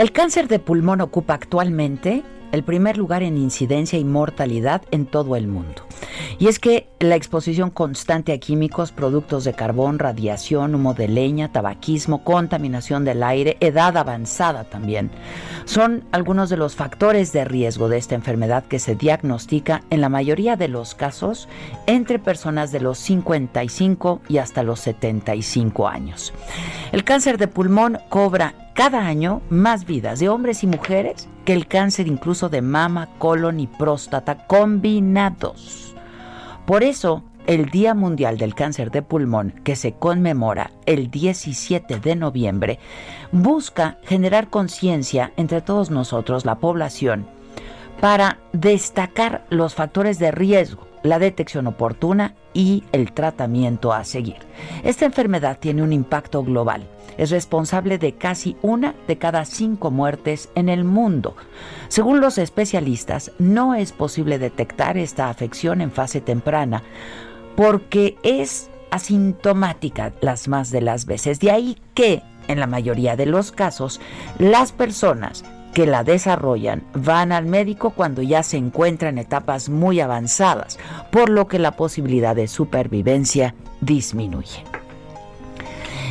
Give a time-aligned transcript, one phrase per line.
[0.00, 2.22] El cáncer de pulmón ocupa actualmente
[2.52, 5.82] el primer lugar en incidencia y mortalidad en todo el mundo.
[6.38, 11.52] Y es que la exposición constante a químicos, productos de carbón, radiación, humo de leña,
[11.52, 15.10] tabaquismo, contaminación del aire, edad avanzada también,
[15.66, 20.08] son algunos de los factores de riesgo de esta enfermedad que se diagnostica en la
[20.08, 21.46] mayoría de los casos
[21.86, 26.32] entre personas de los 55 y hasta los 75 años.
[26.90, 31.66] El cáncer de pulmón cobra cada año más vidas de hombres y mujeres que el
[31.66, 35.94] cáncer incluso de mama, colon y próstata combinados.
[36.64, 42.16] Por eso, el Día Mundial del Cáncer de Pulmón, que se conmemora el 17 de
[42.16, 42.78] noviembre,
[43.32, 47.26] busca generar conciencia entre todos nosotros, la población,
[48.00, 54.38] para destacar los factores de riesgo, la detección oportuna y el tratamiento a seguir.
[54.84, 56.86] Esta enfermedad tiene un impacto global.
[57.18, 61.36] Es responsable de casi una de cada cinco muertes en el mundo.
[61.88, 66.82] Según los especialistas, no es posible detectar esta afección en fase temprana
[67.56, 71.40] porque es asintomática las más de las veces.
[71.40, 74.00] De ahí que, en la mayoría de los casos,
[74.38, 75.44] las personas
[75.74, 80.78] que la desarrollan van al médico cuando ya se encuentran en etapas muy avanzadas,
[81.12, 84.64] por lo que la posibilidad de supervivencia disminuye.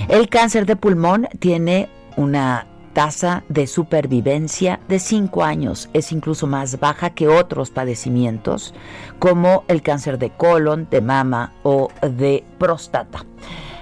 [0.09, 5.87] El cáncer de pulmón tiene una tasa de supervivencia de 5 años.
[5.93, 8.73] Es incluso más baja que otros padecimientos
[9.19, 13.23] como el cáncer de colon, de mama o de próstata.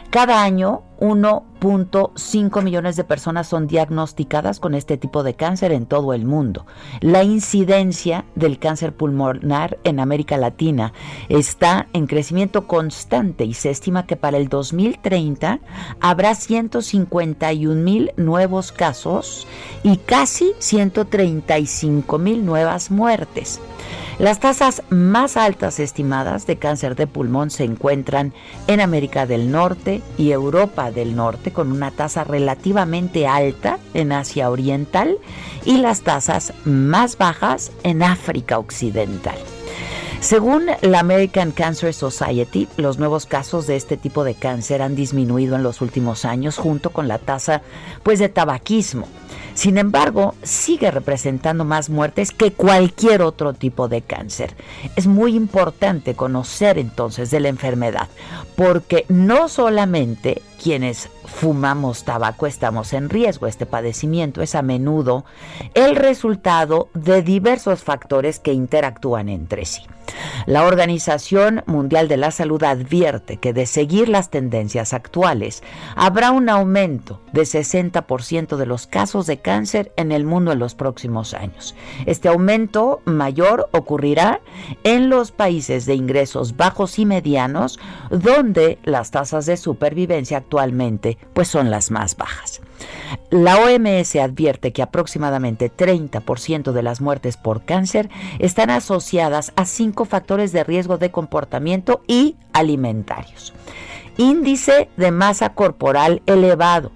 [0.09, 6.13] Cada año, 1.5 millones de personas son diagnosticadas con este tipo de cáncer en todo
[6.13, 6.65] el mundo.
[7.01, 10.93] La incidencia del cáncer pulmonar en América Latina
[11.29, 15.59] está en crecimiento constante y se estima que para el 2030
[15.99, 19.47] habrá 151 mil nuevos casos
[19.83, 23.59] y casi 135 mil nuevas muertes.
[24.19, 28.33] Las tasas más altas estimadas de cáncer de pulmón se encuentran
[28.65, 34.49] en América del Norte y Europa del Norte, con una tasa relativamente alta en Asia
[34.49, 35.17] Oriental
[35.65, 39.37] y las tasas más bajas en África Occidental.
[40.19, 45.55] Según la American Cancer Society, los nuevos casos de este tipo de cáncer han disminuido
[45.55, 47.61] en los últimos años junto con la tasa
[48.01, 49.07] pues de tabaquismo.
[49.57, 54.55] Sin embargo, sigue representando más muertes que cualquier otro tipo de cáncer.
[54.95, 58.07] Es muy importante conocer entonces de la enfermedad,
[58.55, 63.47] porque no solamente quienes fumamos tabaco estamos en riesgo.
[63.47, 65.25] Este padecimiento es a menudo
[65.73, 69.81] el resultado de diversos factores que interactúan entre sí.
[70.45, 75.63] La Organización Mundial de la Salud advierte que de seguir las tendencias actuales,
[75.95, 80.75] habrá un aumento de 60% de los casos de cáncer en el mundo en los
[80.75, 81.73] próximos años.
[82.05, 84.41] Este aumento mayor ocurrirá
[84.83, 87.79] en los países de ingresos bajos y medianos,
[88.11, 92.59] donde las tasas de supervivencia actualmente pues son las más bajas.
[93.29, 98.09] La OMS advierte que aproximadamente 30% de las muertes por cáncer
[98.39, 103.53] están asociadas a cinco factores de riesgo de comportamiento y alimentarios.
[104.17, 106.91] Índice de masa corporal elevado,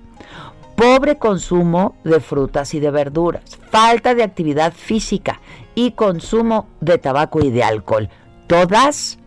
[0.82, 5.40] pobre consumo de frutas y de verduras, falta de actividad física
[5.76, 8.10] y consumo de tabaco y de alcohol.
[8.48, 9.20] Todas,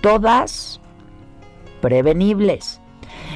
[0.00, 0.80] todas
[1.82, 2.80] prevenibles.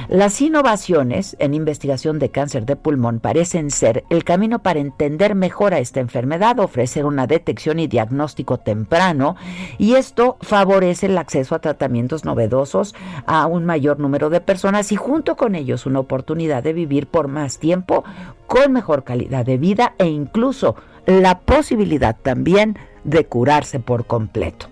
[0.09, 5.73] Las innovaciones en investigación de cáncer de pulmón parecen ser el camino para entender mejor
[5.73, 9.35] a esta enfermedad, ofrecer una detección y diagnóstico temprano
[9.77, 12.95] y esto favorece el acceso a tratamientos novedosos
[13.25, 17.27] a un mayor número de personas y junto con ellos una oportunidad de vivir por
[17.27, 18.03] más tiempo
[18.47, 24.67] con mejor calidad de vida e incluso la posibilidad también de curarse por completo.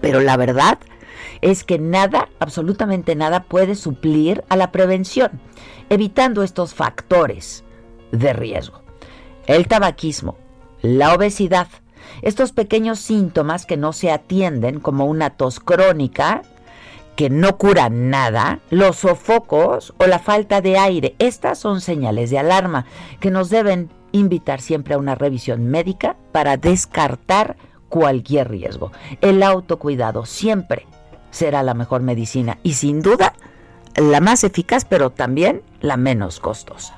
[0.00, 0.78] Pero la verdad
[1.40, 5.40] es que nada, absolutamente nada puede suplir a la prevención,
[5.88, 7.64] evitando estos factores
[8.12, 8.80] de riesgo.
[9.46, 10.36] El tabaquismo,
[10.82, 11.68] la obesidad,
[12.22, 16.42] estos pequeños síntomas que no se atienden como una tos crónica,
[17.16, 21.14] que no curan nada, los sofocos o la falta de aire.
[21.18, 22.86] Estas son señales de alarma
[23.20, 27.56] que nos deben invitar siempre a una revisión médica para descartar
[27.88, 28.92] cualquier riesgo.
[29.20, 30.86] El autocuidado siempre
[31.36, 33.34] será la mejor medicina y sin duda
[33.94, 36.94] la más eficaz, pero también la menos costosa.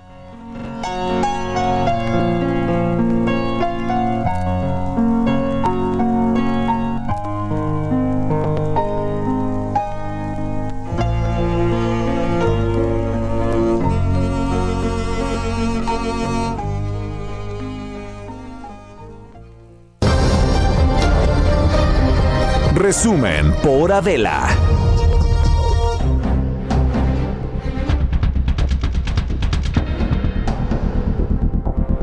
[22.78, 24.48] Resumen por Adela.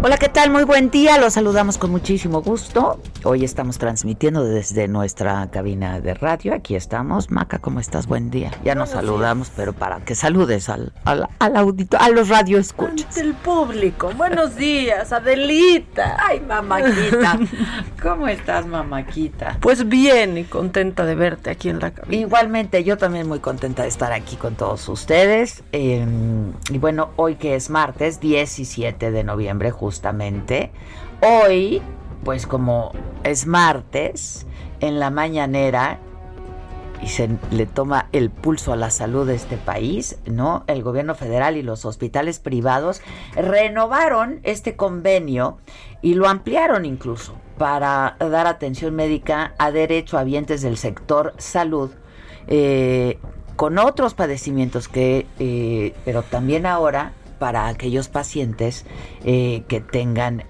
[0.04, 0.52] Hola, ¿qué tal?
[0.52, 1.18] Muy buen día.
[1.18, 3.00] Los saludamos con muchísimo gusto.
[3.28, 6.54] Hoy estamos transmitiendo desde nuestra cabina de radio.
[6.54, 7.32] Aquí estamos.
[7.32, 8.06] Maca, ¿cómo estás?
[8.06, 8.52] Buen día.
[8.64, 13.18] Ya nos saludamos, pero para que saludes al, al, al audito, a los radioescuchas.
[13.18, 14.12] El público.
[14.16, 16.18] Buenos días, Adelita.
[16.20, 17.40] Ay, mamáquita.
[18.04, 19.58] ¿Cómo estás, mamáquita?
[19.60, 22.22] Pues bien y contenta de verte aquí en la cabina.
[22.28, 25.64] Igualmente, yo también muy contenta de estar aquí con todos ustedes.
[25.72, 26.06] Eh,
[26.70, 30.70] y bueno, hoy que es martes 17 de noviembre, justamente.
[31.22, 31.82] Hoy,
[32.26, 32.92] pues como
[33.24, 34.46] es martes,
[34.82, 36.00] en la mañanera
[37.02, 40.64] y se le toma el pulso a la salud de este país, ¿no?
[40.68, 43.02] El gobierno federal y los hospitales privados
[43.36, 45.60] renovaron este convenio
[46.02, 51.92] y lo ampliaron incluso para dar atención médica a derechohabientes del sector salud
[52.48, 53.18] eh,
[53.56, 58.86] con otros padecimientos que, eh, pero también ahora para aquellos pacientes
[59.24, 60.44] eh, que tengan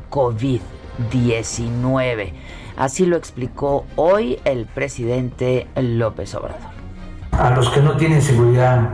[0.98, 2.32] COVID-19.
[2.78, 6.76] Así lo explicó hoy el presidente López Obrador.
[7.32, 8.90] A los que no tienen seguridad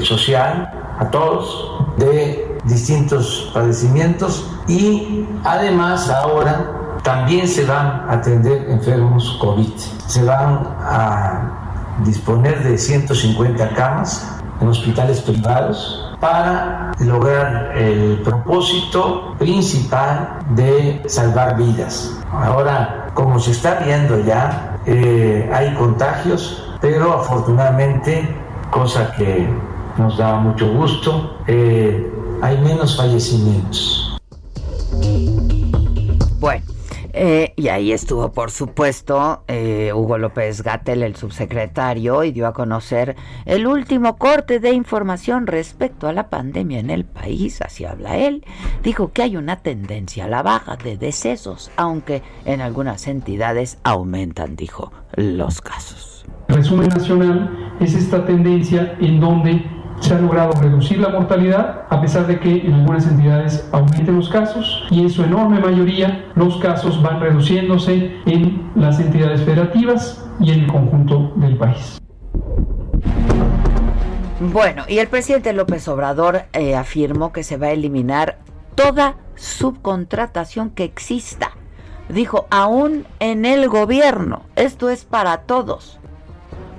[0.00, 9.38] social, a todos, de distintos padecimientos y además ahora también se van a atender enfermos
[9.40, 9.72] COVID.
[10.08, 20.38] Se van a disponer de 150 camas en hospitales privados para lograr el propósito principal
[20.50, 22.18] de salvar vidas.
[22.32, 28.28] Ahora, como se está viendo ya, eh, hay contagios, pero afortunadamente,
[28.70, 29.48] cosa que
[29.96, 34.18] nos da mucho gusto, eh, hay menos fallecimientos.
[36.38, 36.75] Bueno.
[37.18, 42.52] Eh, y ahí estuvo, por supuesto, eh, Hugo López Gatel, el subsecretario, y dio a
[42.52, 43.16] conocer
[43.46, 48.44] el último corte de información respecto a la pandemia en el país, así habla él.
[48.82, 54.54] Dijo que hay una tendencia a la baja de decesos, aunque en algunas entidades aumentan,
[54.54, 56.26] dijo, los casos.
[56.48, 59.64] Resumen nacional es esta tendencia en donde
[60.00, 64.28] se ha logrado reducir la mortalidad a pesar de que en algunas entidades aumenten los
[64.28, 70.52] casos y en su enorme mayoría los casos van reduciéndose en las entidades federativas y
[70.52, 71.98] en el conjunto del país.
[74.40, 78.38] Bueno, y el presidente López Obrador eh, afirmó que se va a eliminar
[78.74, 81.52] toda subcontratación que exista.
[82.10, 85.98] Dijo, aún en el gobierno, esto es para todos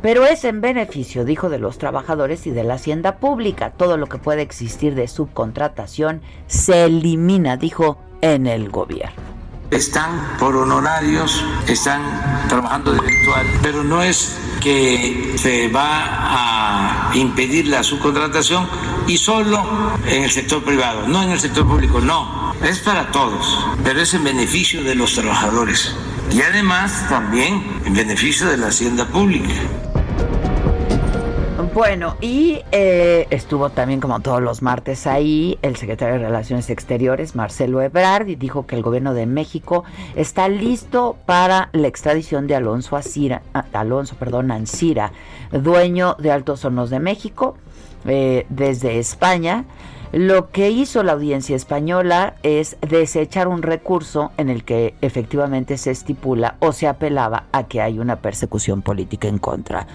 [0.08, 3.72] pero es en beneficio, dijo, de los trabajadores y de la hacienda pública.
[3.72, 9.22] Todo lo que puede existir de subcontratación se elimina, dijo, en el gobierno.
[9.70, 12.02] Están por honorarios, están
[12.48, 18.66] trabajando de virtual, pero no es que se va a impedir la subcontratación
[19.08, 19.62] y solo
[20.08, 24.14] en el sector privado, no en el sector público, no, es para todos, pero es
[24.14, 25.94] en beneficio de los trabajadores
[26.32, 29.52] y además también en beneficio de la hacienda pública.
[31.74, 37.36] Bueno, y eh, estuvo también como todos los martes ahí el secretario de Relaciones Exteriores,
[37.36, 39.84] Marcelo Ebrard, y dijo que el gobierno de México
[40.16, 43.42] está listo para la extradición de Alonso Asira,
[43.74, 45.14] Alonso, perdón, Ancira,
[45.52, 47.58] dueño de Altos Hornos de México,
[48.06, 49.66] eh, desde España.
[50.12, 55.92] Lo que hizo la audiencia española es desechar un recurso en el que efectivamente se
[55.92, 59.88] estipula o se apelaba a que hay una persecución política en contra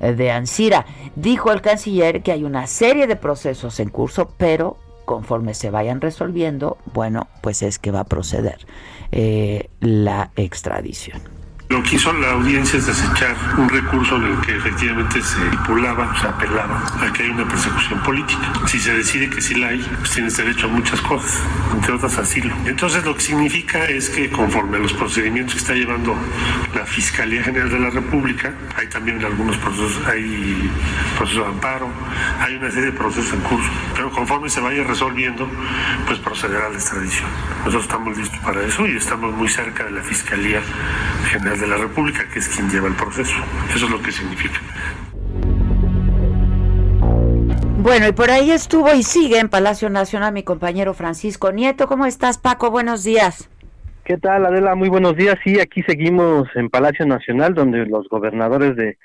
[0.00, 0.86] de Ansira.
[1.14, 6.00] Dijo el canciller que hay una serie de procesos en curso, pero conforme se vayan
[6.00, 8.66] resolviendo, bueno, pues es que va a proceder
[9.12, 11.39] eh, la extradición.
[11.70, 16.20] Lo que hizo la audiencia es desechar un recurso en el que efectivamente se estipulaba,
[16.20, 18.52] se apelaba a que hay una persecución política.
[18.66, 21.40] Si se decide que sí la hay, pues tienes derecho a muchas cosas,
[21.72, 22.52] entre otras asilo.
[22.66, 26.16] Entonces lo que significa es que conforme a los procedimientos que está llevando
[26.74, 30.68] la Fiscalía General de la República, hay también algunos procesos, hay
[31.16, 31.88] procesos de amparo,
[32.40, 35.48] hay una serie de procesos en curso, pero conforme se vaya resolviendo,
[36.04, 37.28] pues procederá a la extradición.
[37.58, 40.60] Nosotros estamos listos para eso y estamos muy cerca de la Fiscalía
[41.30, 43.34] General de la República, que es quien lleva el proceso.
[43.74, 44.58] Eso es lo que significa.
[47.82, 51.86] Bueno, y por ahí estuvo y sigue en Palacio Nacional mi compañero Francisco Nieto.
[51.86, 52.70] ¿Cómo estás, Paco?
[52.70, 53.48] Buenos días.
[54.04, 54.74] ¿Qué tal, Adela?
[54.74, 55.36] Muy buenos días.
[55.44, 58.96] Sí, aquí seguimos en Palacio Nacional, donde los gobernadores de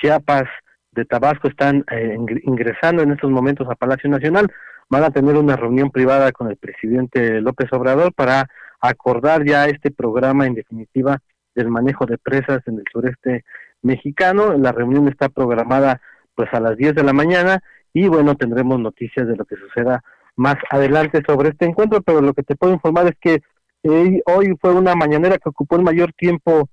[0.00, 0.44] Chiapas,
[0.92, 4.50] de Tabasco, están eh, ingresando en estos momentos a Palacio Nacional.
[4.88, 8.48] Van a tener una reunión privada con el presidente López Obrador para
[8.80, 11.20] acordar ya este programa en definitiva
[11.54, 13.44] del manejo de presas en el sureste
[13.82, 14.56] mexicano.
[14.56, 16.00] La reunión está programada
[16.34, 20.02] pues a las 10 de la mañana y bueno, tendremos noticias de lo que suceda
[20.36, 23.42] más adelante sobre este encuentro, pero lo que te puedo informar es que
[23.82, 26.68] eh, hoy fue una mañanera que ocupó el mayor tiempo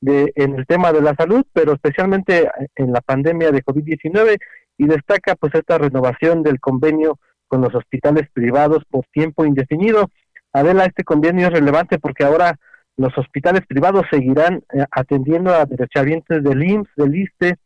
[0.00, 4.38] de, en el tema de la salud, pero especialmente en la pandemia de COVID-19
[4.78, 10.10] y destaca pues esta renovación del convenio con los hospitales privados por tiempo indefinido.
[10.52, 12.58] Adela, este convenio es relevante porque ahora
[12.96, 17.56] los hospitales privados seguirán eh, atendiendo a derechohabientes del IMSS, del ISTE,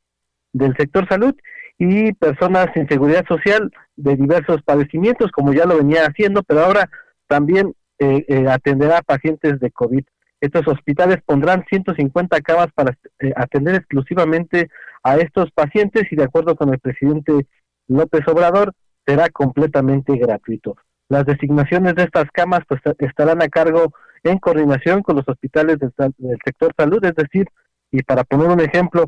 [0.52, 1.34] del sector salud
[1.78, 6.88] y personas sin seguridad social de diversos padecimientos, como ya lo venía haciendo, pero ahora
[7.26, 10.04] también eh, eh, atenderá a pacientes de COVID.
[10.40, 12.96] Estos hospitales pondrán 150 camas para
[13.36, 14.68] atender exclusivamente
[15.02, 17.46] a estos pacientes y de acuerdo con el presidente
[17.88, 18.72] López Obrador,
[19.06, 20.76] será completamente gratuito.
[21.08, 23.92] Las designaciones de estas camas pues, estarán a cargo
[24.22, 25.92] en coordinación con los hospitales del,
[26.44, 27.46] sector salud, es decir,
[27.90, 29.06] y para poner un ejemplo,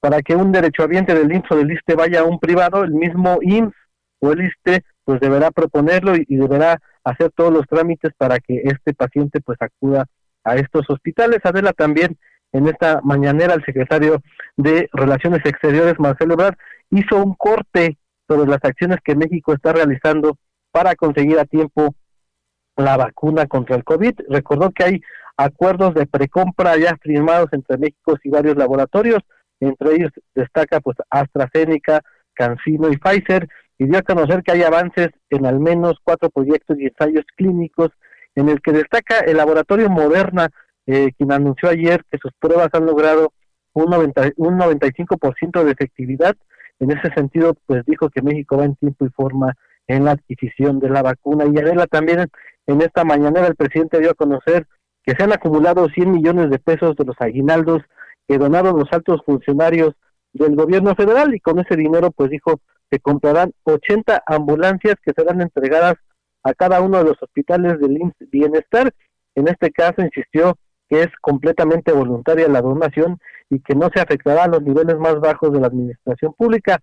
[0.00, 3.38] para que un derechohabiente del IMSS o del ISTE vaya a un privado, el mismo
[3.42, 3.74] IMSS
[4.20, 8.94] o el ISTE pues deberá proponerlo y, deberá hacer todos los trámites para que este
[8.94, 10.06] paciente pues acuda
[10.44, 11.40] a estos hospitales.
[11.42, 12.16] Adela también
[12.52, 14.22] en esta mañanera el secretario
[14.56, 16.56] de Relaciones Exteriores, Marcelo Ebrard,
[16.90, 17.98] hizo un corte
[18.28, 20.36] sobre las acciones que México está realizando
[20.70, 21.94] para conseguir a tiempo
[22.84, 24.12] la vacuna contra el COVID.
[24.28, 25.00] Recordó que hay
[25.36, 29.20] acuerdos de precompra ya firmados entre México y varios laboratorios,
[29.60, 32.02] entre ellos destaca pues AstraZeneca,
[32.34, 36.78] CanSino y Pfizer, y dio a conocer que hay avances en al menos cuatro proyectos
[36.78, 37.90] y ensayos clínicos,
[38.34, 40.48] en el que destaca el laboratorio Moderna,
[40.86, 43.32] eh, quien anunció ayer que sus pruebas han logrado
[43.72, 46.36] un, 90, un 95% de efectividad.
[46.78, 49.54] En ese sentido, pues dijo que México va en tiempo y forma
[49.86, 51.44] en la adquisición de la vacuna.
[51.46, 52.28] Y Adela también
[52.70, 54.66] en esta mañanera el presidente dio a conocer
[55.02, 57.82] que se han acumulado 100 millones de pesos de los aguinaldos
[58.28, 59.94] que donaron los altos funcionarios
[60.32, 62.60] del gobierno federal y con ese dinero pues dijo
[62.90, 65.94] que comprarán 80 ambulancias que serán entregadas
[66.42, 68.92] a cada uno de los hospitales del IMSS Bienestar.
[69.34, 70.56] En este caso insistió
[70.88, 75.20] que es completamente voluntaria la donación y que no se afectará a los niveles más
[75.20, 76.80] bajos de la administración pública.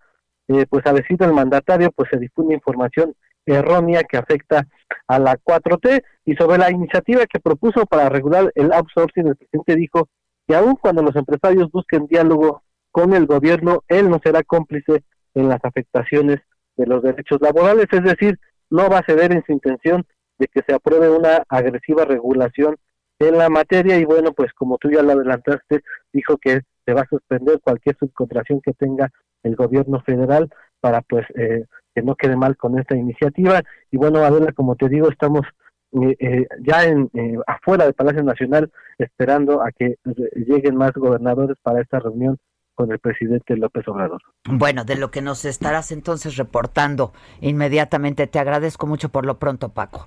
[0.47, 3.13] Eh, pues a decir del mandatario, pues se difunde información
[3.53, 4.67] errónea que afecta
[5.07, 9.75] a la 4T y sobre la iniciativa que propuso para regular el outsourcing, el presidente
[9.75, 10.09] dijo
[10.47, 15.49] que aun cuando los empresarios busquen diálogo con el gobierno, él no será cómplice en
[15.49, 16.39] las afectaciones
[16.75, 18.39] de los derechos laborales, es decir,
[18.69, 20.05] no va a ceder en su intención
[20.37, 22.75] de que se apruebe una agresiva regulación
[23.19, 23.97] en la materia.
[23.97, 25.81] Y bueno, pues como tú ya lo adelantaste,
[26.13, 29.09] dijo que se va a suspender cualquier subcontratación que tenga
[29.43, 30.49] el gobierno federal
[30.79, 31.65] para pues eh,
[31.97, 35.47] que no quede mal con esta iniciativa y bueno Adela como te digo estamos
[35.93, 37.09] eh, eh, ya en
[37.47, 39.95] afuera del Palacio Nacional esperando a que
[40.35, 42.37] lleguen más gobernadores para esta reunión
[42.75, 44.21] con el presidente López Obrador.
[44.47, 47.11] Bueno, de lo que nos estarás entonces reportando
[47.41, 48.27] inmediatamente.
[48.27, 50.05] Te agradezco mucho por lo pronto, Paco.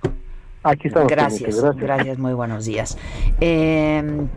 [0.62, 1.10] Aquí estamos.
[1.10, 2.96] Gracias, gracias, muy buenos días.
[3.40, 4.28] Eh,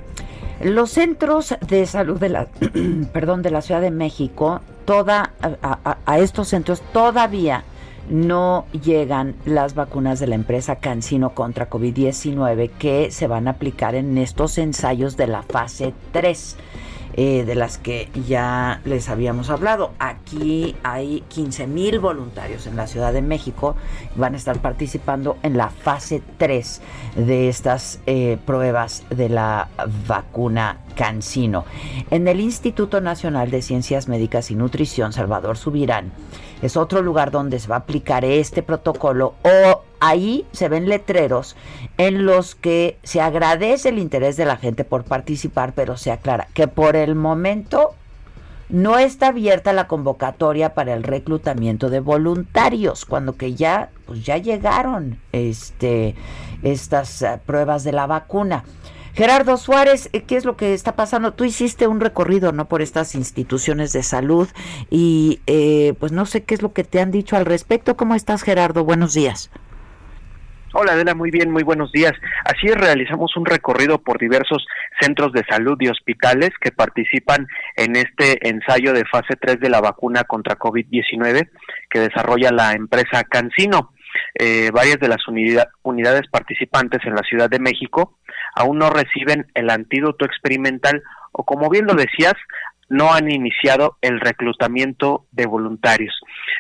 [0.64, 2.48] los centros de salud de la,
[3.14, 7.64] perdón, de la Ciudad de México, toda, a, estos centros todavía
[8.10, 13.96] no llegan las vacunas de la empresa Cancino contra COVID-19 que se van a aplicar
[13.96, 16.58] en estos ensayos de la fase 3.
[17.16, 19.92] Eh, de las que ya les habíamos hablado.
[20.00, 23.76] Aquí hay 15 mil voluntarios en la Ciudad de México.
[24.16, 26.82] Van a estar participando en la fase 3
[27.16, 29.70] de estas eh, pruebas de la
[30.08, 31.66] vacuna Cancino.
[32.10, 36.12] En el Instituto Nacional de Ciencias Médicas y Nutrición, Salvador Subirán,
[36.64, 41.56] es otro lugar donde se va a aplicar este protocolo o ahí se ven letreros
[41.98, 46.48] en los que se agradece el interés de la gente por participar, pero se aclara
[46.54, 47.96] que por el momento
[48.68, 54.38] no está abierta la convocatoria para el reclutamiento de voluntarios, cuando que ya, pues ya
[54.38, 56.16] llegaron este,
[56.64, 58.66] estas eh, pruebas de la vacuna.
[59.14, 61.34] Gerardo Suárez, eh, ¿qué es lo que está pasando?
[61.34, 62.68] Tú hiciste un recorrido, ¿no?
[62.68, 64.50] Por estas instituciones de salud
[64.90, 67.96] y eh, pues no sé qué es lo que te han dicho al respecto.
[67.96, 68.84] ¿Cómo estás, Gerardo?
[68.84, 69.52] Buenos días.
[70.76, 72.14] Hola Adela, muy bien, muy buenos días.
[72.46, 74.66] Así es, realizamos un recorrido por diversos
[75.00, 79.82] centros de salud y hospitales que participan en este ensayo de fase 3 de la
[79.82, 81.48] vacuna contra COVID-19
[81.92, 83.94] que desarrolla la empresa Cancino.
[84.34, 88.18] Eh, varias de las unidades participantes en la Ciudad de México
[88.56, 91.04] aún no reciben el antídoto experimental
[91.34, 92.34] o como bien lo decías,
[92.90, 96.20] no han iniciado el reclutamiento de voluntarios.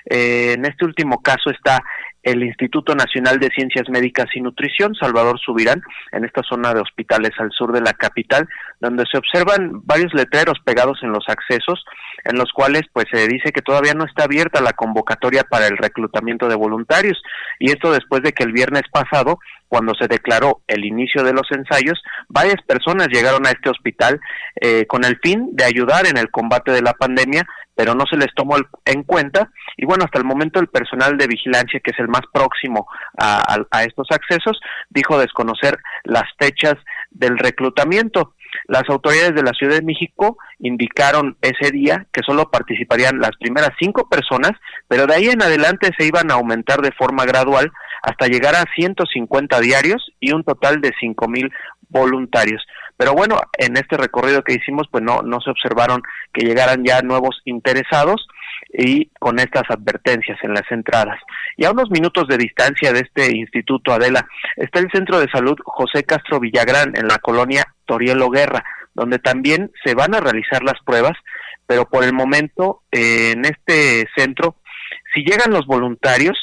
[0.10, 1.84] Eh, en este último caso está
[2.24, 7.32] el Instituto Nacional de Ciencias Médicas y Nutrición, Salvador Subirán, en esta zona de hospitales
[7.38, 8.48] al sur de la capital,
[8.80, 11.84] donde se observan varios letreros pegados en los accesos,
[12.25, 15.77] en los cuales pues se dice que todavía no está abierta la convocatoria para el
[15.77, 17.22] reclutamiento de voluntarios,
[17.60, 19.39] y esto después de que el viernes pasado
[19.74, 22.00] cuando se declaró el inicio de los ensayos,
[22.30, 24.22] varias personas llegaron a este hospital
[24.62, 28.18] eh, con el fin de ayudar en el combate de la pandemia, pero no se
[28.18, 29.50] les tomó en cuenta.
[29.75, 32.86] Y bueno, hasta el momento el personal de vigilancia, que es el más próximo
[33.18, 34.60] a, a estos accesos,
[34.92, 36.75] dijo desconocer las fechas
[37.10, 38.36] del reclutamiento.
[38.67, 43.72] Las autoridades de la Ciudad de México indicaron ese día que solo participarían las primeras
[43.79, 44.51] cinco personas,
[44.88, 48.65] pero de ahí en adelante se iban a aumentar de forma gradual hasta llegar a
[48.75, 51.51] 150 diarios y un total de 5 mil
[51.89, 52.65] voluntarios.
[52.98, 56.01] Pero bueno, en este recorrido que hicimos, pues no, no se observaron
[56.33, 58.27] que llegaran ya nuevos interesados
[58.74, 61.20] y con estas advertencias en las entradas.
[61.56, 64.27] Y a unos minutos de distancia de este Instituto Adela
[64.58, 68.63] está el Centro de Salud José Castro Villagrán en la colonia Torielo Guerra,
[68.96, 71.13] donde también se van a realizar las pruebas,
[71.68, 74.56] pero por el momento eh, en este centro,
[75.13, 76.38] si llegan los voluntarios,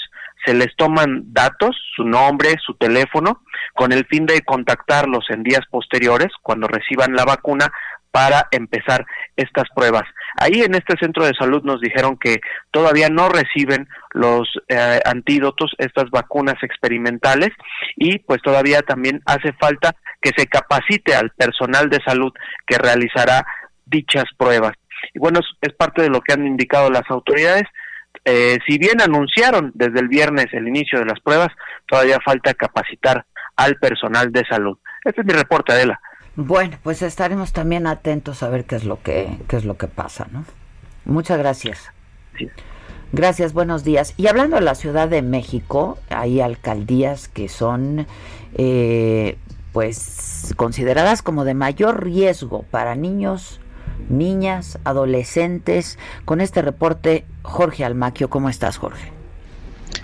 [0.45, 3.43] se les toman datos, su nombre, su teléfono,
[3.75, 7.71] con el fin de contactarlos en días posteriores, cuando reciban la vacuna,
[8.11, 10.05] para empezar estas pruebas.
[10.37, 12.41] Ahí en este centro de salud nos dijeron que
[12.71, 17.51] todavía no reciben los eh, antídotos, estas vacunas experimentales,
[17.97, 22.33] y pues todavía también hace falta que se capacite al personal de salud
[22.67, 23.45] que realizará
[23.87, 24.73] dichas pruebas.
[25.15, 27.65] Y bueno, es parte de lo que han indicado las autoridades.
[28.25, 31.49] Eh, si bien anunciaron desde el viernes el inicio de las pruebas,
[31.87, 33.25] todavía falta capacitar
[33.57, 34.79] al personal de salud.
[35.05, 36.01] Este es mi reporte, Adela.
[36.43, 39.89] Bueno, pues estaremos también atentos a ver qué es lo que, qué es lo que
[39.89, 40.47] pasa, ¿no?
[41.05, 41.91] Muchas gracias.
[43.13, 44.15] Gracias, buenos días.
[44.17, 48.07] Y hablando de la Ciudad de México, hay alcaldías que son,
[48.55, 49.37] eh,
[49.75, 53.61] pues, consideradas como de mayor riesgo para niños
[54.09, 55.99] niñas, adolescentes.
[56.25, 59.20] Con este reporte, Jorge Almaquio, ¿cómo estás, Jorge?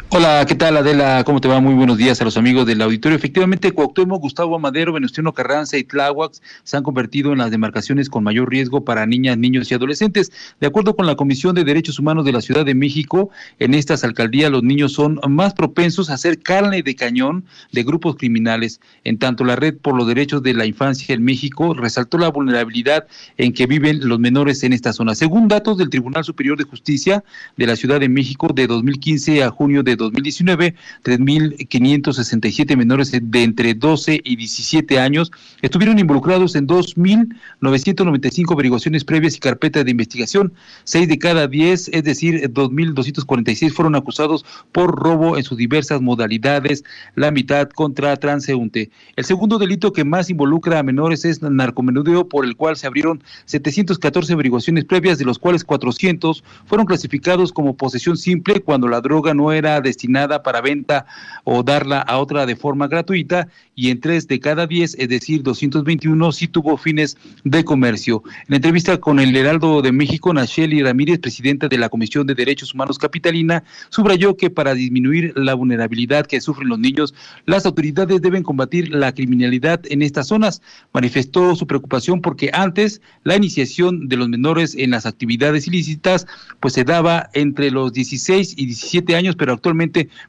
[0.09, 1.25] Hola, ¿qué tal Adela?
[1.25, 1.61] ¿Cómo te va?
[1.61, 3.19] Muy buenos días a los amigos del auditorio.
[3.19, 8.23] Efectivamente, Cuauhtémoc, Gustavo Amadero, Venustiano Carranza y Tláhuac se han convertido en las demarcaciones con
[8.23, 10.31] mayor riesgo para niñas, niños y adolescentes.
[10.61, 14.05] De acuerdo con la Comisión de Derechos Humanos de la Ciudad de México, en estas
[14.05, 18.81] alcaldías los niños son más propensos a ser carne de cañón de grupos criminales.
[19.03, 23.09] En tanto, la Red por los Derechos de la Infancia en México resaltó la vulnerabilidad
[23.39, 25.17] en que viven los menores en esta zona.
[25.17, 27.25] Según datos del Tribunal Superior de Justicia
[27.57, 33.75] de la Ciudad de México, de 2015 a junio de 2019, 3.567 menores de entre
[33.75, 35.33] 12 y 17 años
[35.63, 40.53] estuvieron involucrados en 2.995 averiguaciones previas y carpetas de investigación.
[40.85, 46.85] Seis de cada 10, es decir, 2.246 fueron acusados por robo en sus diversas modalidades,
[47.15, 48.91] la mitad contra transeúnte.
[49.17, 53.23] El segundo delito que más involucra a menores es narcomenudeo, por el cual se abrieron
[53.47, 59.35] 714 averiguaciones previas, de los cuales 400 fueron clasificados como posesión simple cuando la droga
[59.35, 61.07] no era destinada para venta
[61.45, 65.43] o darla a otra de forma gratuita y en tres de cada diez, es decir,
[65.43, 68.23] 221, sí tuvo fines de comercio.
[68.49, 72.75] En entrevista con el Heraldo de México, Nacheli Ramírez, presidenta de la Comisión de Derechos
[72.75, 78.43] Humanos Capitalina, subrayó que para disminuir la vulnerabilidad que sufren los niños, las autoridades deben
[78.43, 80.63] combatir la criminalidad en estas zonas.
[80.93, 86.27] Manifestó su preocupación porque antes la iniciación de los menores en las actividades ilícitas
[86.61, 89.76] pues se daba entre los 16 y 17 años, pero actualmente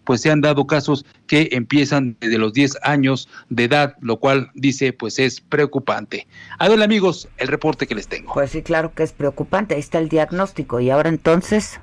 [0.04, 4.52] pues se han dado casos que empiezan desde los 10 años de edad, lo cual
[4.54, 6.28] dice pues es preocupante.
[6.60, 8.34] A ver amigos, el reporte que les tengo.
[8.34, 11.80] Pues sí, claro que es preocupante, ahí está el diagnóstico y ahora entonces...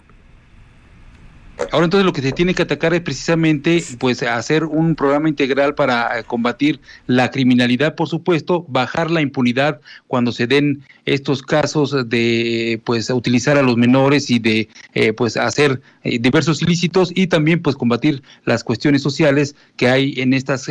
[1.70, 5.74] Ahora entonces lo que se tiene que atacar es precisamente pues hacer un programa integral
[5.74, 12.08] para eh, combatir la criminalidad, por supuesto, bajar la impunidad cuando se den estos casos
[12.08, 17.28] de pues utilizar a los menores y de eh, pues hacer eh, diversos ilícitos y
[17.28, 20.68] también pues combatir las cuestiones sociales que hay en estas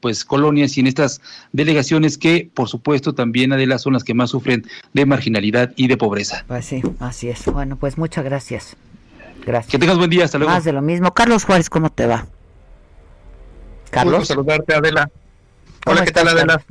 [0.00, 1.20] pues colonias y en estas
[1.52, 5.96] delegaciones que por supuesto también Adela son las que más sufren de marginalidad y de
[5.96, 6.44] pobreza.
[6.46, 7.44] Pues sí, así es.
[7.46, 8.76] Bueno, pues muchas gracias.
[9.48, 9.70] Gracias.
[9.70, 10.52] Que tengas buen día, hasta luego.
[10.52, 11.14] Más de lo mismo.
[11.14, 12.26] Carlos Juárez, ¿cómo te va?
[13.90, 14.12] Carlos.
[14.12, 15.10] Un gusto saludarte, Adela.
[15.86, 16.62] Hola, ¿qué tal, Adela?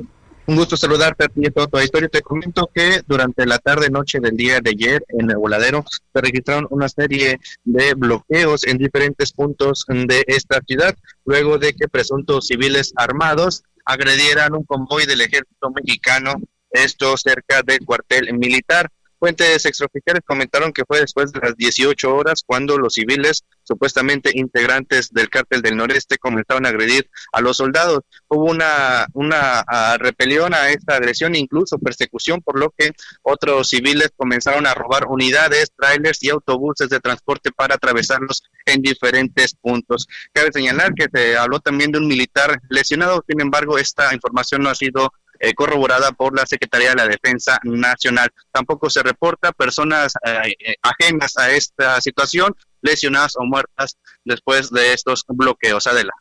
[0.46, 2.08] Un gusto saludarte a ti y a todo tu historia.
[2.08, 6.68] Te comento que durante la tarde-noche del día de ayer en el voladero se registraron
[6.70, 12.94] una serie de bloqueos en diferentes puntos de esta ciudad, luego de que presuntos civiles
[12.96, 16.36] armados agredieran un convoy del ejército mexicano,
[16.70, 18.88] esto cerca del cuartel militar.
[19.20, 25.12] Fuentes extraoficiales comentaron que fue después de las 18 horas cuando los civiles, supuestamente integrantes
[25.12, 28.02] del cártel del noreste, comenzaron a agredir a los soldados.
[28.28, 32.92] Hubo una, una uh, repelión a esta agresión, incluso persecución, por lo que
[33.24, 39.56] otros civiles comenzaron a robar unidades, trailers y autobuses de transporte para atravesarlos en diferentes
[39.56, 40.08] puntos.
[40.32, 44.70] Cabe señalar que se habló también de un militar lesionado, sin embargo, esta información no
[44.70, 48.30] ha sido eh, corroborada por la Secretaría de la Defensa Nacional.
[48.52, 54.94] Tampoco se reporta personas eh, eh, ajenas a esta situación lesionadas o muertas después de
[54.94, 55.88] estos bloqueos.
[55.88, 56.14] Adela.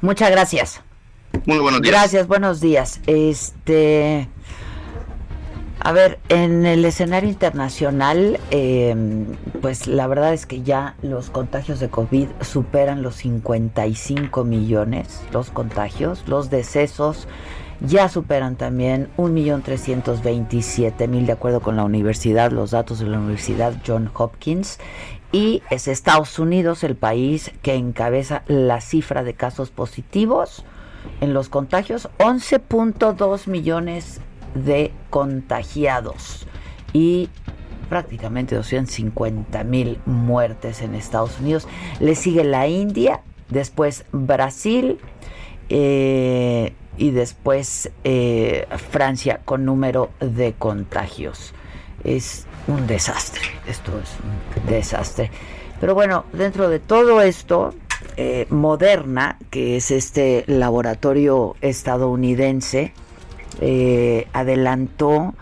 [0.00, 0.80] Muchas gracias.
[1.44, 1.92] Muy buenos días.
[1.92, 3.00] Gracias, buenos días.
[3.06, 4.28] Este.
[5.86, 8.96] A ver, en el escenario internacional, eh,
[9.60, 15.50] pues la verdad es que ya los contagios de COVID superan los 55 millones, los
[15.50, 17.28] contagios, los decesos
[17.80, 24.10] ya superan también 1.327.000 de acuerdo con la universidad, los datos de la Universidad John
[24.14, 24.78] Hopkins.
[25.32, 30.64] Y es Estados Unidos el país que encabeza la cifra de casos positivos
[31.20, 34.20] en los contagios, 11.2 millones
[34.54, 36.46] de contagiados
[36.92, 37.28] y
[37.88, 41.68] prácticamente 250 mil muertes en Estados Unidos.
[42.00, 44.98] Le sigue la India, después Brasil
[45.68, 51.54] eh, y después eh, Francia con número de contagios.
[52.04, 55.30] Es un desastre, esto es un desastre.
[55.80, 57.74] Pero bueno, dentro de todo esto,
[58.16, 62.92] eh, Moderna, que es este laboratorio estadounidense,
[63.60, 65.34] eh, adelantó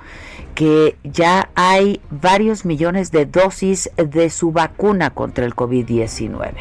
[0.54, 6.52] que ya hay varios millones de dosis de su vacuna contra el COVID-19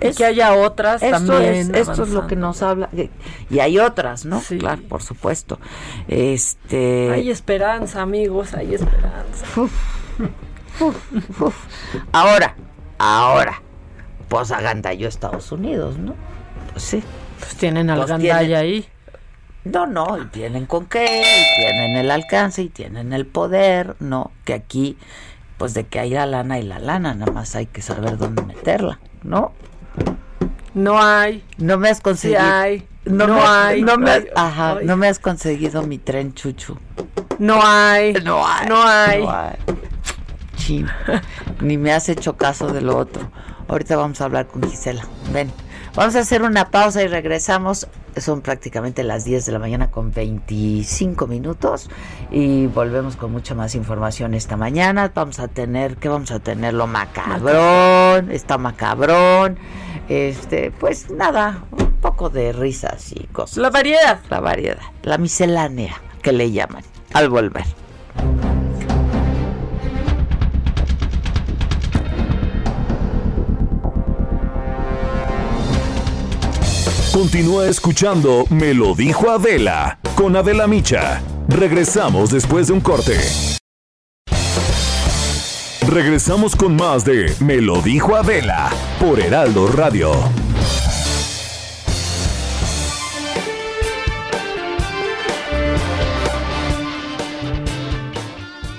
[0.00, 1.74] Y que haya otras esto también.
[1.74, 2.88] es, esto es lo que nos habla,
[3.50, 4.40] y hay otras, ¿no?
[4.40, 4.58] Sí.
[4.58, 5.58] Claro, por supuesto.
[6.08, 9.44] Este, Hay esperanza, amigos, hay esperanza.
[11.40, 11.54] uf.
[12.12, 12.54] ahora,
[12.98, 13.60] ahora,
[14.28, 16.14] pues agandalló Estados Unidos, ¿no?
[16.72, 17.02] Pues sí.
[17.38, 18.86] Pues tienen al Pues tienen- ahí.
[19.64, 24.32] No, no, y tienen con qué, y tienen el alcance, y tienen el poder, ¿no?
[24.44, 24.98] Que aquí,
[25.56, 28.42] pues de que hay la lana y la lana, nada más hay que saber dónde
[28.42, 29.52] meterla, ¿no?
[30.74, 31.44] No hay.
[31.58, 32.40] No me has conseguido.
[32.40, 32.88] Sí hay.
[33.04, 33.82] No, No me, hay.
[33.82, 36.76] No me, has- ajá, no me has conseguido mi tren chuchu.
[37.38, 38.14] No hay.
[38.14, 38.68] No hay.
[38.68, 39.22] No hay.
[39.22, 39.54] no hay.
[40.56, 40.88] Chin.
[41.60, 43.30] Ni me has hecho caso de lo otro.
[43.68, 45.04] Ahorita vamos a hablar con Gisela.
[45.32, 45.50] Ven.
[45.94, 47.86] Vamos a hacer una pausa y regresamos.
[48.16, 51.90] Son prácticamente las 10 de la mañana con 25 minutos
[52.30, 55.12] y volvemos con mucha más información esta mañana.
[55.14, 56.72] Vamos a tener, ¿qué vamos a tener?
[56.72, 59.58] Lo macabrón, está macabrón.
[60.08, 63.58] Este, pues nada, un poco de risas y cosas.
[63.58, 64.20] La variedad.
[64.30, 67.66] La variedad, la miscelánea que le llaman al volver.
[77.12, 81.22] Continúa escuchando Me lo dijo Adela con Adela Micha.
[81.46, 83.18] Regresamos después de un corte.
[85.86, 90.10] Regresamos con más de Me lo dijo Adela por Heraldo Radio.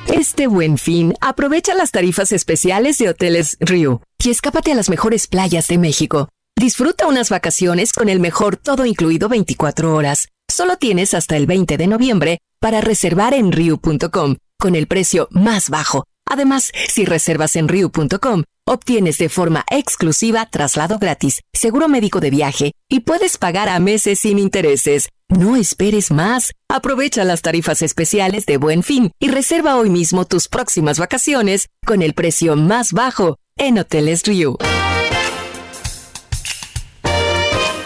[0.08, 5.28] Este buen fin, aprovecha las tarifas especiales de Hoteles Riu y escápate a las mejores
[5.28, 6.30] playas de México.
[6.56, 10.30] Disfruta unas vacaciones con el mejor todo incluido 24 horas.
[10.50, 15.70] Solo tienes hasta el 20 de noviembre para reservar en riu.com con el precio más
[15.70, 16.06] bajo.
[16.26, 22.72] Además, si reservas en riu.com, obtienes de forma exclusiva traslado gratis, seguro médico de viaje
[22.88, 25.10] y puedes pagar a meses sin intereses.
[25.28, 26.54] No esperes más.
[26.70, 32.02] Aprovecha las tarifas especiales de Buen Fin y reserva hoy mismo tus próximas vacaciones con
[32.02, 34.58] el precio más bajo en Hoteles Riu.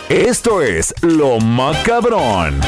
[0.09, 2.61] Esto es Lo Macabrón.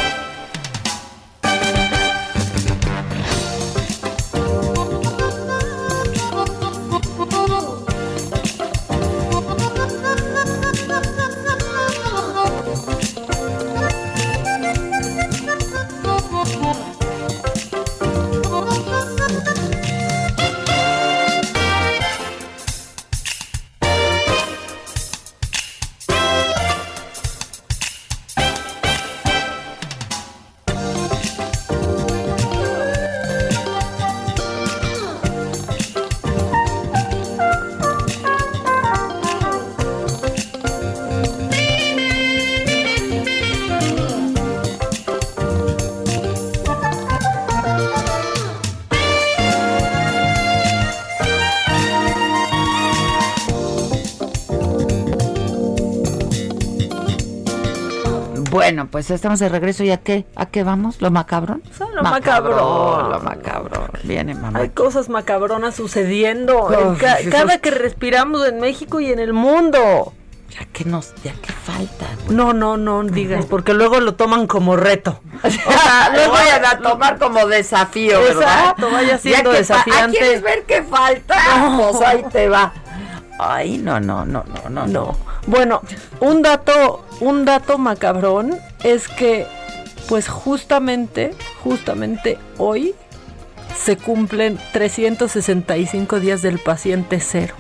[58.80, 59.84] Bueno, pues estamos de regreso.
[59.84, 60.26] ¿Y a qué?
[60.38, 61.02] ¿A qué vamos?
[61.02, 61.62] ¿Lo macabrón?
[61.94, 63.10] Lo macabrón.
[63.12, 63.92] Lo macabrón.
[64.06, 64.60] Viene, mamá.
[64.60, 67.30] Hay cosas macabronas sucediendo en Uf, ca- Jesús.
[67.34, 70.14] cada que respiramos en México y en el mundo.
[70.58, 72.06] Ya que nos, ya que falta.
[72.30, 75.20] No, no, no digas, porque luego lo toman como reto.
[75.44, 78.44] O sea, luego vayan a tomar como desafío, ¿verdad?
[78.44, 80.18] Exacto, vaya Ya que desafiante.
[80.18, 81.36] ¿Ah, ¿Quieres ver qué falta?
[81.70, 81.92] No.
[81.92, 82.72] Pues ahí te va.
[83.40, 85.18] Ay, no, no, no, no, no, No.
[85.48, 85.82] Bueno,
[86.20, 89.46] un dato, un dato macabrón es que,
[90.08, 91.32] pues justamente,
[91.64, 92.96] justamente hoy
[93.78, 97.56] se cumplen 365 días del paciente cero.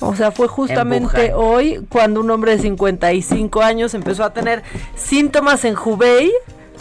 [0.00, 4.62] O sea, fue justamente hoy cuando un hombre de 55 años empezó a tener
[4.96, 6.32] síntomas en Hubei.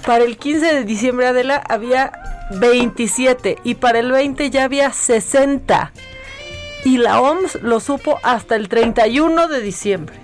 [0.06, 2.12] Para el 15 de diciembre, Adela, había
[2.60, 5.92] 27 y para el 20 ya había 60.
[6.84, 10.16] Y la OMS lo supo hasta el 31 de diciembre.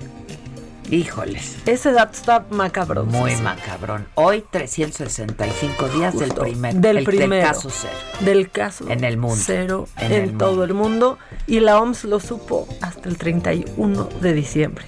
[0.89, 1.57] Híjoles.
[1.65, 3.03] Ese dato está macabro.
[3.03, 4.07] Muy macabrón.
[4.15, 7.45] Hoy 365 días del primer del el- primero.
[7.45, 7.93] caso cero.
[8.21, 9.35] Del caso En el mundo.
[9.45, 11.17] cero En en, el todo el mundo.
[11.45, 14.85] Y la OMS lo supo hasta el 31 de diciembre.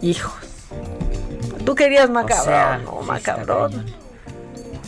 [0.00, 0.32] Hijos.
[1.64, 3.84] Tú querías macabrón, sea, no, sí macabrón.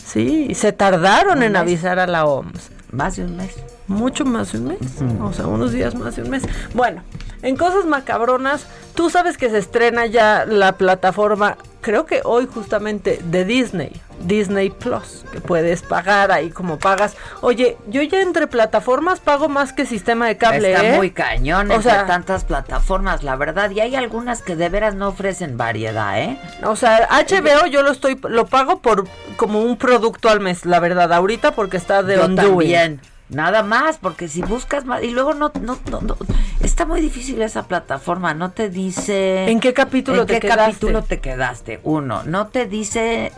[0.03, 1.61] Sí, se tardaron en mes.
[1.61, 2.71] avisar a la OMS.
[2.91, 3.51] Más de un mes.
[3.87, 4.79] Mucho más de un mes.
[5.21, 6.43] O sea, unos días más de un mes.
[6.73, 7.03] Bueno,
[7.41, 13.19] en cosas macabronas, tú sabes que se estrena ya la plataforma, creo que hoy justamente
[13.23, 17.15] de Disney, Disney Plus, que puedes pagar ahí como pagas.
[17.41, 20.73] Oye, yo ya entre plataformas pago más que sistema de cable.
[20.73, 20.97] Está ¿eh?
[20.97, 23.71] muy cañón O sea- tantas plataformas, la verdad.
[23.71, 26.37] Y hay algunas que de veras no ofrecen variedad, ¿eh?
[26.63, 30.79] O sea, HBO yo lo estoy lo pago por como un producto al mes, la
[30.79, 32.99] verdad, ahorita porque está de Yo on también.
[33.29, 35.03] Nada más, porque si buscas más.
[35.03, 36.17] Y luego no, no, no, no-
[36.61, 38.33] Está muy difícil esa plataforma.
[38.33, 39.49] No te dice.
[39.49, 40.63] ¿En qué capítulo ¿En te qué quedaste?
[40.65, 41.79] capítulo te quedaste?
[41.83, 42.23] Uno.
[42.23, 43.31] No te dice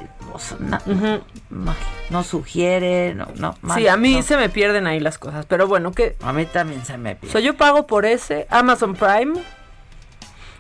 [2.10, 3.56] no, sugiere, no, no.
[3.76, 6.16] sí, a mí se me pierden ahí las cosas, pero bueno, que...
[6.22, 7.30] A mí también se me pierden.
[7.30, 9.42] O sea, yo pago por ese, Amazon Prime,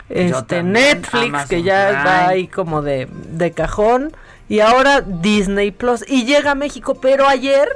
[0.09, 4.11] este Netflix, que ya va ahí como de, de cajón,
[4.49, 7.69] y ahora Disney Plus, y llega a México, pero ayer,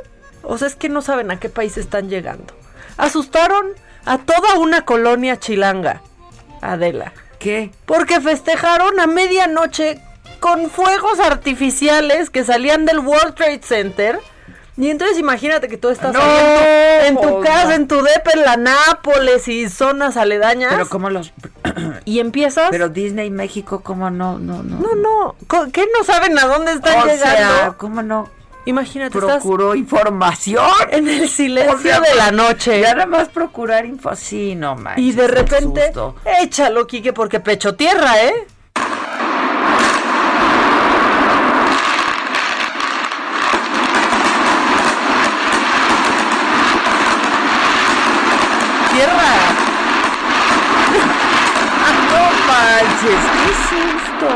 [0.47, 2.53] o sea, es que no saben a qué país están llegando.
[2.97, 3.73] Asustaron
[4.05, 6.01] a toda una colonia chilanga,
[6.61, 7.13] Adela.
[7.39, 7.71] ¿Qué?
[7.85, 9.99] Porque festejaron a medianoche
[10.39, 14.19] con fuegos artificiales que salían del World Trade Center.
[14.77, 16.13] Y entonces imagínate que tú estás
[17.05, 20.73] en tu casa, en tu depa, en la Nápoles y zonas aledañas.
[20.73, 21.33] Pero como los...
[22.05, 22.69] y empiezas...
[22.71, 24.37] Pero Disney México, ¿cómo no?
[24.37, 24.79] No, no.
[24.79, 25.35] No, no.
[25.71, 27.55] ¿Qué no saben a dónde están o llegando?
[27.55, 28.29] Sea, ¿cómo no?
[28.65, 32.81] Imagínate, procuró información en el silencio de la noche.
[32.81, 35.93] Ya nada más procurar info, sí, no manches, Y de repente,
[36.41, 38.47] échalo, Quique, porque pecho tierra, ¿eh?
[48.93, 49.33] Tierra.
[52.09, 54.29] no manches, qué susto.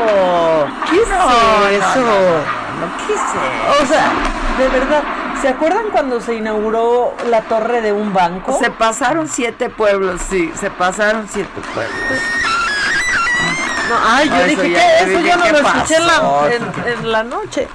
[0.88, 2.59] ¿Qué es eso?
[3.06, 3.82] ¿Qué sé?
[3.82, 4.12] O sea,
[4.58, 5.02] de verdad,
[5.40, 8.58] ¿se acuerdan cuando se inauguró la torre de un banco?
[8.58, 12.22] Se pasaron siete pueblos, sí, se pasaron siete pueblos.
[13.88, 16.50] No, ay, yo dije que eso yo no lo escuché en la,
[16.86, 17.68] en la noche.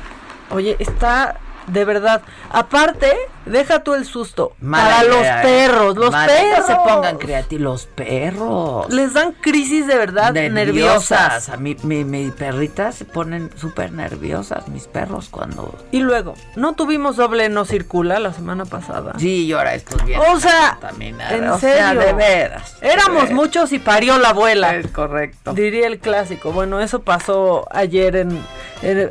[0.49, 1.35] Oye, está
[1.67, 2.21] de verdad.
[2.49, 3.11] Aparte,
[3.45, 4.53] deja tú el susto.
[4.69, 6.65] para los perros, los perros.
[6.65, 7.63] se pongan creativos.
[7.63, 8.91] Los perros.
[8.93, 11.49] Les dan crisis de verdad nerviosas.
[11.49, 15.75] A mí, mi, mi perrita se ponen súper nerviosas, mis perros, cuando.
[15.91, 19.13] Y luego, ¿no tuvimos doble no circula la semana pasada?
[19.17, 20.19] Sí, y ahora estos bien.
[20.29, 21.99] O sea, en serio.
[21.99, 22.77] de veras.
[22.81, 24.75] Éramos muchos y parió la abuela.
[24.75, 25.53] Es correcto.
[25.53, 26.51] Diría el clásico.
[26.51, 28.43] Bueno, eso pasó ayer en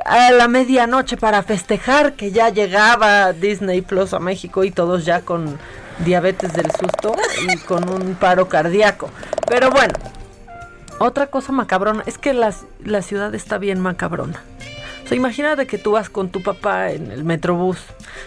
[0.04, 5.20] a la medianoche para festejar que ya llegaba Disney Plus a México y todos ya
[5.20, 5.58] con
[5.98, 7.14] diabetes del susto
[7.48, 9.10] y con un paro cardíaco.
[9.46, 9.94] Pero bueno,
[10.98, 12.52] otra cosa macabrona es que la,
[12.84, 14.42] la ciudad está bien macabrona.
[15.04, 17.78] O sea, imagínate que tú vas con tu papá en el metrobús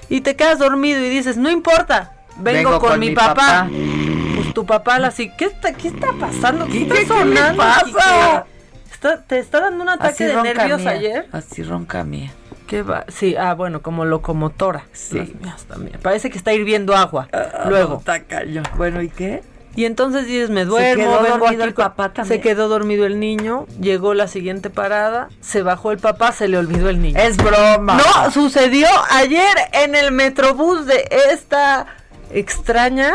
[0.10, 3.68] y te quedas dormido y dices, no importa, vengo, con, mi, papá.
[4.36, 6.68] Pues tu papá así, ¿qué está, qué está pasando?
[6.68, 7.58] ¿Qué, está sonando?
[7.58, 8.46] pasa?
[9.28, 11.28] ¿Te está dando un ataque de nervios ayer?
[11.32, 12.32] Así ronca mía.
[12.68, 13.06] ¿Qué va?
[13.08, 14.86] Sí, ah, bueno, como locomotora.
[14.92, 15.34] Sí.
[15.68, 15.98] también.
[16.02, 17.30] Parece que está hirviendo agua.
[17.32, 18.04] Ah, Luego.
[18.76, 19.42] Bueno, ¿y qué?
[19.78, 22.36] Y entonces dices, me duermo, se quedó dormido el papá también.
[22.36, 26.58] Se quedó dormido el niño, llegó la siguiente parada, se bajó el papá, se le
[26.58, 27.20] olvidó el niño.
[27.20, 27.96] Es broma.
[27.96, 31.86] No, sucedió ayer en el metrobús de esta
[32.32, 33.14] extraña,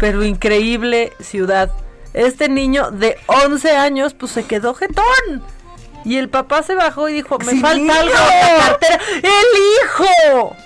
[0.00, 1.70] pero increíble ciudad
[2.14, 5.04] este niño de 11 años, pues se quedó jetón.
[6.06, 9.00] Y el papá se bajó y dijo, me falta algo en la cartera.
[9.16, 9.46] ¡El
[9.82, 10.56] hijo!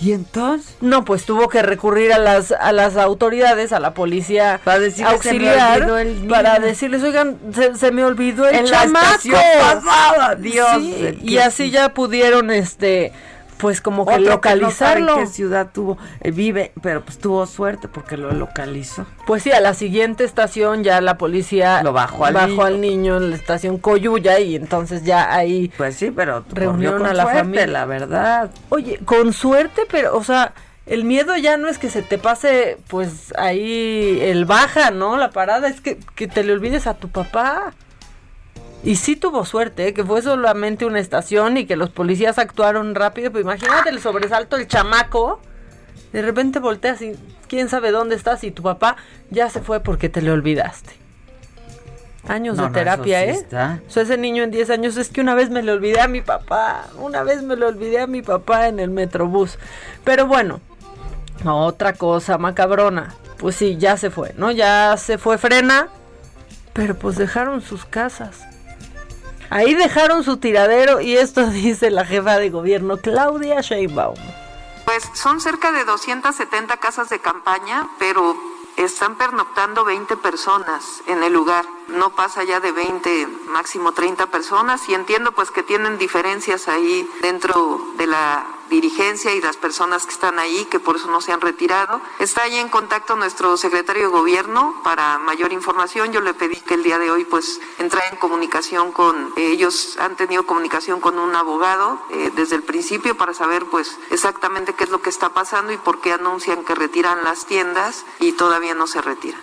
[0.00, 0.76] ¿Y entonces?
[0.80, 5.12] No, pues tuvo que recurrir a las a las autoridades, a la policía para decirles
[5.12, 5.88] auxiliar,
[6.28, 7.36] para decirles, oigan,
[7.74, 9.18] se, me olvidó el en chamaco.
[9.60, 10.82] pasada, Dios.
[11.22, 13.12] y así ya pudieron, este,
[13.58, 15.16] pues como que localizarlo.
[15.16, 19.04] Que qué ciudad tuvo, eh, vive, pero pues tuvo suerte porque lo localizó.
[19.26, 22.64] Pues sí, a la siguiente estación ya la policía lo bajó al, bajó niño.
[22.64, 27.14] al niño en la estación Coyuya y entonces ya ahí Pues sí, pero reunieron a
[27.14, 28.50] la familia, la verdad.
[28.70, 30.54] Oye, con suerte, pero o sea,
[30.86, 35.16] el miedo ya no es que se te pase pues ahí el baja, ¿no?
[35.16, 37.74] La parada es que, que te le olvides a tu papá.
[38.84, 39.94] Y sí tuvo suerte, ¿eh?
[39.94, 43.32] que fue solamente una estación y que los policías actuaron rápido.
[43.32, 45.40] Pero imagínate el sobresalto el chamaco.
[46.12, 47.12] De repente volteas y
[47.48, 48.96] quién sabe dónde estás y tu papá
[49.30, 50.92] ya se fue porque te le olvidaste.
[52.26, 53.46] Años de terapia, ¿eh?
[53.86, 56.08] O sea, ese niño en 10 años es que una vez me le olvidé a
[56.08, 56.86] mi papá.
[56.98, 59.58] Una vez me le olvidé a mi papá en el metrobús.
[60.04, 60.60] Pero bueno,
[61.44, 63.14] otra cosa macabrona.
[63.38, 64.50] Pues sí, ya se fue, ¿no?
[64.50, 65.88] Ya se fue frena.
[66.74, 68.47] Pero pues dejaron sus casas.
[69.50, 74.18] Ahí dejaron su tiradero y esto dice la jefa de gobierno Claudia Sheinbaum.
[74.84, 78.36] Pues son cerca de 270 casas de campaña, pero
[78.76, 81.64] están pernoctando 20 personas en el lugar.
[81.88, 87.08] No pasa ya de 20, máximo 30 personas y entiendo pues que tienen diferencias ahí
[87.20, 91.32] dentro de la dirigencia y las personas que están ahí, que por eso no se
[91.32, 92.00] han retirado.
[92.18, 96.12] Está ahí en contacto nuestro secretario de gobierno para mayor información.
[96.12, 100.16] Yo le pedí que el día de hoy pues entrara en comunicación con ellos, han
[100.16, 104.90] tenido comunicación con un abogado eh, desde el principio para saber pues exactamente qué es
[104.90, 108.86] lo que está pasando y por qué anuncian que retiran las tiendas y todavía no
[108.86, 109.40] se retiran.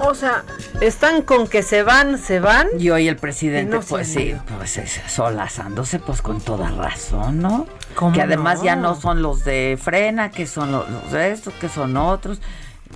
[0.00, 0.44] O sea,
[0.82, 2.68] están con que se van, se van.
[2.78, 7.66] Y hoy el presidente, no pues sí, pues es- solazándose, pues con toda razón, ¿no?
[7.96, 8.64] ¿Cómo Que además no?
[8.64, 12.40] ya no son los de frena, que son los, los de estos, que son otros.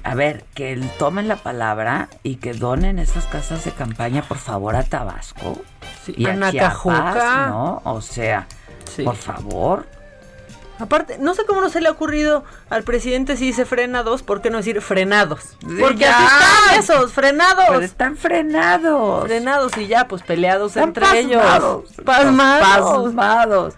[0.05, 4.77] A ver, que tomen la palabra y que donen estas casas de campaña, por favor,
[4.77, 5.59] a Tabasco.
[6.07, 7.49] y a a Chiapas.
[7.49, 7.83] ¿no?
[7.85, 8.47] O sea,
[8.85, 9.03] Sí.
[9.03, 9.87] por favor.
[10.79, 14.41] Aparte, no sé cómo no se le ha ocurrido al presidente si dice frenados, ¿por
[14.41, 15.57] qué no decir frenados?
[15.79, 16.17] Porque ya.
[16.17, 17.65] así están esos, frenados.
[17.69, 19.25] Pero están frenados.
[19.25, 21.85] Frenados y ya, pues peleados Están entre pasmados.
[21.91, 22.05] ellos.
[22.07, 23.05] Pasmados.
[23.05, 23.75] Pasmados.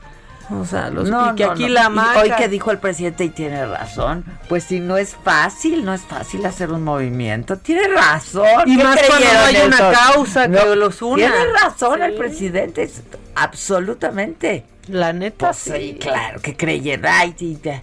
[0.60, 1.68] O sea, los, No, y que no, aquí no.
[1.70, 2.20] la Y marca.
[2.20, 6.02] Hoy que dijo el presidente y tiene razón, pues si no es fácil, no es
[6.02, 7.56] fácil hacer un movimiento.
[7.58, 8.46] Tiene razón.
[8.66, 11.16] Y ¿Qué más cuando no hay una causa que los una.
[11.16, 12.04] Tiene razón Sí.
[12.04, 13.02] el presidente, es-
[13.34, 14.64] absolutamente.
[14.88, 17.82] La neta, Pues sí, claro, que sí, ya,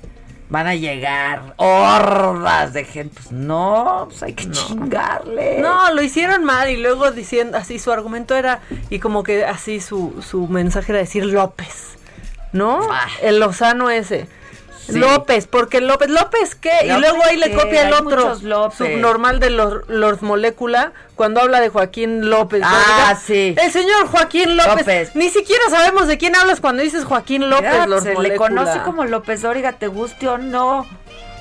[0.50, 3.14] van a llegar hordas de gente.
[3.16, 5.60] Pues no, pues hay que chingarle.
[5.60, 8.60] No, lo hicieron mal y luego diciendo así su argumento era
[8.90, 11.98] y como que así su, su mensaje era decir López,
[12.54, 12.80] ¿no?
[12.92, 13.08] Ah.
[13.22, 14.28] El Lozano ese.
[14.86, 14.98] Sí.
[14.98, 16.72] López, porque López, ¿López qué?
[16.84, 18.36] y ¿López luego ahí le copia el otro
[18.72, 22.64] subnormal de los, los molécula cuando habla de Joaquín López.
[22.66, 23.54] Ah, sí.
[23.62, 24.78] El señor Joaquín López.
[24.78, 25.16] López.
[25.16, 27.86] Ni siquiera sabemos de quién hablas cuando dices Joaquín López.
[27.88, 28.38] Lord se le Molécula.
[28.50, 30.88] conoce como López Dóriga, te guste o no.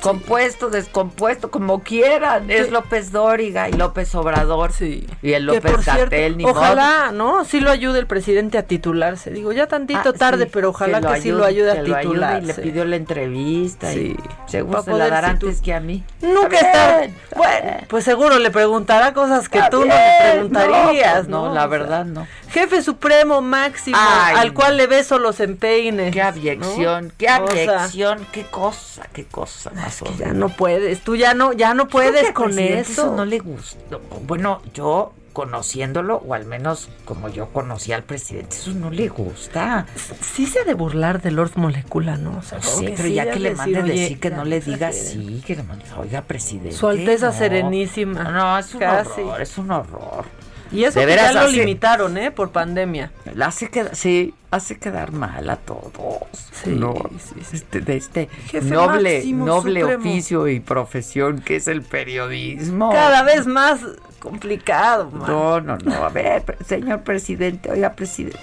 [0.00, 2.50] Compuesto, descompuesto, como quieran.
[2.50, 4.72] Es López Dóriga y López Obrador.
[4.72, 5.06] Sí.
[5.22, 7.44] Y el Que López Gatel, ojalá, ¿no?
[7.44, 9.30] Sí lo ayude el presidente a titularse.
[9.30, 12.42] Digo, ya tantito Ah, tarde, sí, pero ojalá que, sí lo ayude a que titularse.
[12.42, 13.92] y le pidió la entrevista.
[13.92, 14.16] Sí.
[14.46, 16.04] Y seguro se la dará antes que a mí.
[16.20, 21.28] Nunca Está Bueno, pues seguro le preguntará cosas que Está tú no le preguntarías, pues
[21.28, 21.52] ¿no?
[21.52, 22.26] La verdad no.
[22.50, 26.12] Jefe supremo máximo, Ay, al cual le beso los empeines.
[26.12, 27.12] Qué abyección, ¿no?
[27.18, 31.34] qué O sea, abyección, qué cosa, qué cosa más que ya no puedes, tú ya
[31.34, 33.14] no, ya no puedes con presidente eso.
[33.14, 34.00] no le gustó.
[34.26, 39.86] Bueno, yo conociéndolo, o al menos como yo conocí al presidente, eso no le gusta.
[40.20, 42.38] Sí se ha de burlar de Lord Molecula, ¿no?
[42.38, 44.58] O sea, como Sí, pero sí ya que le mande oye, decir que no le
[44.58, 46.72] no diga sí, que le mande, oiga, presidente.
[46.72, 47.32] Su Alteza no.
[47.32, 48.24] Serenísima.
[48.24, 49.20] No, es un Casi.
[49.20, 50.24] horror, es un horror.
[50.70, 52.30] Y eso De que veras ya lo hace- limitaron, ¿eh?
[52.30, 53.10] Por pandemia.
[53.34, 56.18] La hace quedar, sí, hace quedar mal a todos.
[56.62, 60.02] Sí, no, sí, Este, de este Jefe noble, máximo noble supremo.
[60.02, 62.90] oficio y profesión que es el periodismo.
[62.90, 63.80] Cada vez más
[64.18, 65.30] complicado, man.
[65.30, 66.04] No, no, no.
[66.04, 68.38] A ver, señor presidente, oiga, presidente,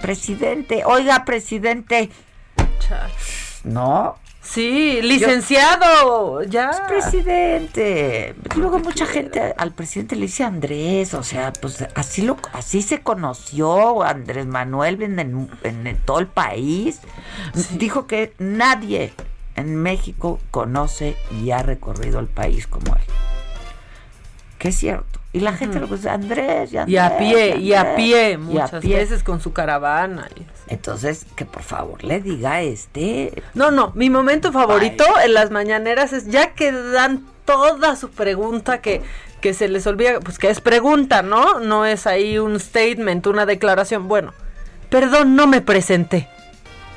[0.00, 2.10] presidente, oiga, presidente.
[3.64, 4.16] No,
[4.48, 6.70] Sí, licenciado, ya.
[6.70, 8.34] es presidente.
[8.56, 13.00] Luego mucha gente al presidente le dice Andrés, o sea, pues así lo, así se
[13.02, 17.00] conoció Andrés Manuel en, en- en todo el país.
[17.72, 19.12] Dijo que nadie
[19.56, 23.02] en México conoce y ha recorrido el país como él.
[24.58, 25.20] Que es cierto.
[25.32, 28.30] Y la gente lo dice Andrés, y, Y a Andrés, pie, y a Andrés", pie,
[28.30, 28.96] y a muchas pie.
[28.96, 30.28] veces con su caravana.
[30.34, 33.42] y- Entonces, que por favor le diga a este.
[33.54, 38.80] No, no, mi momento favorito en las mañaneras es ya que dan toda su pregunta
[38.80, 39.02] que,
[39.40, 41.60] que se les olvida, pues que es pregunta, ¿no?
[41.60, 44.08] No es ahí un statement, una declaración.
[44.08, 44.34] Bueno,
[44.90, 46.28] perdón, no me presenté.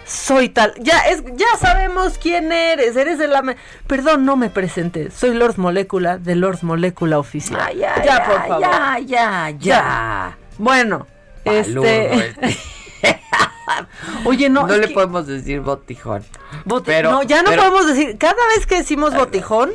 [0.06, 3.44] Soy tal, ya es, ya sabemos quién eres, eres de la,
[3.86, 7.62] perdón, no me presenté, soy Lord Molecula de Lord Molecula oficial.
[7.64, 8.62] Ay, ya, ya, ya, por favor.
[8.62, 10.38] ya, ya, ya.
[10.58, 11.06] Bueno,
[11.46, 12.58] este, este.
[14.26, 16.24] oye, no, No, le que- podemos decir botijón.
[16.66, 19.72] Boti- Pero- no, ya no pero- podemos decir, cada vez que decimos botijón,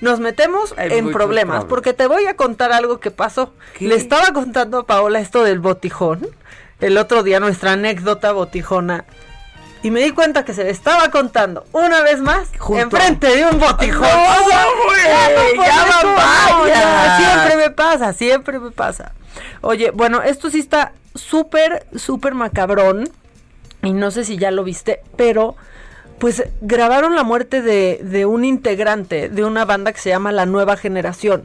[0.00, 3.52] nos metemos Hay en problemas, porque te voy a contar algo que pasó.
[3.78, 3.86] ¿Qué?
[3.88, 6.26] Le estaba contando a Paola esto del botijón,
[6.80, 9.04] el otro día nuestra anécdota botijona,
[9.84, 12.82] y me di cuenta que se le estaba contando una vez más Junto.
[12.84, 14.00] enfrente de un botijón.
[14.00, 16.78] No, güey, ya no ya puedo, van no, varias.
[16.78, 19.12] ya, Siempre me pasa, siempre me pasa.
[19.60, 23.10] Oye, bueno, esto sí está súper, súper macabrón.
[23.82, 25.54] Y no sé si ya lo viste, pero
[26.18, 30.46] pues grabaron la muerte de, de un integrante de una banda que se llama La
[30.46, 31.44] Nueva Generación.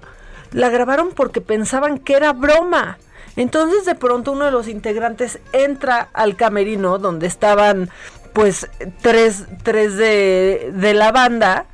[0.53, 2.99] La grabaron porque pensaban que era broma.
[3.35, 7.89] Entonces de pronto uno de los integrantes entra al camerino donde estaban
[8.34, 8.67] pues
[9.01, 11.65] tres, tres de, de la banda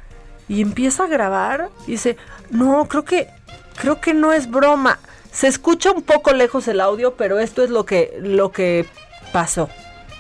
[0.47, 2.17] y empieza a grabar y dice,
[2.51, 3.27] no, creo que,
[3.75, 4.99] creo que no es broma.
[5.31, 8.85] Se escucha un poco lejos el audio, pero esto es lo que, lo que
[9.33, 9.69] pasó.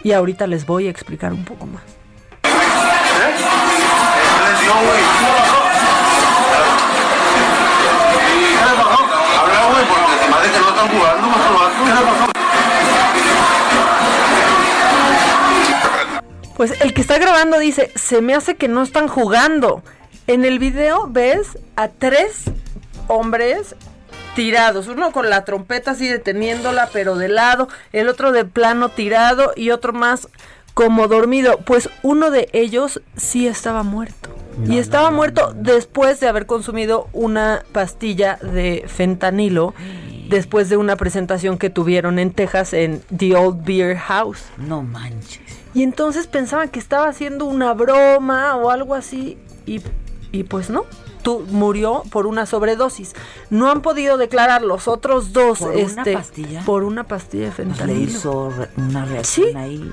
[0.03, 1.83] Y ahorita les voy a explicar un poco más.
[11.87, 12.34] Habla,
[16.55, 19.83] Pues el que está grabando dice, se me hace que no están jugando.
[20.27, 22.45] En el video ves a tres
[23.07, 23.75] hombres
[24.35, 29.53] tirados, uno con la trompeta así deteniéndola, pero de lado, el otro de plano tirado
[29.55, 30.29] y otro más
[30.73, 31.59] como dormido.
[31.65, 34.29] Pues uno de ellos sí estaba muerto.
[34.65, 39.73] y estaba muerto después de haber consumido una pastilla de fentanilo
[40.29, 44.45] después de una presentación que tuvieron en Texas en The Old Beer House.
[44.57, 45.44] No manches.
[45.75, 49.81] Y entonces pensaban que estaba haciendo una broma o algo así y,
[50.31, 50.85] y pues no.
[51.21, 53.13] Tú, murió por una sobredosis.
[53.49, 56.61] No han podido declarar los otros dos ¿Por una este, pastilla?
[56.63, 57.97] por una pastilla de Pues fentanilo.
[57.99, 59.57] le hizo re- una reacción Sí.
[59.57, 59.91] ahí.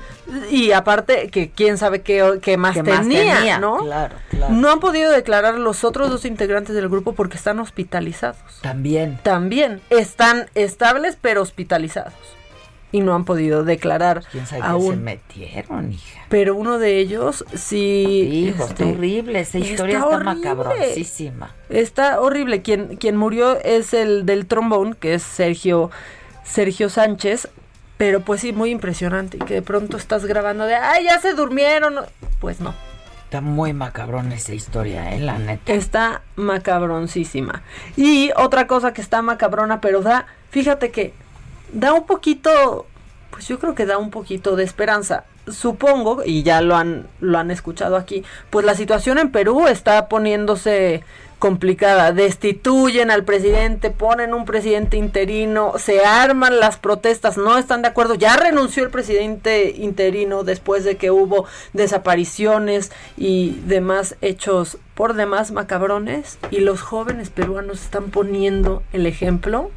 [0.51, 3.57] Y aparte que quién sabe qué, qué más, ¿Qué más tenía, tenía?
[3.59, 3.77] ¿no?
[3.79, 4.53] Claro, claro.
[4.53, 8.37] No han podido declarar los otros dos integrantes del grupo porque están hospitalizados.
[8.61, 9.19] También.
[9.23, 12.13] También están estables pero hospitalizados.
[12.93, 14.91] Y no han podido declarar ¿Quién sabe aún.
[14.91, 16.21] se metieron, hija?
[16.29, 18.45] Pero uno de ellos sí.
[18.53, 19.39] Hijo, está horrible.
[19.39, 20.35] Esa historia está horrible.
[20.35, 21.55] macabroncísima.
[21.69, 22.61] Está horrible.
[22.61, 25.89] Quien, quien murió es el del trombón, que es Sergio,
[26.43, 27.49] Sergio Sánchez.
[27.97, 29.37] Pero pues sí, muy impresionante.
[29.37, 31.95] Y que de pronto estás grabando de, ay, ya se durmieron.
[32.39, 32.75] Pues no.
[33.25, 35.73] Está muy macabrón esa historia, eh, la neta.
[35.73, 37.63] Está macabroncísima.
[37.97, 41.15] Y otra cosa que está macabrona, pero da, fíjate que
[41.73, 42.85] da un poquito,
[43.31, 45.25] pues yo creo que da un poquito de esperanza.
[45.47, 50.07] Supongo, y ya lo han, lo han escuchado aquí, pues la situación en Perú está
[50.07, 51.03] poniéndose
[51.43, 52.13] complicada.
[52.13, 58.15] Destituyen al presidente, ponen un presidente interino, se arman las protestas, no están de acuerdo.
[58.15, 65.51] Ya renunció el presidente interino después de que hubo desapariciones y demás hechos por demás
[65.51, 66.39] macabrones.
[66.49, 69.69] Y los jóvenes peruanos están poniendo el ejemplo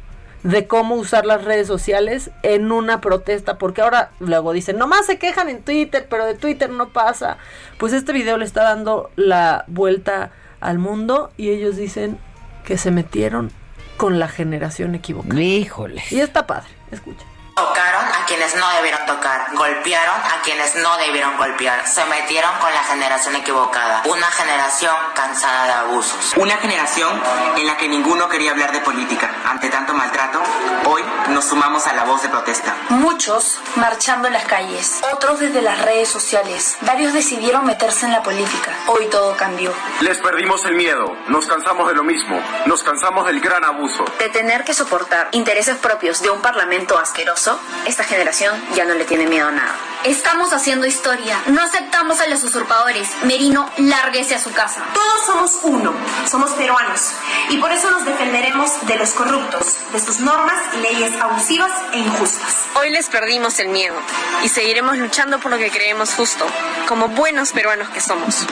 [0.43, 5.17] de cómo usar las redes sociales en una protesta, porque ahora luego dicen, nomás se
[5.17, 7.37] quejan en Twitter, pero de Twitter no pasa.
[7.77, 12.17] Pues este video le está dando la vuelta al mundo y ellos dicen
[12.65, 13.51] que se metieron
[13.97, 15.41] con la generación equivocada.
[15.41, 16.03] Híjole.
[16.11, 17.25] Y está padre, escucha.
[17.57, 22.71] Tocaron a quienes no debieron tocar, golpearon a quienes no debieron golpear, se metieron con
[22.71, 26.33] la generación equivocada, una generación cansada de abusos.
[26.35, 27.19] Una generación
[27.55, 29.33] en la que ninguno quería hablar de política.
[29.43, 30.39] Ante tanto maltrato,
[30.85, 32.75] hoy nos sumamos a la voz de protesta.
[32.89, 36.77] Muchos marchando en las calles, otros desde las redes sociales.
[36.81, 38.71] Varios decidieron meterse en la política.
[38.85, 39.73] Hoy todo cambió.
[40.01, 44.05] Les perdimos el miedo, nos cansamos de lo mismo, nos cansamos del gran abuso.
[44.19, 47.46] De tener que soportar intereses propios de un parlamento asqueroso,
[47.85, 49.75] esta generación ya no le tiene miedo a nada.
[50.03, 51.37] Estamos haciendo historia.
[51.47, 53.09] No aceptamos a los usurpadores.
[53.23, 54.81] Merino, lárguese a su casa.
[54.93, 55.93] Todos somos uno,
[56.29, 57.11] somos peruanos,
[57.49, 61.99] y por eso nos defenderemos de los corruptos, de sus normas y leyes abusivas e
[61.99, 62.55] injustas.
[62.75, 63.95] Hoy les perdimos el miedo
[64.43, 66.45] y seguiremos luchando por lo que creemos justo,
[66.87, 68.35] como buenos peruanos que somos.
[68.35, 68.45] Se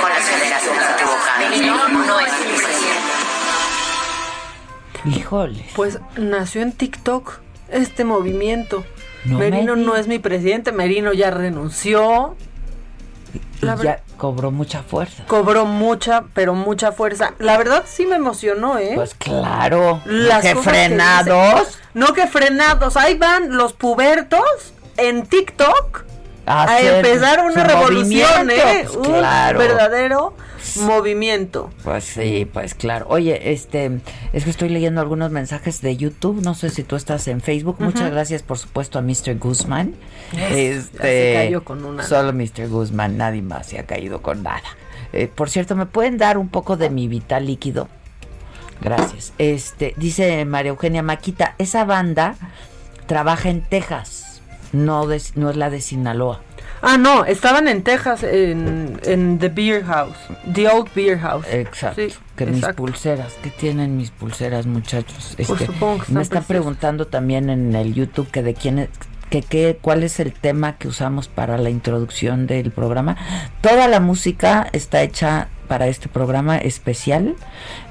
[0.00, 1.38] con las generaciones equivocadas.
[1.38, 3.20] Merino no es el presidente.
[5.04, 5.66] Híjole.
[5.74, 7.40] Pues nació en TikTok
[7.72, 8.84] este movimiento.
[9.24, 12.36] No Merino me no es mi presidente, Merino ya renunció.
[13.62, 15.24] Y ya cobró mucha fuerza.
[15.26, 17.34] Cobró mucha, pero mucha fuerza.
[17.38, 18.92] La verdad sí me emocionó, ¿eh?
[18.94, 20.00] Pues claro.
[20.06, 21.78] Las que frenados.
[21.94, 22.96] no que frenados.
[22.96, 26.04] Ahí van los pubertos en TikTok
[26.46, 28.50] a, empezar una revolución.
[28.50, 28.84] ¿eh?
[28.84, 29.58] Pues Un claro.
[29.58, 30.34] verdadero
[30.82, 31.70] movimiento.
[31.84, 33.06] Pues sí, pues claro.
[33.08, 34.00] Oye, este,
[34.32, 36.42] es que estoy leyendo algunos mensajes de YouTube.
[36.42, 37.76] No sé si tú estás en Facebook.
[37.80, 39.38] Muchas gracias, por supuesto, a Mr.
[39.38, 39.94] Guzmán.
[40.32, 40.48] Ya
[41.02, 42.02] se cayó con una.
[42.02, 42.68] Solo Mr.
[42.68, 44.62] Guzmán, nadie más se ha caído con nada.
[45.12, 47.88] Eh, por cierto, ¿me pueden dar un poco de mi vital líquido?
[48.80, 49.32] Gracias.
[49.38, 52.36] Este, dice María Eugenia Maquita, esa banda
[53.06, 54.40] trabaja en Texas,
[54.72, 56.42] no, de- no es la de Sinaloa.
[56.82, 60.16] Ah, no, estaban en Texas, en, en The Beer House,
[60.52, 61.44] The Old Beer House.
[61.50, 62.00] Exacto.
[62.00, 65.34] Sí, que mis pulseras, ¿qué tienen mis pulseras, muchachos?
[65.36, 68.88] Pues Este, supongo que me están preguntando también en el YouTube que de quién es,
[69.28, 73.16] que, qué- cuál es el tema que usamos para la introducción del programa.
[73.60, 77.36] Toda la música está hecha para este programa especial.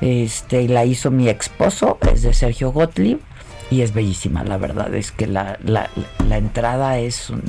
[0.02, 3.20] Este, y la hizo mi esposo, es de Sergio Gottlieb
[3.72, 5.90] y es bellísima, la verdad es que la, la,
[6.28, 7.44] la entrada es un-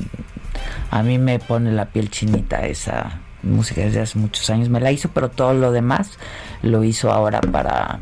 [0.90, 4.92] a mí me pone la piel chinita esa música desde hace muchos años me la
[4.92, 6.18] hizo, pero todo lo demás
[6.62, 8.00] lo hizo ahora para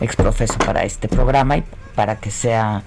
[0.00, 2.82] exprofeso para este programa y para que sea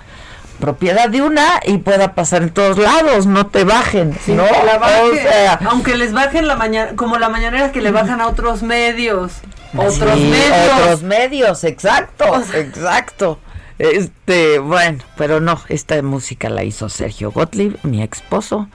[0.60, 4.44] propiedad de una y pueda pasar en todos lados, no te bajen, Sí, ¿no?
[4.66, 8.22] la baje, O sea, aunque les bajen la mañana, como la mañanera que le bajan
[8.22, 9.34] a otros medios.
[9.76, 10.80] Otros Sí, medios.
[10.80, 13.40] Otros medios, exacto, exacto.
[13.80, 18.68] Este, bueno, pero no, esta música la hizo Sergio Gottlieb, mi esposo.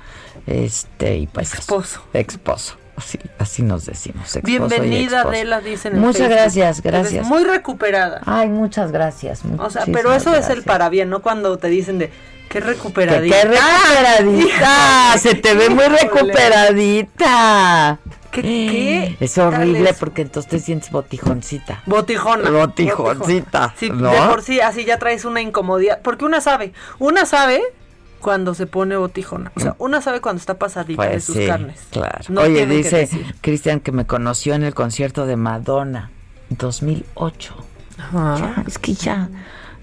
[0.46, 1.54] Este, y pues.
[1.54, 2.02] Esposo.
[2.12, 2.76] Esposo.
[3.04, 4.38] Sí, así nos decimos.
[4.42, 5.22] Bienvenida.
[5.22, 7.26] Adela, dicen en Muchas gracias, gracias.
[7.26, 8.22] Muy recuperada.
[8.24, 9.42] Ay, muchas gracias.
[9.58, 10.64] O sea, pero eso es el gracias.
[10.64, 11.20] para bien, ¿no?
[11.20, 12.10] Cuando te dicen de
[12.48, 13.36] qué recuperadita.
[13.42, 17.98] qué recuperadita, se te ve muy recuperadita.
[18.30, 18.42] ¿Qué?
[18.42, 19.98] qué Es horrible es?
[19.98, 21.82] porque entonces te sientes botijoncita.
[21.86, 22.50] Botijona.
[22.50, 24.10] Botijoncita, Sí, ¿no?
[24.10, 26.00] de por sí así ya traes una incomodidad.
[26.02, 27.62] Porque una sabe, una sabe
[28.26, 29.52] cuando se pone botijona.
[29.54, 31.78] O sea, una sabe cuando está pasadita de Pues sus sí, carnes.
[31.92, 32.18] claro.
[32.28, 33.08] No Oye, dice.
[33.40, 36.10] Cristian que me conoció en el concierto de Madonna
[36.50, 37.54] 2008.
[38.12, 39.28] Ya, es que ya,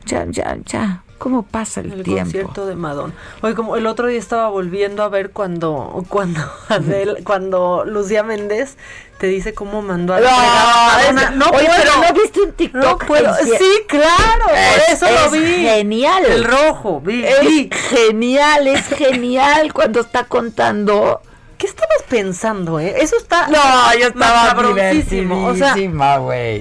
[0.05, 1.03] ya, ya, ya.
[1.23, 2.23] ¿Cómo pasa el, el tiempo?
[2.23, 3.13] concierto de Madonna.
[3.41, 6.41] Oye, como el otro día estaba volviendo a ver cuando cuando
[7.23, 8.75] cuando Lucía Méndez
[9.19, 11.29] te dice cómo mandó a No, fregar a Madonna.
[11.31, 11.71] No oye, puedo.
[11.77, 12.83] pero ¿no viste un TikTok?
[12.83, 13.33] No puedo.
[13.35, 15.39] Sí, claro, por Es- eso lo vi.
[15.63, 16.25] genial.
[16.25, 17.23] El rojo, vi.
[17.23, 17.69] Es vi.
[17.71, 21.21] genial, es genial cuando está contando.
[21.63, 22.93] ¿Qué estabas pensando, eh?
[22.99, 23.57] Eso está No,
[23.97, 25.47] yo estaba macabroncísimo.
[25.47, 25.73] O sea,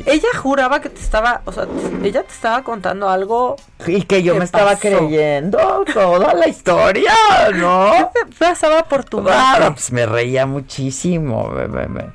[0.06, 4.22] ella juraba que te estaba, o sea, te- ella te estaba contando algo Y que
[4.22, 5.58] yo ¿Qué me estaba creyendo
[5.92, 7.12] toda la historia,
[7.52, 7.90] ¿no?
[8.14, 9.74] ¿Qué pasaba por tu Claro, mente?
[9.74, 12.10] pues me reía muchísimo, me, me- me-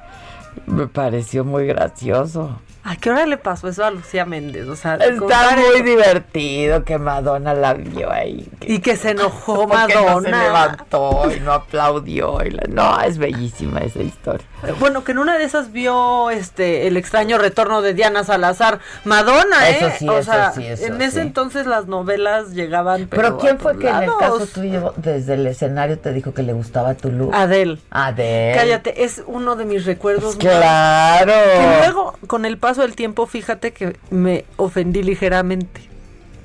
[0.66, 2.58] me pareció muy gracioso.
[2.90, 4.68] ¿A qué hora le pasó eso a Lucía Méndez?
[4.70, 5.84] O sea, Está muy eso.
[5.84, 8.48] divertido que Madonna la vio ahí.
[8.62, 10.44] Y que se enojó Porque no se Madonna.
[10.44, 12.44] levantó y no aplaudió.
[12.46, 14.46] y la- No, es bellísima esa historia.
[14.80, 18.80] Bueno, que en una de esas vio este el extraño retorno de Diana Salazar.
[19.04, 19.78] Madonna, ¿eh?
[19.80, 21.20] Eso sí, o eso sea, sí, eso en ese sí.
[21.20, 23.08] entonces las novelas llegaban.
[23.08, 24.18] Pero, Pero, ¿quién fue que en el lados.
[24.20, 27.36] caso tuyo, desde el escenario, te dijo que le gustaba tu look?
[27.36, 27.80] Adele.
[27.92, 28.58] Adele.
[28.58, 30.36] Cállate, es uno de mis recuerdos.
[30.38, 31.34] más- Claro.
[31.34, 35.82] Que luego, con el paso del tiempo, fíjate que me ofendí ligeramente.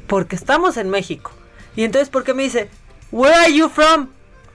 [0.06, 1.30] Porque estamos en México.
[1.76, 2.68] Y entonces, ¿por qué me dice,
[3.10, 4.08] Where are you from?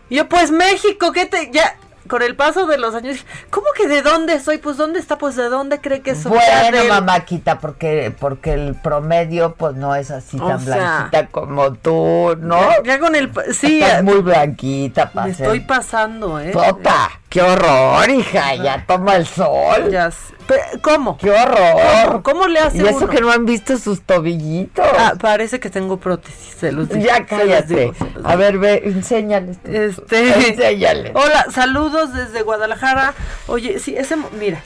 [0.10, 1.50] Y yo, pues México, ¿qué te.?
[1.52, 1.76] Ya,
[2.08, 4.58] con el paso de los años, ¿cómo que de dónde soy?
[4.58, 5.18] Pues ¿dónde está?
[5.18, 6.32] Pues ¿de dónde cree que soy?
[6.32, 11.28] Bueno, del- mamáquita, porque, porque el promedio pues no es así O tan sea, blanquita
[11.28, 12.60] como tú, ¿no?
[12.60, 13.32] Ya, ya con el.
[13.54, 16.52] Sí, Estás muy blanquita, me para estoy pasando, ¿eh?
[16.52, 19.90] Tota, qué horror, hija, ya toma el sol.
[19.92, 20.34] Ya sé.
[20.82, 21.18] ¿Cómo?
[21.18, 22.08] Qué horror.
[22.08, 22.24] ¿Cómo?
[22.24, 23.10] ¿Cómo le hace Y eso uno?
[23.10, 24.86] que no han visto sus tobillitos.
[24.98, 27.76] Ah, parece que tengo prótesis, se los digo, ya cállate.
[27.92, 29.58] digo, A ver, ve, enséñales.
[29.66, 30.50] Este.
[30.52, 31.12] Enséñales.
[31.16, 33.14] Hola, saludos desde Guadalajara.
[33.48, 34.16] Oye, sí, ese.
[34.40, 34.62] Mira,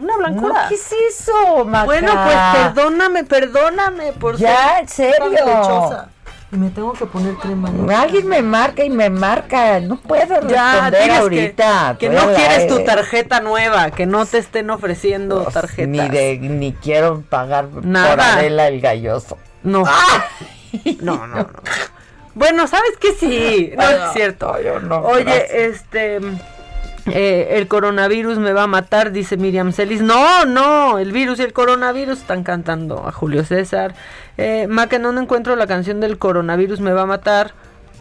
[0.00, 0.62] una blancura.
[0.62, 0.90] No, ¿qué es
[1.20, 1.84] eso, Maca?
[1.84, 2.36] Bueno, pues
[2.74, 5.44] perdóname, perdóname por Ya, en ser tan serio.
[5.44, 6.08] lechosa.
[6.52, 7.68] Y me tengo que poner crema.
[8.00, 9.80] Alguien me marca y me marca.
[9.80, 11.96] No puedo Ya, responder diles ahorita.
[11.98, 12.84] que, que no quieres tu aire.
[12.86, 15.88] tarjeta nueva, que no te estén ofreciendo tarjetas.
[15.88, 18.34] Ni de ni quiero pagar por Nada.
[18.34, 19.38] Adela el galloso.
[19.62, 19.84] No.
[21.00, 21.48] No, no, no.
[22.34, 23.12] Bueno, ¿sabes qué?
[23.14, 24.60] Sí, no es cierto.
[24.60, 25.50] yo no, Oye, gracias.
[25.52, 26.20] este.
[27.06, 30.02] Eh, el coronavirus me va a matar, dice Miriam Celis.
[30.02, 33.94] No, no, el virus y el coronavirus están cantando a Julio César.
[34.36, 37.52] Eh, Maca, no encuentro la canción del coronavirus me va a matar.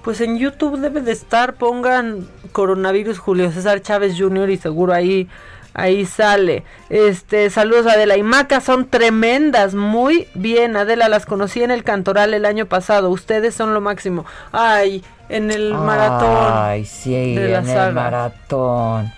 [0.03, 4.49] Pues en YouTube debe de estar, pongan coronavirus Julio César Chávez Jr.
[4.51, 5.27] y seguro ahí
[5.75, 6.63] ahí sale.
[6.89, 10.75] Este, saludos Adela y Maca, son tremendas, muy bien.
[10.75, 13.09] Adela, las conocí en el Cantoral el año pasado.
[13.11, 14.25] Ustedes son lo máximo.
[14.51, 16.53] Ay, en el maratón.
[16.53, 17.87] Ay, sí, de la en saga.
[17.87, 19.11] el maratón.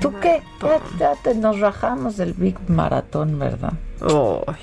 [0.00, 0.42] ¿Tú qué?
[0.60, 3.72] Ya, ya te nos rajamos del Big Maratón, ¿verdad?
[4.02, 4.56] Ay.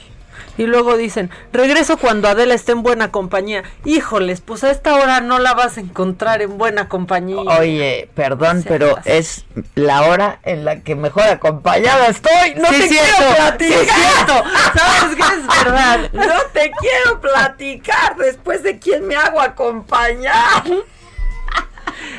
[0.58, 3.64] Y luego dicen, regreso cuando Adela esté en buena compañía.
[3.86, 7.40] Híjoles, pues a esta hora no la vas a encontrar en buena compañía.
[7.58, 9.46] Oye, perdón, pero es
[9.76, 12.56] la hora en la que mejor acompañada estoy.
[12.58, 13.58] No Sí, te quiero platicar.
[13.60, 14.44] sí, es cierto.
[14.78, 16.10] ¿Sabes qué es verdad?
[16.14, 20.64] No te quiero platicar después de quién me hago acompañar.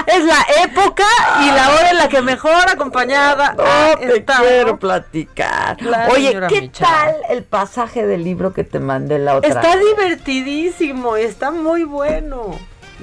[0.06, 1.04] Es la época
[1.42, 5.80] y la hora en la que mejor acompañada No ha te quiero platicar.
[5.82, 9.84] La Oye, ¿qué tal el pasaje del libro que te mandé la otra Está vez?
[9.96, 12.58] divertidísimo, está muy bueno.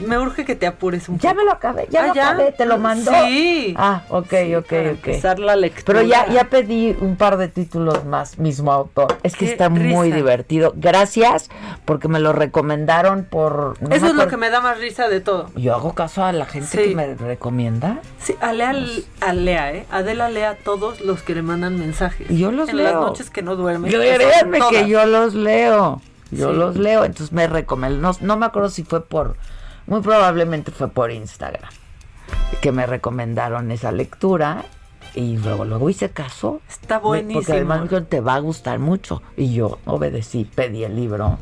[0.05, 1.41] Me urge que te apures un Ya poco.
[1.41, 2.29] me lo acabé, ya Ah, lo ¿ya?
[2.29, 3.11] acabé, te lo mandó.
[3.25, 3.73] Sí.
[3.77, 4.87] Ah, ok, ok, Para ok.
[4.89, 5.99] empezar la lectura.
[5.99, 9.17] Pero ya, ya pedí un par de títulos más, mismo autor.
[9.23, 10.73] Es que Qué está muy divertido.
[10.75, 11.49] Gracias,
[11.85, 13.81] porque me lo recomendaron por...
[13.81, 15.49] no Eso es lo que me da más risa de todo.
[15.55, 16.89] Yo hago caso a la gente Sí.
[16.89, 17.99] que me recomienda.
[18.21, 18.73] Sí, Alea,
[19.21, 19.85] Alea, ¿eh?
[19.91, 22.29] Adela lea a todos los que le mandan mensajes.
[22.29, 22.85] Y yo los en leo.
[22.85, 23.89] las noches que no duerme.
[23.89, 26.01] Créanme que yo los leo.
[26.31, 26.55] Yo Sí.
[26.57, 27.05] los leo.
[27.05, 27.99] Entonces me recomendó.
[28.01, 29.35] No, no me acuerdo si fue por.
[29.89, 31.71] Muy probablemente fue por Instagram.
[32.61, 34.65] Que me recomendaron esa lectura.
[35.15, 36.61] Y luego, luego hice caso.
[36.69, 37.39] Está buenísimo.
[37.39, 39.23] Porque además me dijeron, te va a gustar mucho.
[39.35, 41.39] Y yo obedecí, pedí el libro.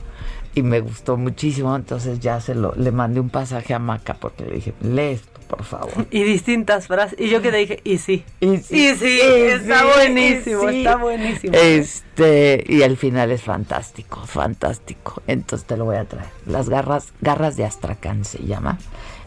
[0.55, 1.75] Y me gustó muchísimo.
[1.75, 5.36] Entonces ya se lo, le mandé un pasaje a Maca porque le dije, lee esto.
[5.47, 6.07] Por favor.
[6.11, 7.19] Y distintas frases.
[7.19, 8.23] Y yo que dije, y sí.
[8.39, 10.77] Y sí, y sí, está buenísimo, sí.
[10.79, 11.53] está buenísimo.
[11.55, 15.21] Este, y al final es fantástico, fantástico.
[15.27, 16.29] Entonces te lo voy a traer.
[16.45, 18.77] Las garras, garras de Astracán se llama.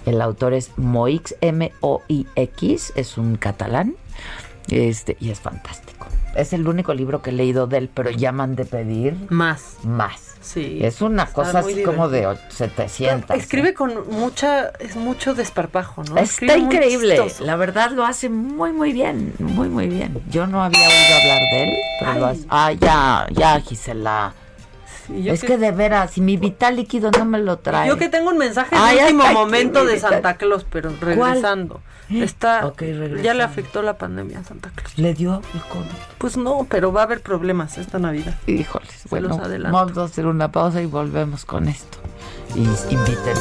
[0.07, 3.97] El autor es Moix, M-O-I-X, es un catalán.
[4.69, 6.07] Este, y es fantástico.
[6.37, 9.77] Es el único libro que he leído de él, pero llaman de pedir más.
[9.83, 10.30] Más.
[10.41, 10.79] Sí.
[10.83, 12.51] Es una cosa así como de divertido.
[12.51, 13.37] 700.
[13.37, 16.17] Escribe con mucha, es mucho desparpajo, ¿no?
[16.17, 20.23] Está Escribe increíble, la verdad lo hace muy muy bien, muy muy bien.
[20.31, 22.47] Yo no había oído hablar de él, pero lo hace.
[22.49, 24.35] Ah, ya, ya, Gisela.
[25.29, 25.59] Es que- que...
[25.59, 27.89] de veras, si mi vital líquido no me lo trae.
[27.89, 30.11] Yo que tengo un mensaje Ah, de último momento de Vital.
[30.13, 31.81] Santa Claus, pero regresando.
[32.11, 33.23] Está, Ok, regresando.
[33.23, 34.99] ya le afectó la pandemia a Santa Claus.
[34.99, 35.85] ¿Le dio el COVID?
[36.19, 38.37] Pues no, pero va a haber problemas esta Navidad.
[38.49, 39.39] Híjoles, Se bueno,
[39.71, 41.99] vamos a hacer una pausa y volvemos con esto.
[42.57, 43.41] Y invítenme.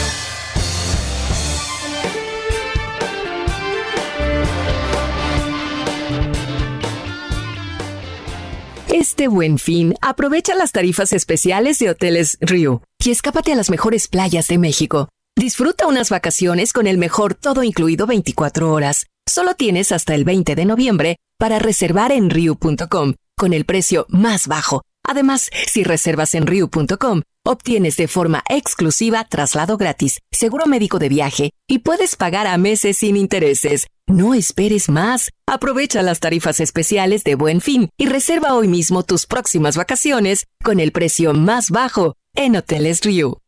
[9.01, 14.07] Este buen fin, aprovecha las tarifas especiales de Hoteles Rio y escápate a las mejores
[14.07, 15.09] playas de México.
[15.35, 19.07] Disfruta unas vacaciones con el mejor todo incluido 24 horas.
[19.27, 24.47] Solo tienes hasta el 20 de noviembre para reservar en Riu.com con el precio más
[24.47, 24.83] bajo.
[25.03, 31.51] Además, si reservas en Riu.com, obtienes de forma exclusiva traslado gratis, seguro médico de viaje
[31.67, 33.87] y puedes pagar a meses sin intereses.
[34.07, 35.31] No esperes más.
[35.47, 40.79] Aprovecha las tarifas especiales de Buen Fin y reserva hoy mismo tus próximas vacaciones con
[40.79, 43.40] el precio más bajo en Hoteles Riu.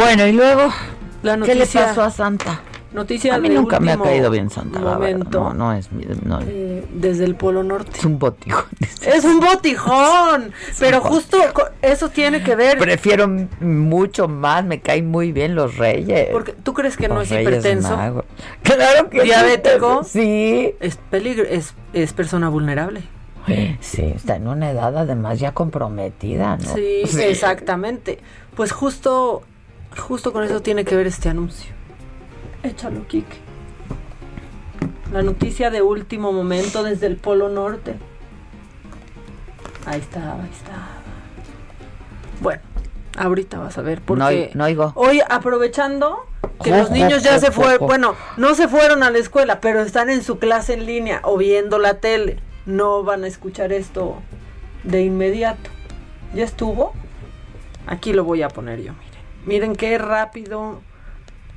[0.00, 0.72] Bueno, y luego,
[1.22, 2.60] La ¿qué le noticia- pasó a Santa?
[2.92, 5.38] Noticia a mí de nunca me ha caído bien Santa, momento.
[5.40, 6.04] No, no es mi...
[6.24, 7.92] No, Eh, desde el Polo Norte.
[7.98, 8.64] es un botijón.
[9.02, 11.36] Es un botijón, pero justo
[11.82, 12.78] eso tiene que ver.
[12.78, 13.28] Prefiero
[13.60, 16.30] mucho más, me caen muy bien los reyes.
[16.32, 18.24] Porque tú crees que no Los es Reyes hipertenso, Magos.
[18.62, 23.02] Claro que sí, diabético, sí, es peligro, es, es persona vulnerable.
[23.80, 26.74] sí, está en una edad además ya comprometida, ¿no?
[26.74, 28.18] Sí, exactamente.
[28.56, 29.42] Pues justo,
[29.98, 31.72] justo con eso tiene que ver este anuncio.
[32.62, 33.36] Échalo, Kike.
[35.12, 37.96] La noticia de último momento desde el Polo Norte.
[39.86, 40.86] Ahí está, ahí está.
[42.40, 42.60] Bueno,
[43.18, 44.92] ahorita vas a ver No, porque oy- no oigo.
[44.94, 46.26] hoy aprovechando
[46.62, 50.10] que los niños ya se fueron, bueno, no se fueron a la escuela, pero están
[50.10, 52.38] en su clase en línea o viendo la tele.
[52.66, 54.16] No van a escuchar esto
[54.84, 55.70] de inmediato.
[56.34, 56.92] ¿Ya estuvo?
[57.86, 58.92] Aquí lo voy a poner yo,
[59.46, 59.76] miren.
[59.76, 60.80] Qué rápido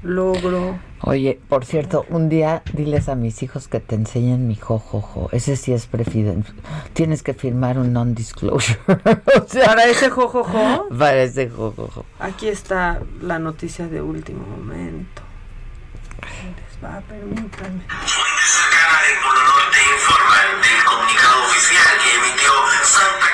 [0.03, 0.79] logro.
[1.01, 5.29] Oye, por cierto, un día diles a mis hijos que te enseñen mi jojojo.
[5.31, 6.45] Ese sí es prefiden.
[6.93, 8.79] Tienes que firmar un non-disclosure.
[8.88, 12.05] o sea, Para ese jojojo, para ese jojojo.
[12.19, 15.21] aquí está la noticia de último momento.
[16.21, 17.84] Les va, permítanme.
[19.95, 22.51] informan del comunicado oficial que emitió
[22.84, 23.27] Santa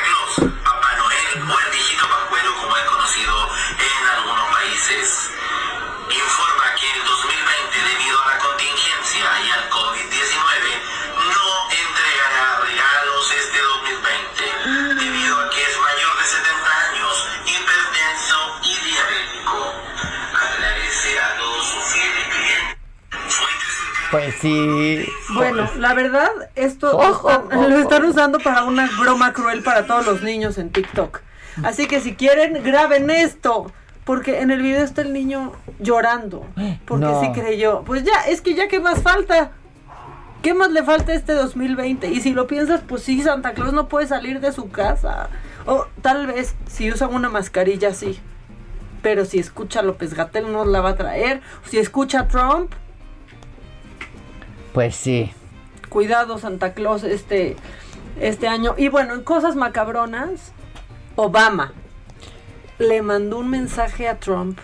[24.42, 25.06] sí.
[25.34, 27.68] Bueno, la verdad, esto lo Ojo, están- ojo.
[27.70, 31.22] lo están usando para una broma cruel para todos los niños en TikTok.
[31.64, 33.72] Así que si quieren, graben esto.
[34.06, 36.44] Porque en el video está el niño llorando.
[36.86, 37.22] Porque No.
[37.22, 37.84] sí creyó.
[37.86, 39.52] Pues ya, es que ya, ¿qué más falta?
[40.42, 42.08] ¿Qué más le falta a este 2020?
[42.08, 45.30] Y si lo piensas, pues sí, Santa Claus no puede salir de su casa.
[45.68, 48.20] O tal vez si usan una mascarilla, sí.
[49.04, 51.42] Pero si escucha a López Gatel, no la va a traer.
[51.70, 52.74] Si escucha a Trump,
[54.74, 55.32] Pues sí.
[55.90, 57.56] cuidado Santa Claus este,
[58.20, 58.76] este año.
[58.78, 60.54] Y bueno, en cosas macabronas,
[61.16, 61.74] Obama
[62.78, 64.60] le mandó un mensaje a Trump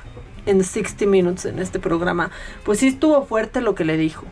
[0.45, 2.32] en 60 Minutes en este programa.
[2.64, 4.26] Pues sí estuvo fuerte lo que le dijo.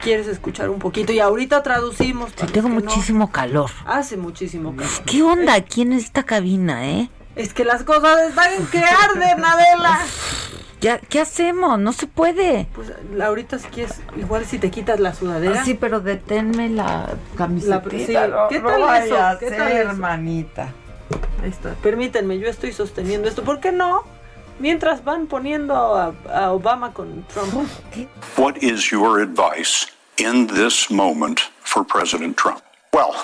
[0.00, 1.12] ¿Quieres escuchar un poquito?
[1.12, 2.30] Y ahorita traducimos.
[2.36, 3.70] Sí, tengo muchísimo calor.
[3.84, 4.92] Hace muchísimo calor.
[5.04, 7.10] ¿Qué onda aquí en esta cabina, eh?
[7.34, 9.98] Es que las cosas están que arden, Adela.
[10.80, 11.78] Ya, ¿Qué hacemos?
[11.78, 12.68] No se puede.
[12.74, 15.60] Pues ahorita si quieres, igual si te quitas la sudadera.
[15.60, 17.82] Ah, sí, pero deténme la camiseta.
[17.84, 19.38] La- sí, ¿qué tal eso?
[19.40, 19.80] ¿Qué tal eso?
[19.90, 20.72] hermanita?
[21.42, 21.74] Ahí está.
[21.82, 23.42] Permítanme, yo estoy sosteniendo esto.
[23.42, 24.04] ¿Por qué no?
[24.60, 27.52] Mientras van poniendo a, a Obama con Trump.
[28.36, 32.60] What is your advice in this moment for President Trump?
[32.92, 33.14] Well,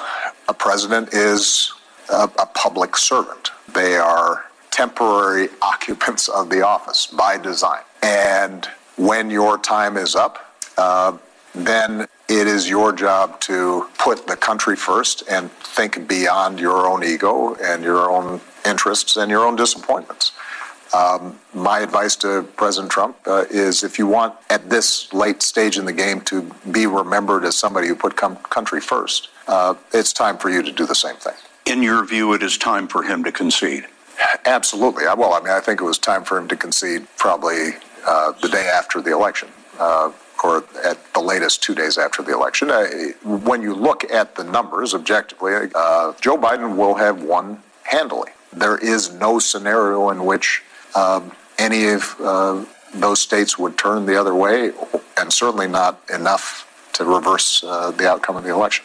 [0.49, 1.73] a president is
[2.09, 3.51] a, a public servant.
[3.73, 4.45] They are
[4.75, 7.83] temporary occupants of the office by design.
[8.03, 11.17] And when your time is up, uh,
[11.55, 17.05] then it is your job to put the country first and think beyond your own
[17.05, 20.33] ego and your own interests and your own disappointments.
[20.93, 25.79] Um, my advice to President Trump uh, is if you want at this late stage
[25.79, 30.13] in the game to be remembered as somebody who put com- country first, uh, it's
[30.13, 31.35] time for you to do the same thing.
[31.65, 33.87] In your view, it is time for him to concede.
[34.47, 35.05] Absolutely.
[35.05, 37.71] Well, I mean, I think it was time for him to concede probably
[38.07, 39.49] uh, the day after the election,
[39.79, 40.13] uh,
[40.43, 42.71] or at the latest two days after the election.
[42.71, 42.87] Uh,
[43.25, 48.31] when you look at the numbers objectively, uh, Joe Biden will have won handily.
[48.53, 50.63] There is no scenario in which
[50.95, 54.73] um, any of uh, those states would turn the other way,
[55.17, 58.85] and certainly not enough to reverse uh, the outcome of the election.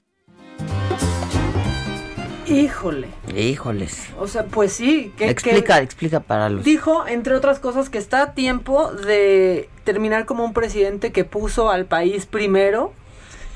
[2.50, 3.08] Híjole.
[3.36, 4.10] Híjoles.
[4.20, 5.14] O sea, pues sí.
[5.18, 6.64] Que, explica, que explica para los...
[6.64, 11.70] dijo, entre otras cosas, que está a tiempo de terminar como un presidente que puso
[11.70, 12.93] al país primero,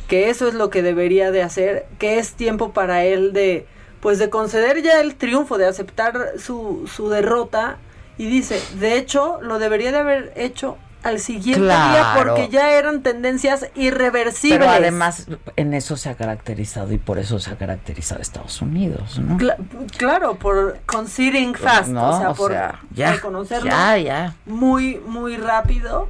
[0.08, 3.66] que eso es lo que debería de hacer, que es tiempo para él de,
[4.00, 7.78] pues de conceder ya el triunfo, de aceptar su, su derrota.
[8.18, 13.04] Y dice, de hecho, lo debería de haber hecho al siguiente día porque ya eran
[13.04, 14.60] tendencias irreversibles.
[14.60, 19.20] Pero además en eso se ha caracterizado y por eso se ha caracterizado Estados Unidos,
[19.20, 19.38] ¿no?
[19.38, 19.58] Cla-
[19.97, 24.36] claro, por conceding fast, No, o sea, o por sea, ya, reconocerlo ya, ya.
[24.45, 26.08] muy, muy rápido.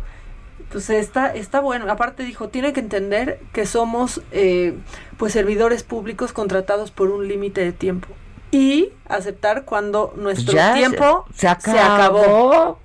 [0.72, 1.91] Pues está, está bueno.
[1.91, 4.76] Aparte dijo, tiene que entender que somos eh,
[5.18, 8.08] pues servidores públicos contratados por un límite de tiempo.
[8.50, 12.80] Y aceptar cuando nuestro Ya se- tiempo se acabó.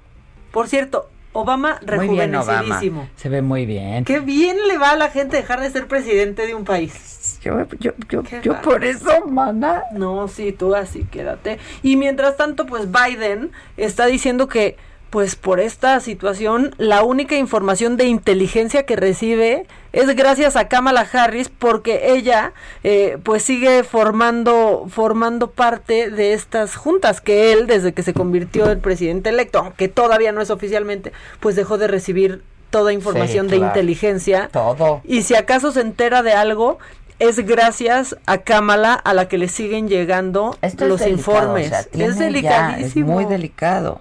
[0.52, 1.09] Por cierto,
[1.39, 3.09] Obama rejuvenecidísimo.
[3.16, 4.05] Se ve muy bien.
[4.05, 7.39] Qué bien le va a la gente dejar de ser presidente de un país.
[7.43, 9.84] Yo, yo, yo, yo por eso, mana.
[9.93, 11.59] No, sí, tú así quédate.
[11.82, 14.76] Y mientras tanto, pues Biden está diciendo que,
[15.11, 21.06] pues por esta situación, la única información de inteligencia que recibe es gracias a Kamala
[21.11, 22.52] Harris porque ella,
[22.84, 28.70] eh, pues sigue formando, formando parte de estas juntas que él, desde que se convirtió
[28.70, 33.56] en presidente electo, aunque todavía no es oficialmente, pues dejó de recibir toda información de
[33.56, 33.70] claro.
[33.72, 34.50] inteligencia.
[34.52, 35.00] Todo.
[35.04, 36.78] Y si acaso se entera de algo,
[37.18, 41.66] es gracias a Kamala a la que le siguen llegando Esto los delicado, informes.
[41.66, 43.12] o sea, tiene es ya- delicadísimo.
[43.12, 44.00] es muy delicado.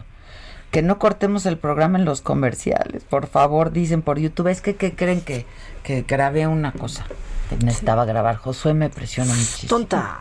[0.78, 4.50] Que no cortemos el programa en los comerciales, por favor, dicen por YouTube.
[4.50, 5.48] Es que, que creen que,
[5.82, 7.08] que grabé una cosa.
[7.50, 8.36] que Necesitaba grabar.
[8.36, 9.70] Josué me presiona muchísimo.
[9.70, 10.20] Tonta.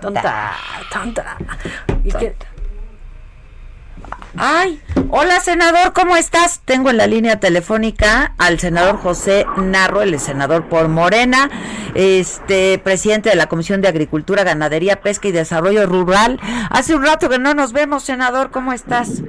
[0.00, 0.52] Tonta.
[0.92, 1.36] Tonta.
[2.02, 2.34] ¿Y qué?
[4.36, 6.62] Ay, hola senador, ¿cómo estás?
[6.64, 11.48] Tengo en la línea telefónica al senador José Narro, el senador por Morena,
[11.94, 16.40] este presidente de la Comisión de Agricultura, Ganadería, Pesca y Desarrollo Rural.
[16.70, 19.22] Hace un rato que no nos vemos, senador, ¿cómo estás?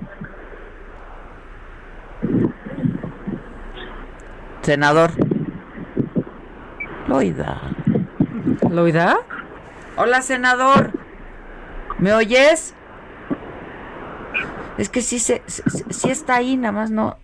[4.63, 5.11] Senador.
[7.07, 7.61] Loida.
[8.69, 9.17] ¿Loida?
[9.97, 10.91] Hola, senador.
[11.99, 12.73] ¿Me oyes?
[14.77, 17.17] Es que sí, se, sí, sí está ahí, nada más no.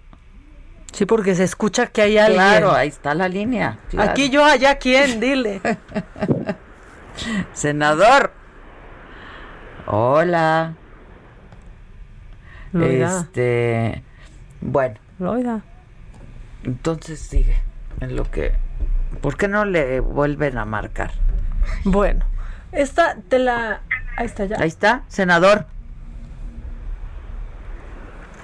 [0.91, 2.41] Sí, porque se escucha que hay alguien.
[2.41, 3.79] Claro, ahí está la línea.
[3.89, 4.11] claro.
[4.11, 5.61] Aquí yo, allá quién, dile.
[7.53, 8.33] Senador.
[9.87, 10.73] Hola.
[12.73, 13.21] Loida.
[13.21, 14.03] Este.
[14.61, 15.63] Bueno, Loida.
[16.63, 17.57] Entonces sigue.
[18.01, 18.53] en lo que...
[19.21, 21.11] ¿Por qué no le vuelven a marcar?
[21.83, 22.25] Bueno,
[22.71, 23.81] esta te la...
[24.15, 24.57] Ahí está ya.
[24.59, 25.65] Ahí está, senador.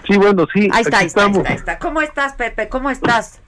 [0.07, 0.69] Sí, bueno, sí.
[0.71, 2.69] Ahí está, ahí está, ahí está, ¿Cómo estás, Pepe?
[2.69, 3.41] ¿Cómo estás?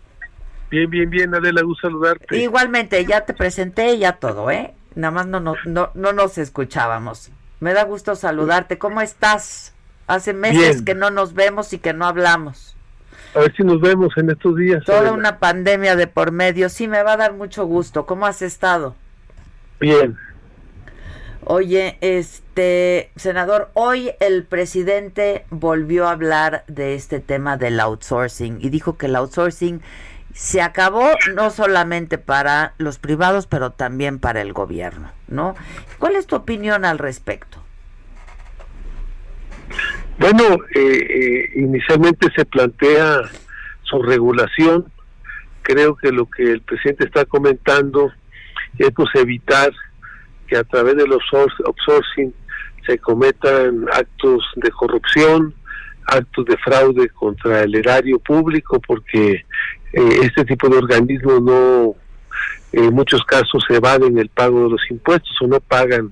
[0.70, 2.38] Bien, bien, bien, Adela, gusto saludarte.
[2.38, 4.74] Igualmente, ya te presenté, ya todo, ¿eh?
[4.96, 7.32] Nada más no, no, no, no nos escuchábamos.
[7.60, 8.78] Me da gusto saludarte.
[8.78, 9.74] ¿Cómo estás?
[10.08, 12.77] Hace meses que no nos vemos y que no hablamos.
[13.36, 14.84] A ver si nos vemos en estos días.
[14.86, 16.70] Toda una pandemia de por medio.
[16.70, 18.06] Sí, me va a dar mucho gusto.
[18.06, 18.96] ¿Cómo has estado?
[19.80, 20.18] Bien.
[21.50, 28.70] Oye, este, senador, hoy el presidente volvió a hablar de este tema del outsourcing y
[28.70, 29.82] dijo que el outsourcing
[30.34, 35.56] se acabó no solamente para los privados, pero también para el gobierno, ¿no?
[36.00, 37.64] ¿Cuál es tu opinión al respecto?
[40.20, 43.22] Bueno, eh, eh, inicialmente se plantea
[43.84, 44.86] su regulación.
[45.62, 48.12] Creo que lo que el presidente está comentando
[48.80, 49.72] es pues evitar
[50.48, 52.34] que a través de los outsourcing
[52.86, 55.54] se cometan actos de corrupción,
[56.08, 59.46] actos de fraude contra el erario público, porque
[59.94, 61.96] eh, este tipo de organismos no,
[62.72, 66.12] en muchos casos evaden el pago de los impuestos o no pagan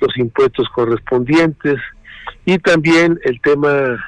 [0.00, 1.80] los impuestos correspondientes
[2.44, 3.98] y también el tema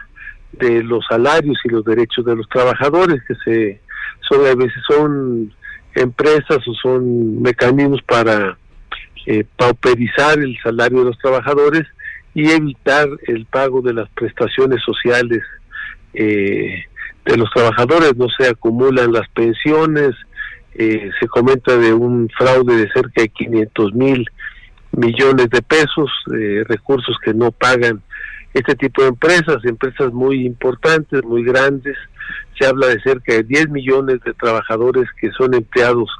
[0.52, 3.80] de los salarios y los derechos de los trabajadores que se
[4.28, 5.52] son a veces son
[5.94, 8.56] empresas o son mecanismos para
[9.26, 11.84] eh, pauperizar el salario de los trabajadores
[12.34, 15.42] y evitar el pago de las prestaciones sociales
[16.14, 16.84] eh,
[17.24, 20.10] de los trabajadores, no se acumulan las pensiones,
[20.74, 24.26] eh, se comenta de un fraude de cerca de 500 mil
[24.92, 28.02] millones de pesos, eh, recursos que no pagan
[28.54, 31.96] este tipo de empresas, empresas muy importantes, muy grandes,
[32.58, 36.10] se habla de cerca de 10 millones de trabajadores que son empleados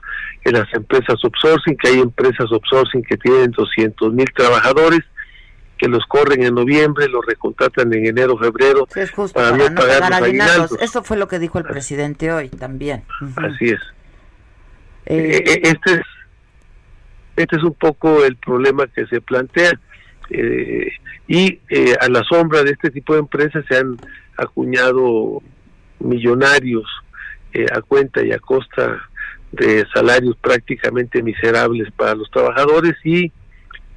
[0.45, 5.01] en las empresas outsourcing, que hay empresas outsourcing que tienen 200 mil trabajadores,
[5.79, 8.87] que los corren en noviembre, los recontratan en enero, febrero,
[9.35, 13.03] para, no pagar, los Eso fue lo que dijo el presidente hoy también.
[13.37, 13.81] Así es.
[15.07, 16.03] Eh, eh, eh, este es
[17.37, 19.73] este es un poco el problema que se plantea.
[20.31, 21.59] Y
[22.01, 23.97] a la sombra de este tipo de empresas se han
[24.37, 25.43] acuñado
[25.99, 26.87] millonarios
[27.75, 29.01] a cuenta y a costa
[29.53, 33.31] de salarios prácticamente miserables para los trabajadores y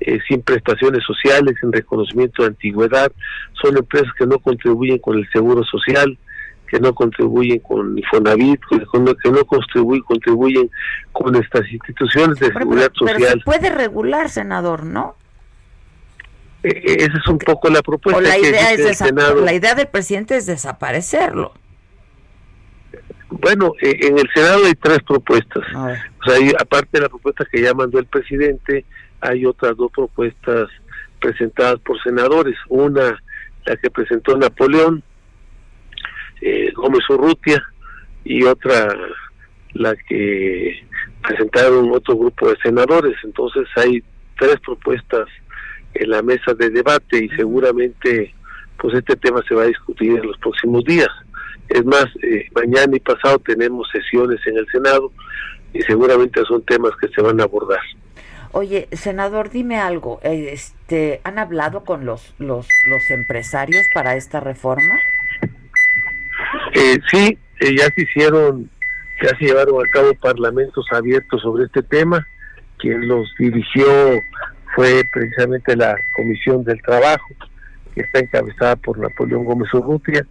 [0.02, 3.12] eh, sin prestaciones sociales, sin reconocimiento de antigüedad,
[3.54, 6.18] son empresas que no contribuyen con el seguro social,
[6.68, 10.70] que no contribuyen con Infonavit, que no, que no contribuyen, contribuyen
[11.14, 13.16] con estas instituciones de seguridad social.
[13.18, 15.16] Pero se puede regular, senador, ¿no?
[16.66, 18.20] E, e, esa es un poco la propuesta.
[18.22, 21.54] la, idea es la idea del presidente es desaparecerlo.
[23.30, 25.64] Bueno, e, en el Senado hay tres propuestas.
[25.76, 28.84] O sea, aparte de la propuesta que ya mandó el presidente,
[29.22, 30.70] hay otras dos propuestas
[31.20, 32.56] presentadas por senadores.
[32.70, 33.16] Una,
[33.66, 35.04] la que presentó Napoleón
[36.42, 37.64] eh, Gómez Urrutia,
[38.24, 38.88] y otra,
[39.74, 40.84] la que
[41.22, 43.16] presentaron otro grupo de senadores.
[43.24, 44.04] Entonces hay
[44.40, 45.28] tres propuestas
[45.96, 48.34] en la mesa de debate y seguramente
[48.78, 51.10] pues este tema se va a discutir en los próximos días.
[51.70, 55.12] Es más, eh, mañana y pasado tenemos sesiones en el Senado
[55.74, 57.80] y seguramente son temas que se van a abordar.
[58.52, 60.20] Oye, senador, dime algo.
[60.24, 64.96] Este, ¿Han hablado con los, los, los empresarios para esta reforma?
[66.74, 68.70] Eh, sí, eh, ya se hicieron,
[69.22, 72.26] ya se llevaron a cabo parlamentos abiertos sobre este tema.
[72.78, 73.86] Quien los dirigió
[74.76, 77.28] fue precisamente la Comisión del Trabajo,
[77.96, 80.28] que está encabezada por Napoleón Gómez Urrutia.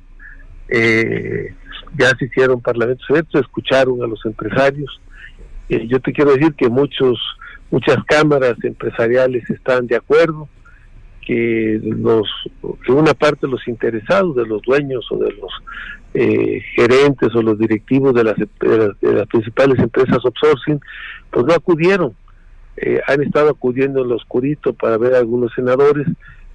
[0.68, 1.54] Eh,
[1.96, 5.00] ya se hicieron parlamentos abiertos, escucharon a los empresarios.
[5.70, 7.18] Eh, yo te quiero decir que muchos
[7.70, 10.48] muchas cámaras empresariales están de acuerdo
[11.26, 12.28] que los
[12.84, 15.50] que una parte de los interesados de los dueños o de los
[16.12, 20.78] eh, gerentes o los directivos de las, de las, principales empresas outsourcing
[21.30, 22.14] pues no acudieron
[22.76, 26.06] eh, han estado acudiendo en lo oscurito para ver a algunos senadores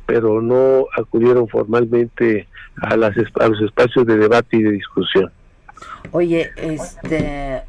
[0.06, 2.48] pero no acudieron formalmente
[2.82, 5.32] a, las, a los espacios de debate y de discusión
[6.12, 7.64] Oye, este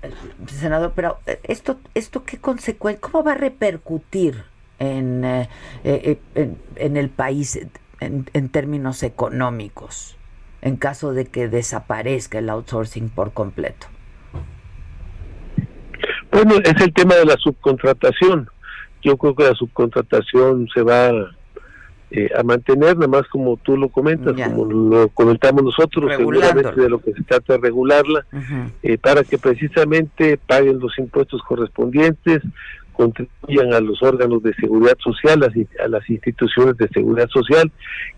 [0.46, 4.44] senador, pero eh, esto, esto qué consecuencia, cómo va a repercutir
[4.78, 5.48] en, eh,
[5.84, 6.18] eh,
[6.76, 7.60] en, el país
[8.00, 10.16] en, en, términos económicos
[10.62, 13.88] en caso de que desaparezca el outsourcing por completo.
[16.32, 18.48] Bueno, es el tema de la subcontratación.
[19.02, 21.10] Yo creo que la subcontratación se va
[22.12, 26.88] eh, a mantener, nada más como tú lo comentas, como lo comentamos nosotros, seguramente de
[26.88, 28.26] lo que se trata de regularla,
[28.82, 32.42] eh, para que precisamente paguen los impuestos correspondientes,
[32.92, 37.70] contribuyan a los órganos de seguridad social, a, las instituciones de seguridad social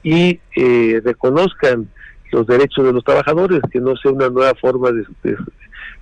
[0.02, 1.88] y eh, reconozcan
[2.32, 5.36] los derechos de los trabajadores, que no sea una nueva forma de, de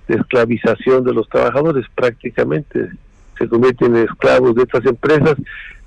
[0.07, 2.89] esclavización de los trabajadores, prácticamente
[3.37, 5.35] se convierten en esclavos de estas empresas,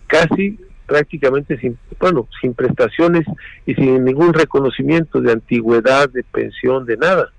[0.06, 3.24] casi prácticamente sin, bueno, sin prestaciones
[3.64, 7.30] y sin ningún reconocimiento de antigüedad, de pensión, de nada.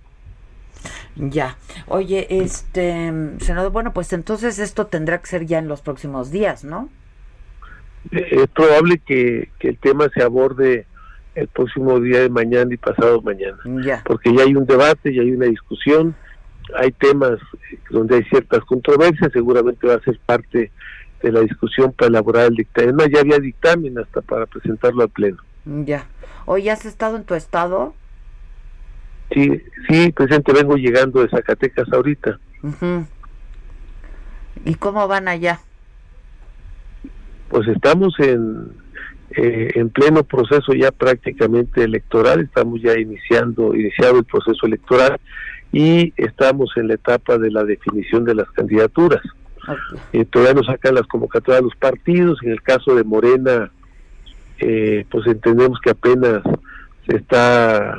[1.15, 1.57] Ya.
[1.87, 6.63] Oye, este, senador, bueno, pues entonces esto tendrá que ser ya en los próximos días,
[6.63, 6.89] ¿no?
[8.11, 10.85] Eh, es probable que, que el tema se aborde
[11.35, 13.57] el próximo día de mañana y pasado mañana.
[13.83, 14.01] Ya.
[14.05, 16.15] Porque ya hay un debate, ya hay una discusión,
[16.77, 17.39] hay temas
[17.89, 20.71] donde hay ciertas controversias, seguramente va a ser parte
[21.21, 23.09] de la discusión para elaborar el dictamen.
[23.11, 25.37] ya había dictamen hasta para presentarlo al Pleno.
[25.65, 26.05] Ya.
[26.45, 27.93] ¿Hoy has estado en tu estado?
[29.31, 32.39] Sí, sí, presidente, vengo llegando de Zacatecas ahorita.
[34.63, 35.59] ¿Y cómo van allá?
[37.49, 38.71] Pues estamos en,
[39.31, 45.19] eh, en pleno proceso ya prácticamente electoral, estamos ya iniciando, iniciado el proceso electoral
[45.75, 49.21] y estamos en la etapa de la definición de las candidaturas.
[50.13, 52.39] Eh, todavía no sacan las convocatorias de los partidos.
[52.43, 53.69] En el caso de Morena,
[54.59, 56.43] eh, pues entendemos que apenas
[57.05, 57.93] se está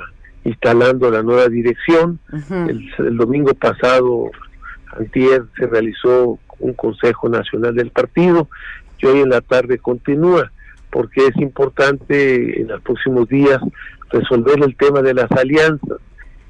[0.45, 2.19] instalando la nueva dirección.
[2.51, 4.31] el, domingo pasado,
[4.99, 8.49] antier, se realizó un Consejo Nacional del Partido
[9.01, 10.51] y hoy en la tarde continúa,
[10.89, 13.61] porque es importante en los próximos días
[14.09, 15.99] resolver el tema de las alianzas.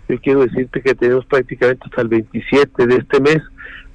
[0.09, 3.43] Yo quiero decirte que tenemos prácticamente hasta el 27 de este mes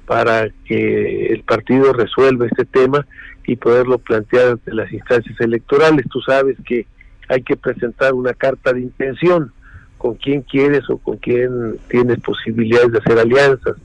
[0.06, 3.06] para que el partido resuelva este tema
[3.46, 6.06] y poderlo plantear ante las instancias electorales.
[6.10, 6.86] Tú sabes que
[7.28, 9.52] hay que presentar una carta de intención
[9.98, 13.76] con quién quieres o con quién tienes posibilidades de hacer alianzas.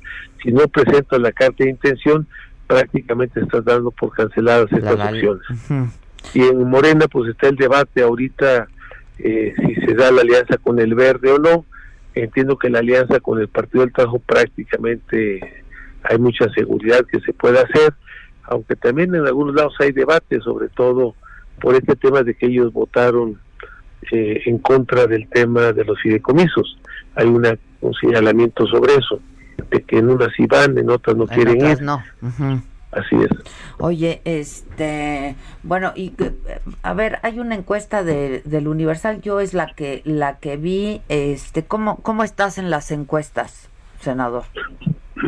[0.43, 2.28] Si no presentas la carta de intención,
[2.65, 5.43] prácticamente estás dando por canceladas estas opciones.
[6.34, 8.67] Y en Morena pues está el debate ahorita
[9.19, 11.65] eh, si se da la alianza con el verde o no.
[12.24, 15.63] Entiendo que la alianza con el Partido del Trabajo prácticamente
[16.03, 17.93] hay mucha seguridad que se puede hacer,
[18.43, 21.15] aunque también en algunos lados hay debate, sobre todo
[21.61, 23.39] por este tema de que ellos votaron
[24.11, 26.80] eh, en contra del tema de los fideicomisos.
[27.15, 29.20] Hay una, un señalamiento sobre eso,
[29.70, 31.82] de que en unas sí van, en otras no quieren ir.
[31.82, 32.01] No.
[32.97, 33.29] Así es.
[33.79, 36.13] Oye, este, bueno, y
[36.81, 41.01] a ver, hay una encuesta de, del Universal, yo es la que la que vi,
[41.09, 43.69] este, ¿cómo cómo estás en las encuestas,
[43.99, 44.43] senador?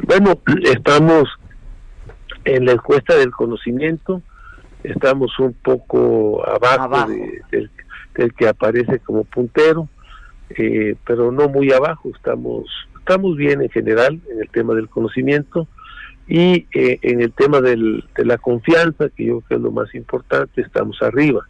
[0.07, 1.29] Bueno, estamos
[2.45, 4.21] en la encuesta del conocimiento,
[4.83, 7.11] estamos un poco abajo,
[7.51, 7.69] del,
[8.33, 9.87] que aparece como puntero,
[10.49, 12.65] eh, pero no muy abajo, estamos,
[12.97, 15.67] estamos bien en general en el tema del conocimiento
[16.29, 19.71] y eh, en el tema del, de la confianza, que yo creo que es lo
[19.71, 21.47] más importante, estamos arriba.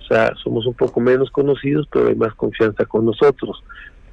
[0.00, 3.62] O sea, somos un poco menos conocidos, pero hay más confianza con nosotros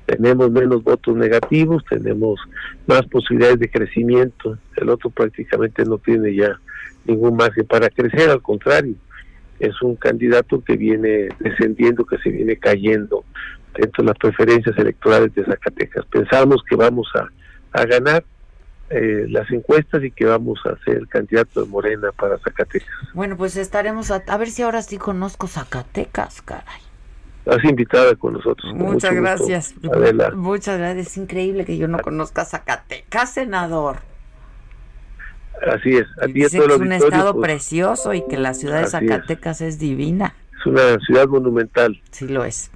[0.05, 2.39] tenemos menos votos negativos, tenemos
[2.87, 6.59] más posibilidades de crecimiento, el otro prácticamente no tiene ya
[7.05, 8.95] ningún margen para crecer, al contrario,
[9.59, 13.23] es un candidato que viene descendiendo, que se viene cayendo
[13.73, 16.05] dentro de las preferencias electorales de Zacatecas.
[16.05, 17.29] Pensamos que vamos a,
[17.85, 18.23] ganar
[18.89, 22.89] eh, las encuestas y que vamos a ser candidato de Morena para Zacatecas.
[23.13, 26.85] Bueno, pues estaremos a, a ver si ahora sí conozco Zacatecas, caray
[27.45, 28.73] has invitada con nosotros.
[28.73, 29.75] Muchas gracias.
[30.33, 31.07] Muchas gracias.
[31.07, 33.97] Es increíble que yo no conozca Zacatecas, senador.
[35.71, 36.07] Así es.
[36.33, 39.79] Dice que es un estado pues, precioso y que la ciudad de Zacatecas es.
[39.79, 40.33] divina.
[40.59, 42.01] Es una ciudad monumental.
[42.11, 42.71] Sí lo es.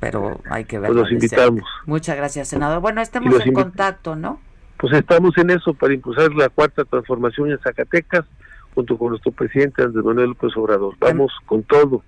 [0.00, 1.02] Pero hay que verlo.
[1.02, 1.62] Pues los invitamos.
[1.86, 2.80] Muchas gracias, senador.
[2.80, 4.40] Bueno, estamos en contacto, ¿no?
[4.84, 8.26] Pues estamos en eso para impulsar la cuarta transformación en Zacatecas
[8.74, 10.94] junto con nuestro presidente Andrés Manuel López Obrador.
[10.98, 12.02] Vamos con todo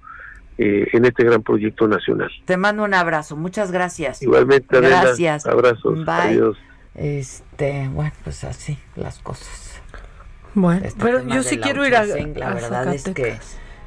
[0.59, 2.31] eh, en este gran proyecto nacional.
[2.45, 4.21] Te mando un abrazo, muchas gracias.
[4.21, 5.47] Igualmente, gracias.
[5.47, 6.05] Abrazos.
[6.05, 6.13] Bye.
[6.13, 6.59] Adiós.
[6.95, 9.81] Este, bueno, pues así las cosas.
[10.53, 13.39] Bueno, este pero yo sí quiero ir a, la verdad es que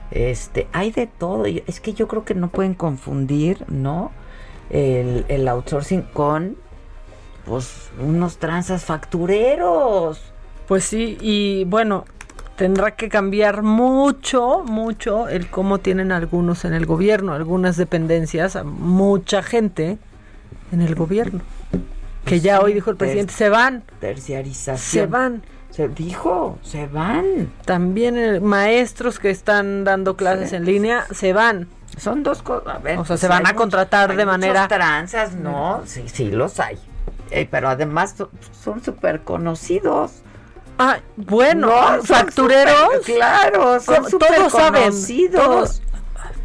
[0.10, 4.12] este hay de todo, es que yo creo que no pueden confundir, ¿no?
[4.72, 6.58] El, el outsourcing con
[7.50, 10.22] pues unos tranzas factureros.
[10.68, 12.06] Pues sí, y bueno,
[12.56, 19.42] tendrá que cambiar mucho, mucho el cómo tienen algunos en el gobierno, algunas dependencias, mucha
[19.42, 19.98] gente
[20.72, 21.42] en el gobierno.
[22.26, 23.84] Que ya hoy dijo el presidente, se van.
[24.00, 24.78] Terciarización.
[24.78, 25.42] Se van.
[25.72, 27.52] Se dijo, se van.
[27.66, 30.56] También eh, maestros que están dando clases Sí.
[30.56, 31.68] en línea se van.
[31.98, 32.76] Son dos cosas.
[32.76, 36.04] A ver, O sea, pues se van a contratar muchos- de manera- tranzas, no, sí,
[36.08, 36.78] sí los hay.
[37.32, 38.30] Eh, pero además so-
[38.64, 40.22] son súper conocidos.
[40.78, 43.06] Ah, bueno, No, factureros.
[43.06, 44.10] claro, son
[44.50, 44.84] saben.
[44.84, 45.82] conocidos.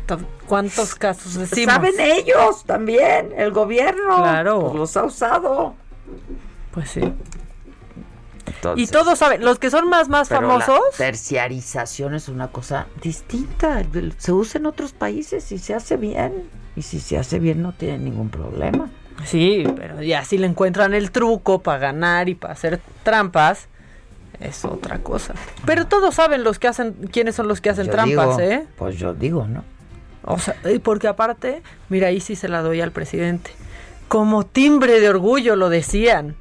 [0.07, 1.75] todos- ¿Cuántos casos decimos?
[1.75, 4.17] Saben ellos también, el gobierno.
[4.19, 4.61] Claro.
[4.61, 5.75] pues los ha usado.
[6.73, 7.01] Pues sí.
[8.47, 10.81] Entonces, y todos saben, los que son más más pero famosos.
[10.93, 13.83] La terciarización es una cosa distinta.
[14.19, 16.51] Se usa en otros países y se hace bien.
[16.77, 18.91] Y si se hace bien no tiene ningún problema.
[19.25, 23.69] Sí, pero ya si le encuentran el truco para ganar y para hacer trampas,
[24.41, 25.35] es otra cosa.
[25.65, 28.67] Pero todos saben los que hacen, quiénes son los que hacen Yo trampas, digo, ¿eh?
[28.77, 29.65] Pues yo digo, ¿no?
[30.25, 33.51] O sea, porque aparte, mira, ahí sí se la doy al presidente.
[34.09, 36.37] Como timbre de orgullo lo decían.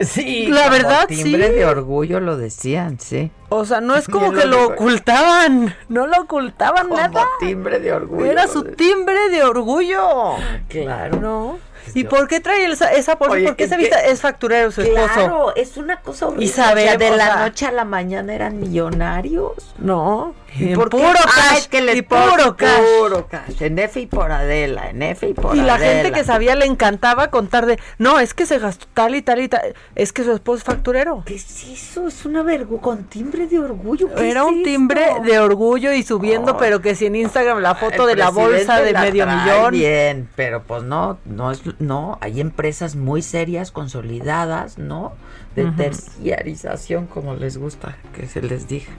[0.00, 1.54] Sí, la como verdad timbre sí.
[1.54, 3.32] de orgullo lo decían, sí.
[3.48, 7.24] O sea, no es como que lo ocultaban, no lo ocultaban Como nada.
[7.40, 8.24] timbre de orgullo.
[8.24, 10.36] Era su timbre de orgullo.
[10.68, 11.18] Claro.
[11.20, 11.58] ¿No?
[11.94, 13.34] ¿Y por qué trae esa, esa bolsa?
[13.34, 14.04] Oye, ¿Por qué se vista?
[14.04, 15.14] Es facturero su esposo.
[15.14, 16.46] Claro, es una cosa horrible.
[16.46, 19.74] O sea, de la noche a la mañana eran millonarios.
[19.78, 20.34] No.
[20.58, 21.58] En puro Ah, cash.
[21.58, 22.80] es que les y puro cash.
[23.00, 23.60] Puro cash.
[23.62, 25.92] En F y por Adela, en F y por Y la Adela.
[26.02, 29.40] gente que sabía le encantaba contar de, no, es que se gastó tal y tal
[29.40, 29.74] y tal.
[29.94, 31.22] Es que su esposo es facturero.
[31.26, 32.08] ¿Qué es eso?
[32.08, 34.12] Es una vergüenza con timbre de orgullo.
[34.14, 34.64] ¿Qué Era es un esto?
[34.70, 38.80] timbre de orgullo y subiendo, pero que si en Instagram la foto de la bolsa
[38.80, 39.72] de la medio millón.
[39.72, 45.12] Bien, pero pues no, no es, no, hay empresas muy serias, consolidadas, ¿no?
[45.54, 45.76] De Ujú.
[45.76, 48.92] terciarización, como les gusta que se les diga.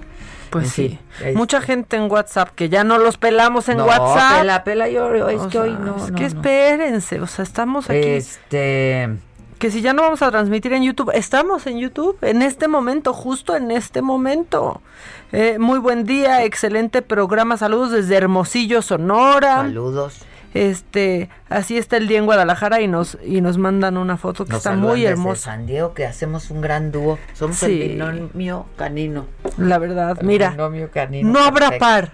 [0.49, 0.99] Pues En sí.
[1.11, 4.39] fin, Mucha gente en WhatsApp que ya no los pelamos en no, WhatsApp.
[4.39, 5.95] Pela, pela, yo, es O que hoy sea, no.
[5.97, 6.27] Es no, que no.
[6.27, 7.99] espérense, o sea, estamos aquí.
[7.99, 9.09] Este.
[9.59, 13.13] Que si ya no vamos a transmitir en YouTube, estamos en YouTube en este momento,
[13.13, 14.81] justo en este momento.
[15.33, 19.57] Eh, muy buen día, excelente programa, saludos desde Hermosillo, Sonora.
[19.57, 20.19] Saludos.
[20.53, 24.51] Este, así está el día en Guadalajara y nos y nos mandan una foto que
[24.53, 25.51] Nos está muy hermosa.
[25.51, 27.19] San Diego, que hacemos un gran dúo.
[27.33, 27.81] Somos Sí.
[27.81, 29.27] el binomio canino.
[29.57, 31.85] La verdad, El mira, binomio canino no habrá perfecto.
[31.85, 32.11] par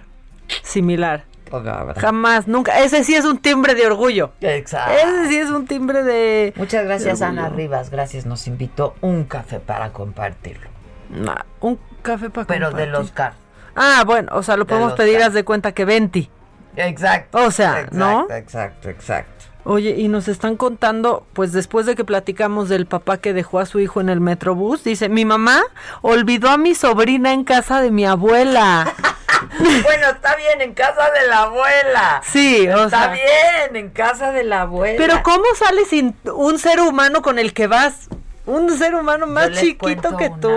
[0.62, 1.24] similar.
[1.50, 1.94] No.
[1.96, 2.80] Jamás, nunca.
[2.80, 4.32] Ese sí es un timbre de orgullo.
[4.40, 4.92] Exacto.
[4.92, 6.52] Ese sí es un timbre de.
[6.56, 7.48] Muchas gracias, de Ana.
[7.50, 7.90] Rivas.
[7.90, 8.26] Gracias.
[8.26, 10.68] Nos invitó un café para compartirlo.
[11.08, 12.92] Nah, un café para Pero de compartir.
[12.92, 13.38] los caros.
[13.76, 16.28] Ah, bueno, o sea, lo De podemos pedir, haz de cuenta que 20.
[16.76, 17.38] Exacto.
[17.44, 18.26] O sea, exacto, ¿no?
[18.30, 19.44] Exacto, exacto.
[19.64, 23.66] Oye, y nos están contando, pues después de que platicamos del papá que dejó a
[23.66, 25.60] su hijo en el metrobús, dice, mi mamá
[26.02, 28.94] olvidó a mi sobrina en casa de mi abuela.
[29.58, 32.22] bueno, está bien, en casa de la abuela.
[32.24, 33.08] Sí, o Está sea.
[33.08, 34.96] bien, en casa de la abuela.
[34.98, 38.08] Pero ¿cómo sales sin un ser humano con el que vas?
[38.44, 40.52] Un ser humano más chiquito que tú.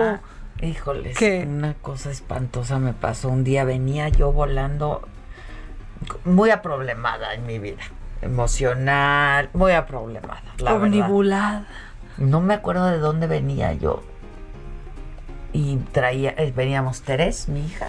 [0.62, 1.46] Híjoles, ¿Qué?
[1.48, 3.28] una cosa espantosa me pasó.
[3.28, 5.08] Un día venía yo volando
[6.24, 7.82] muy aproblemada en mi vida.
[8.22, 10.42] Emocional, muy aproblemada.
[10.58, 10.86] La verdad.
[10.86, 11.66] Omnibulada.
[12.18, 14.02] No me acuerdo de dónde venía yo.
[15.52, 17.88] Y traía, eh, veníamos Terés, mi hija,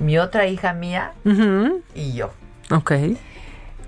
[0.00, 1.12] mi otra hija mía
[1.94, 2.32] y yo.
[2.70, 2.92] Ok.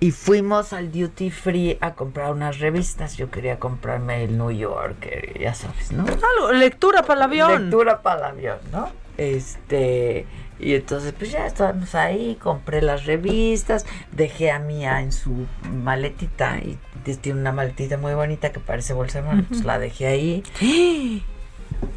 [0.01, 3.17] Y fuimos al duty free a comprar unas revistas.
[3.17, 6.05] Yo quería comprarme el New Yorker, ya sabes, ¿no?
[6.05, 7.63] Algo, lectura para el avión.
[7.65, 8.89] Lectura para el avión, ¿no?
[9.17, 10.27] Este,
[10.59, 16.59] y entonces pues ya estábamos ahí, compré las revistas, dejé a Mía en su maletita
[16.59, 16.79] y
[17.21, 20.43] tiene una maletita muy bonita que parece bolsa de mano, pues la dejé ahí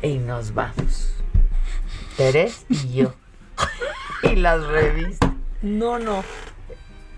[0.02, 1.14] y nos vamos.
[2.18, 3.14] Terés y yo.
[4.24, 5.32] y las revistas.
[5.62, 6.24] No, no.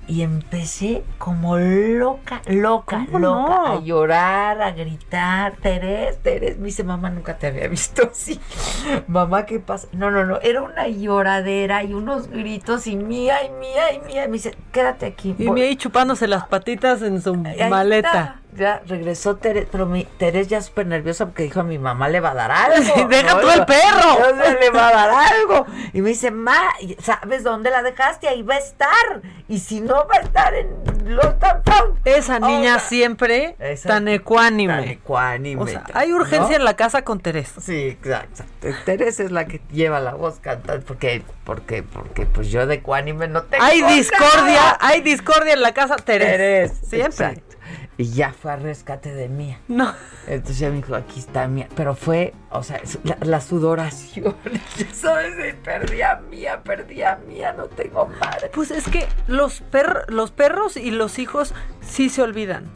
[0.10, 3.66] Y empecé como loca, loca, ¿Cómo loca, no?
[3.68, 5.54] a llorar, a gritar.
[5.62, 8.40] Terés, Terés, me dice, mamá, nunca te había visto así.
[9.08, 9.88] mamá, ¿qué pasa?
[9.92, 14.26] No, no, no, era una lloradera y unos gritos y mía, y mía, y mía.
[14.26, 15.36] Me dice, quédate aquí.
[15.38, 15.62] Y voy".
[15.62, 18.08] me ahí chupándose las patitas en su Ahí maleta.
[18.08, 18.39] está.
[18.56, 22.20] Ya regresó Terés, pero mi, Terés ya súper nerviosa porque dijo a mi mamá le
[22.20, 23.08] va a dar algo.
[23.10, 24.58] Deja tú el perro.
[24.60, 25.66] le va a dar algo.
[25.94, 26.58] Y me dice, ma,
[27.00, 28.28] ¿sabes dónde la dejaste?
[28.28, 29.22] Ahí va a estar.
[29.48, 32.00] Y si no va a estar en los tampón.
[32.06, 34.74] Esa niña siempre Esa- tan ecuánime.
[34.74, 35.62] Tan ecuánime.
[35.62, 36.56] O sea, hay urgencia ¿no?
[36.56, 37.62] en la casa con Teresa.
[37.62, 38.44] Sí, exacto.
[38.86, 43.28] Teresa es la que lleva la voz cantando porque, porque, porque, pues yo de ecuánime
[43.28, 44.78] no tengo Hay discordia, nada.
[44.82, 46.32] hay discordia en la casa Teresa.
[46.32, 47.06] Teresa, Siempre.
[47.08, 47.49] exacto.
[48.00, 49.60] Y ya fue a rescate de Mía.
[49.68, 49.94] No.
[50.26, 51.68] Entonces ya me dijo, aquí está Mía.
[51.76, 54.36] Pero fue, o sea, la, la sudoración.
[54.94, 58.52] Sabes, perdí a Mía, perdí a Mía, no tengo madre.
[58.54, 62.72] Pues es que los, per- los perros y los hijos sí se olvidan.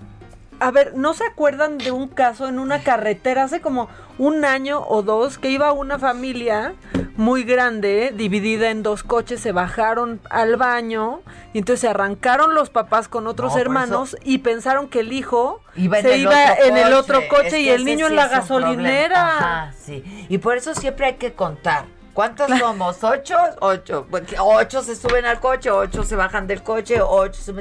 [0.59, 4.81] A ver, ¿no se acuerdan de un caso en una carretera hace como un año
[4.87, 6.73] o dos que iba una familia
[7.15, 11.21] muy grande, dividida en dos coches, se bajaron al baño
[11.53, 15.61] y entonces se arrancaron los papás con otros No, hermanos y pensaron que el hijo
[15.75, 18.15] Iba en se el iba en el otro coche Es y el niño sí en
[18.15, 19.27] la gasolinera.
[19.27, 20.03] Ajá, sí.
[20.29, 21.85] Y por eso siempre hay que contar.
[22.13, 23.03] ¿Cuántos somos?
[23.03, 23.35] ¿Ocho?
[23.59, 24.07] Ocho.
[24.39, 27.53] Ocho se suben al coche, ocho se bajan del coche, ocho se...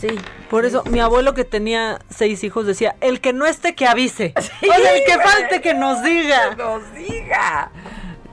[0.00, 0.08] Sí.
[0.50, 4.32] Por eso mi abuelo que tenía seis hijos decía, el que no esté que avise.
[4.40, 6.50] Sí, o sea, el que falte que nos diga.
[6.50, 7.70] Que nos diga.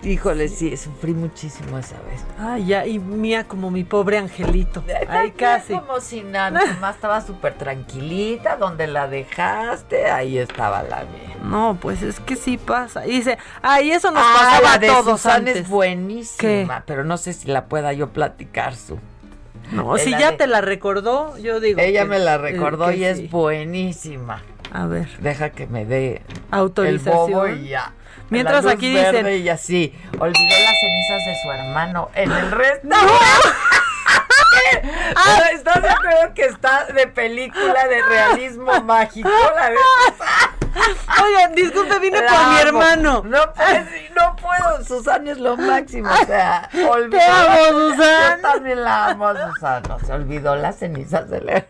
[0.03, 2.23] Híjole, sí, sufrí muchísimo esa vez.
[2.39, 4.83] Ay, ya, y mía como mi pobre angelito.
[5.09, 5.73] Ahí casi.
[5.73, 11.37] Como si nada, mamá estaba súper tranquilita, donde la dejaste, ahí estaba la mía.
[11.43, 13.07] No, pues es que sí pasa.
[13.07, 15.55] Y dice, ay, eso nos Ah, pasaba la a todos Susana antes.
[15.57, 18.99] es buenísima, pero no sé si la pueda yo platicar su.
[19.71, 21.79] No, si ya de- te la recordó, yo digo.
[21.81, 24.41] Ella que- me la recordó y es buenísima.
[24.71, 25.07] A ver.
[25.19, 26.21] Deja que me dé
[26.51, 27.15] Autorización.
[27.29, 27.93] el bobo y ya.
[28.29, 32.51] Mientras aquí dicen- Y así, olvidó las cenizas de su hermano en el
[35.15, 35.49] Ah.
[35.53, 39.29] ¿Estás de acuerdo que está de película de realismo mágico?
[39.55, 39.79] La vez
[41.23, 43.23] Oigan, disculpe, vine La por mi hermano.
[43.25, 44.83] No, sí, no puedo.
[44.83, 46.09] Susana es lo máximo.
[46.11, 47.17] O sea, olvidó.
[47.17, 48.35] Te amo, Susana.
[48.35, 49.97] Yo también la amo, Susana.
[50.05, 51.65] Se olvidó las cenizas de la.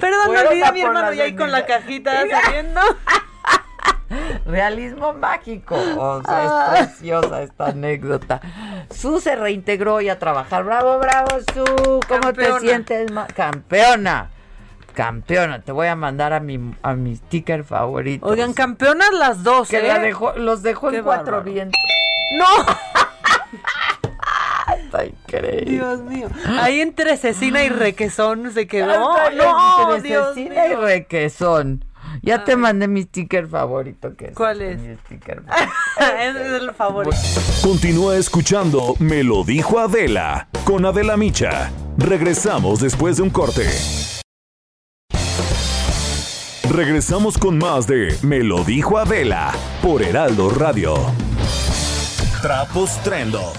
[0.00, 2.80] Perdón, me olvidé a mi hermano las y ahí con la cajita saliendo.
[4.44, 5.76] Realismo mágico.
[5.76, 6.78] O sea, Ah.
[6.78, 8.40] es preciosa esta anécdota.
[8.90, 10.64] Su se reintegró hoy a trabajar.
[10.64, 11.64] Bravo, bravo, Su.
[12.08, 12.54] ¿Cómo Campeona.
[12.58, 13.10] te sientes?
[13.12, 14.30] ma- Campeona.
[14.94, 15.60] Campeona.
[15.62, 18.26] Te voy a mandar a mi, a mi sticker favorito.
[18.26, 19.86] Oigan, campeonas las dos, que ¿eh?
[19.88, 21.52] la dejó, los dejó Qué en cuatro bárbaro.
[21.52, 21.80] vientos.
[22.36, 22.46] ¡No!
[24.84, 25.70] Está increíble.
[25.70, 26.28] Dios mío.
[26.60, 29.12] Ahí entre cecina y requesón se quedó.
[29.16, 30.80] Hasta no, Dios cecina y mío.
[30.80, 31.84] requesón.
[32.22, 34.14] Ya te mandé mi sticker favorito.
[34.16, 34.88] que es ¿Cuál este, es?
[34.88, 35.42] Mi sticker
[36.20, 37.16] es el favorito.
[37.62, 41.70] Continúa escuchando Me lo dijo Adela con Adela Micha.
[41.96, 43.66] Regresamos después de un corte.
[46.70, 50.94] Regresamos con más de Me lo dijo Adela por Heraldo Radio.
[52.40, 53.52] Trapos Trendo.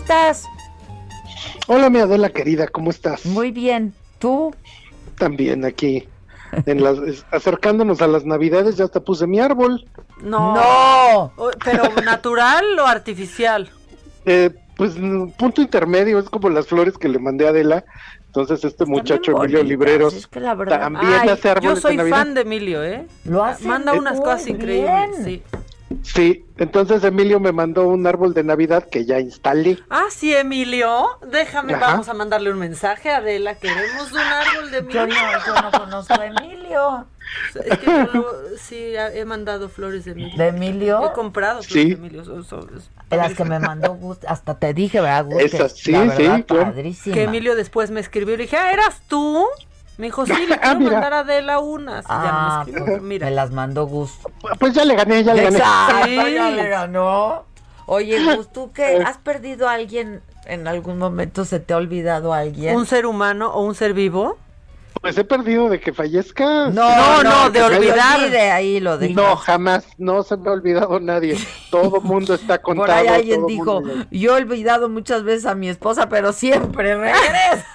[0.00, 0.44] Estás?
[1.66, 3.26] Hola, mi Adela querida, ¿cómo estás?
[3.26, 3.92] Muy bien.
[4.18, 4.54] ¿Tú?
[5.18, 6.08] También aquí,
[6.66, 6.98] en las,
[7.30, 9.84] acercándonos a las Navidades, ya hasta puse mi árbol.
[10.22, 10.54] No.
[10.54, 11.32] No.
[11.36, 13.70] O- ¿Pero natural o artificial?
[14.24, 14.94] Eh, pues
[15.38, 17.84] punto intermedio, es como las flores que le mandé a Adela.
[18.26, 21.92] Entonces este muchacho Emilio Libreros es que la verdad- también Ay, hace árboles yo soy
[21.92, 22.16] de Navidad.
[22.18, 23.06] fan de Emilio, ¿eh?
[23.24, 25.42] Lo hace Manda unas cosas increíbles, sí.
[26.02, 29.78] Sí, entonces Emilio me mandó un árbol de Navidad que ya instalé.
[29.90, 31.06] Ah, sí, Emilio.
[31.30, 31.86] Déjame, Ajá.
[31.92, 33.54] vamos a mandarle un mensaje a Adela.
[33.56, 35.22] Queremos un árbol de Yo Emilio.
[35.22, 37.06] no, yo no conozco a Emilio.
[37.64, 40.36] Es que yo lo- sí he mandado flores de Emilio.
[40.36, 41.04] ¿De Emilio?
[41.04, 41.88] He comprado flores Sí.
[41.90, 42.24] de Emilio.
[42.24, 42.70] son- son-
[43.10, 45.36] Las que me mandó Gus, hasta te dije, ¿verdad, Gus?
[45.38, 47.14] Que Esas, sí, la verdad, sí, padrísima.
[47.14, 49.44] Que Emilio después me escribió y le dije, ah, ¿eras tú?
[49.98, 50.92] Me dijo, sí, le Ah, quiero mira.
[50.92, 52.04] mandar a Adela unas.
[52.06, 52.86] Ya no Ah, me escribió.
[52.92, 53.26] pues, Mira.
[53.26, 54.12] me las mandó Gus.
[54.58, 55.56] Pues ya le gané, ya le gané.
[55.58, 56.34] Exacto, Sí.
[56.34, 57.44] ya le ganó.
[57.86, 58.96] Oye, Gus, ¿tú qué?
[59.06, 61.44] ¿Has perdido a alguien en algún momento?
[61.44, 62.74] ¿Se te ha olvidado a alguien?
[62.76, 64.36] ¿Un ser humano o un ser vivo?
[65.00, 66.68] Pues he perdido de que fallezca.
[66.70, 68.18] No, no, de se te olvidar.
[68.20, 69.14] olvide, ahí lo dejas.
[69.14, 71.38] No, jamás, no se me ha olvidado nadie.
[71.70, 72.86] Todo mundo está contado.
[72.88, 76.32] Por ahí alguien todo dijo, mundo- yo he olvidado muchas veces a mi esposa, pero
[76.32, 77.66] siempre regresa.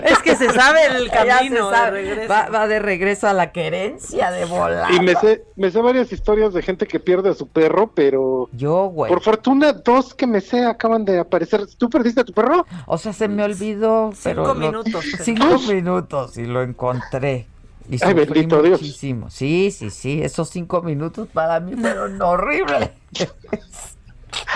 [0.04, 1.90] Es que se sabe el camino de sabe.
[2.02, 2.32] regreso.
[2.32, 4.92] Va, va de regreso a la querencia de volar.
[4.92, 8.48] Y me sé, me sé varias historias de gente que pierde a su perro, pero
[8.52, 9.10] Yo, güey.
[9.12, 11.66] por fortuna dos que me sé acaban de aparecer.
[11.78, 12.66] ¿Tú perdiste a tu perro?
[12.86, 14.44] O sea, se me olvidó, pero...
[14.44, 15.04] Cinco lo- minutos.
[15.22, 17.46] Cinco minutos y lo encontré.
[17.88, 18.80] Y Ay, bendito Dios.
[18.80, 19.30] muchísimo.
[19.30, 20.20] Sí, sí, sí.
[20.20, 22.90] Esos cinco minutos para mí fueron horribles.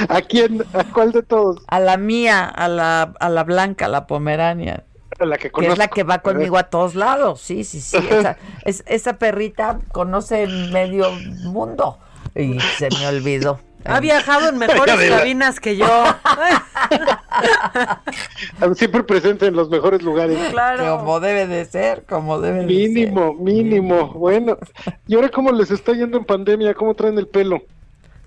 [0.08, 0.64] ¿A quién?
[0.72, 1.62] ¿A cuál de todos?
[1.68, 4.84] A la mía, a la, a la blanca, la pomerania.
[5.20, 5.72] La que Que conozco.
[5.72, 7.40] es la que va conmigo a todos lados.
[7.40, 7.96] Sí, sí, sí.
[8.10, 11.10] Esa, es- esa perrita conoce medio
[11.44, 11.98] mundo.
[12.34, 13.58] Y se me olvidó.
[13.84, 15.86] Ha viajado en mejores cabinas que yo.
[18.74, 20.38] Siempre presente en los mejores lugares.
[20.50, 20.98] claro.
[20.98, 22.88] Como debe de ser, como debe de ser.
[22.88, 24.08] Mínimo, mínimo.
[24.12, 24.58] Bueno,
[25.06, 26.74] ¿y ahora cómo les está yendo en pandemia?
[26.74, 27.62] ¿Cómo traen el pelo?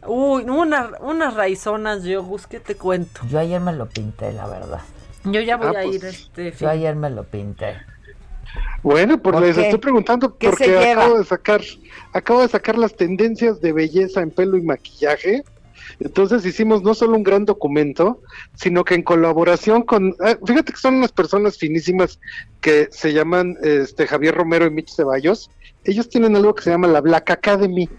[0.05, 3.21] Uy, una, unas raizonas yo, ¿qué te cuento?
[3.29, 4.81] Yo ayer me lo pinté, la verdad.
[5.25, 6.67] Yo ya voy Ah, a pues, ir este fin.
[6.67, 7.75] Yo ayer me lo pinté.
[8.83, 9.63] Bueno, pues ¿Por les qué?
[9.63, 11.03] estoy preguntando ¿Qué porque se lleva?
[11.03, 11.61] acabo de sacar,
[12.11, 15.43] acabo de sacar las tendencias de belleza en pelo y maquillaje.
[15.99, 18.21] Entonces hicimos no solo un gran documento,
[18.55, 22.19] sino que en colaboración con, ah, fíjate que son unas personas finísimas
[22.61, 25.49] que se llaman este Javier Romero y Mitch Ceballos.
[25.85, 27.89] Ellos tienen algo que se llama la Black Academy.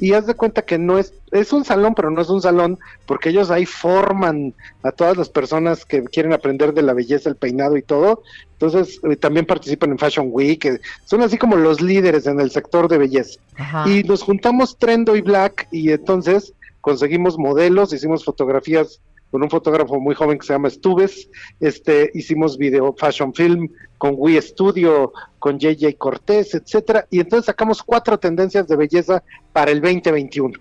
[0.00, 2.78] Y haz de cuenta que no es, es un salón, pero no es un salón,
[3.06, 4.52] porque ellos ahí forman
[4.82, 8.22] a todas las personas que quieren aprender de la belleza, el peinado y todo.
[8.52, 12.50] Entonces eh, también participan en Fashion Week, eh, son así como los líderes en el
[12.50, 13.38] sector de belleza.
[13.56, 13.88] Ajá.
[13.88, 19.00] Y nos juntamos Trendo y Black y entonces conseguimos modelos, hicimos fotografías
[19.34, 21.28] con un fotógrafo muy joven que se llama Estuves,
[21.58, 27.82] este, hicimos video fashion film con Wii Studio, con JJ Cortés, etcétera, y entonces sacamos
[27.82, 30.56] cuatro tendencias de belleza para el 2021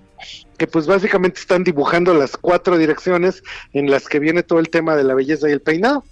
[0.58, 3.44] que pues básicamente están dibujando las cuatro direcciones
[3.74, 6.04] en las que viene todo el tema de la belleza y el peinado.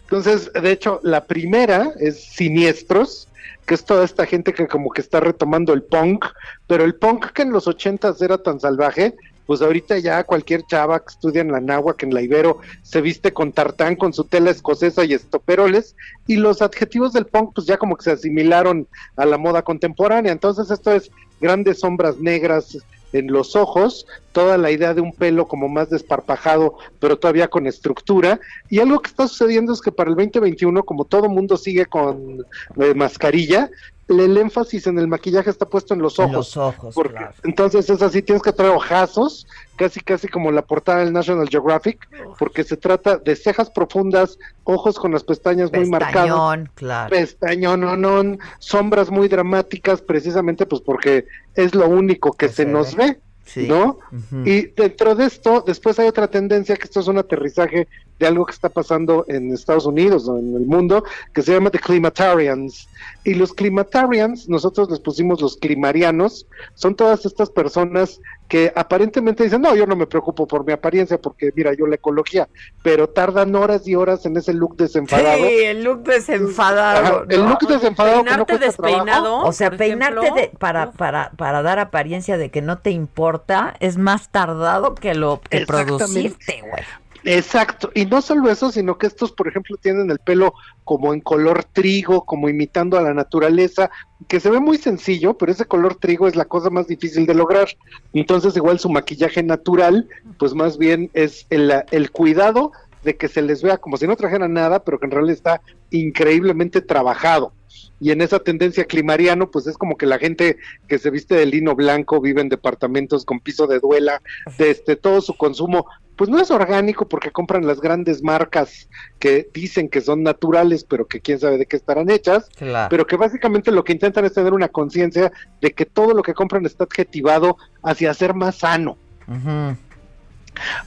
[0.00, 3.28] Entonces, de hecho, la primera es Siniestros,
[3.66, 6.24] que es toda esta gente que como que está retomando el punk,
[6.66, 9.14] pero el punk que en los ochentas era tan salvaje,
[9.46, 13.32] pues ahorita ya cualquier chava que estudia en la Náhuac, en la Ibero, se viste
[13.32, 15.96] con tartán, con su tela escocesa y estoperoles,
[16.26, 18.86] y los adjetivos del punk pues ya como que se asimilaron
[19.16, 20.32] a la moda contemporánea.
[20.32, 21.10] Entonces esto es
[21.40, 22.78] grandes sombras negras
[23.12, 27.66] en los ojos, toda la idea de un pelo como más desparpajado, pero todavía con
[27.66, 28.40] estructura.
[28.68, 32.44] Y algo que está sucediendo es que para el 2021, como todo mundo sigue con
[32.76, 33.70] eh, mascarilla,
[34.08, 36.34] el énfasis en el maquillaje está puesto en los En ojos.
[36.36, 37.34] los ojos, porque, claro.
[37.44, 39.46] Entonces es así, tienes que traer ojazos,
[39.76, 44.98] casi casi como la portada del National Geographic, porque se trata de cejas profundas, ojos
[44.98, 47.10] con las pestañas muy marcadas, Pestañón, claro.
[47.10, 52.96] pestañón, no, no, sombras muy dramáticas, precisamente pues porque es lo único que se, nos
[52.96, 53.66] ve, Sí.
[53.66, 53.98] ¿no?
[54.44, 57.88] Y dentro de esto, después hay otra tendencia, que esto es un aterrizaje
[58.20, 61.02] de algo que está pasando en Estados Unidos o en el mundo,
[61.32, 62.86] que se llama The Climatarians.
[63.24, 69.62] Y los Climatarians, nosotros les pusimos los climarianos, son todas estas personas que aparentemente dicen,
[69.62, 72.48] no, yo no me preocupo por mi apariencia porque mira, yo la ecología,
[72.82, 75.38] pero tardan horas y horas en ese look desenfadado.
[75.38, 76.98] Sí, el look desenfadado.
[77.06, 77.48] Ajá, el ¿no?
[77.50, 79.04] look desenfadado que no Peinarte cuesta trabajo.
[79.04, 83.74] despeinado, O sea, peinarte de- para, para, para dar apariencia de que no te importa
[83.80, 86.82] es más tardado que lo que producirte, güey.
[87.24, 91.20] Exacto, y no solo eso, sino que estos, por ejemplo, tienen el pelo como en
[91.20, 93.90] color trigo, como imitando a la naturaleza,
[94.26, 97.34] que se ve muy sencillo, pero ese color trigo es la cosa más difícil de
[97.34, 97.68] lograr.
[98.12, 102.72] Entonces, igual su maquillaje natural, pues más bien es el, el cuidado
[103.04, 105.60] de que se les vea como si no trajeran nada, pero que en realidad está
[105.90, 107.52] increíblemente trabajado.
[108.00, 110.56] Y en esa tendencia climariano, pues es como que la gente
[110.88, 114.22] que se viste de lino blanco vive en departamentos con piso de duela,
[114.56, 115.86] de este, todo su consumo,
[116.16, 121.06] pues no es orgánico porque compran las grandes marcas que dicen que son naturales, pero
[121.06, 122.88] que quién sabe de qué estarán hechas, Claro.
[122.90, 126.34] pero que básicamente lo que intentan es tener una conciencia de que todo lo que
[126.34, 128.98] compran está adjetivado hacia ser más sano.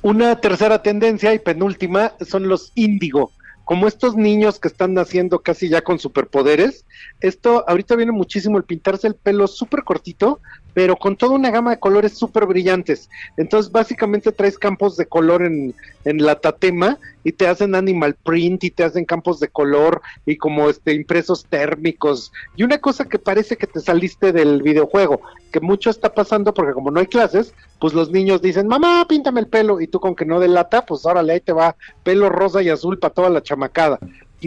[0.02, 3.31] Una tercera tendencia y penúltima son los índigo.
[3.64, 6.85] Como estos niños que están naciendo casi ya con superpoderes,
[7.22, 10.41] esto ahorita viene muchísimo el pintarse el pelo súper cortito,
[10.74, 13.10] pero con toda una gama de colores súper brillantes.
[13.38, 15.74] Entonces básicamente traes campos de color en,
[16.06, 20.38] en la tatema y te hacen animal print y te hacen campos de color y
[20.38, 22.32] como este impresos térmicos.
[22.56, 25.22] Y una cosa que parece que te saliste del videojuego,
[25.52, 29.40] que mucho está pasando porque como no hay clases, pues los niños dicen, mamá, píntame
[29.41, 32.62] el pelo, y tú con que no delata, pues órale, ahí te va pelo rosa
[32.62, 34.00] y azul para toda la chamacada.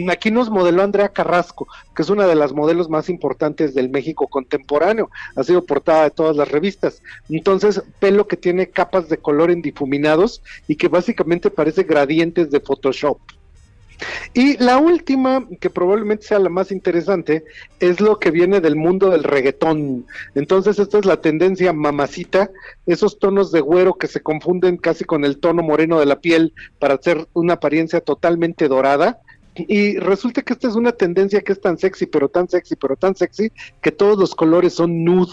[0.09, 4.27] Aquí nos modeló Andrea Carrasco, que es una de las modelos más importantes del México
[4.27, 5.09] contemporáneo.
[5.35, 7.01] Ha sido portada de todas las revistas.
[7.29, 12.59] Entonces, pelo que tiene capas de color en difuminados y que básicamente parece gradientes de
[12.59, 13.19] Photoshop.
[14.33, 17.43] Y la última, que probablemente sea la más interesante,
[17.79, 20.05] es lo que viene del mundo del reggaetón.
[20.35, 22.51] Entonces, esta es la tendencia mamacita,
[22.85, 26.53] esos tonos de güero que se confunden casi con el tono moreno de la piel
[26.79, 29.19] para hacer una apariencia totalmente dorada.
[29.67, 32.95] Y resulta que esta es una tendencia que es tan sexy, pero tan sexy, pero
[32.95, 33.51] tan sexy,
[33.81, 35.31] que todos los colores son nude.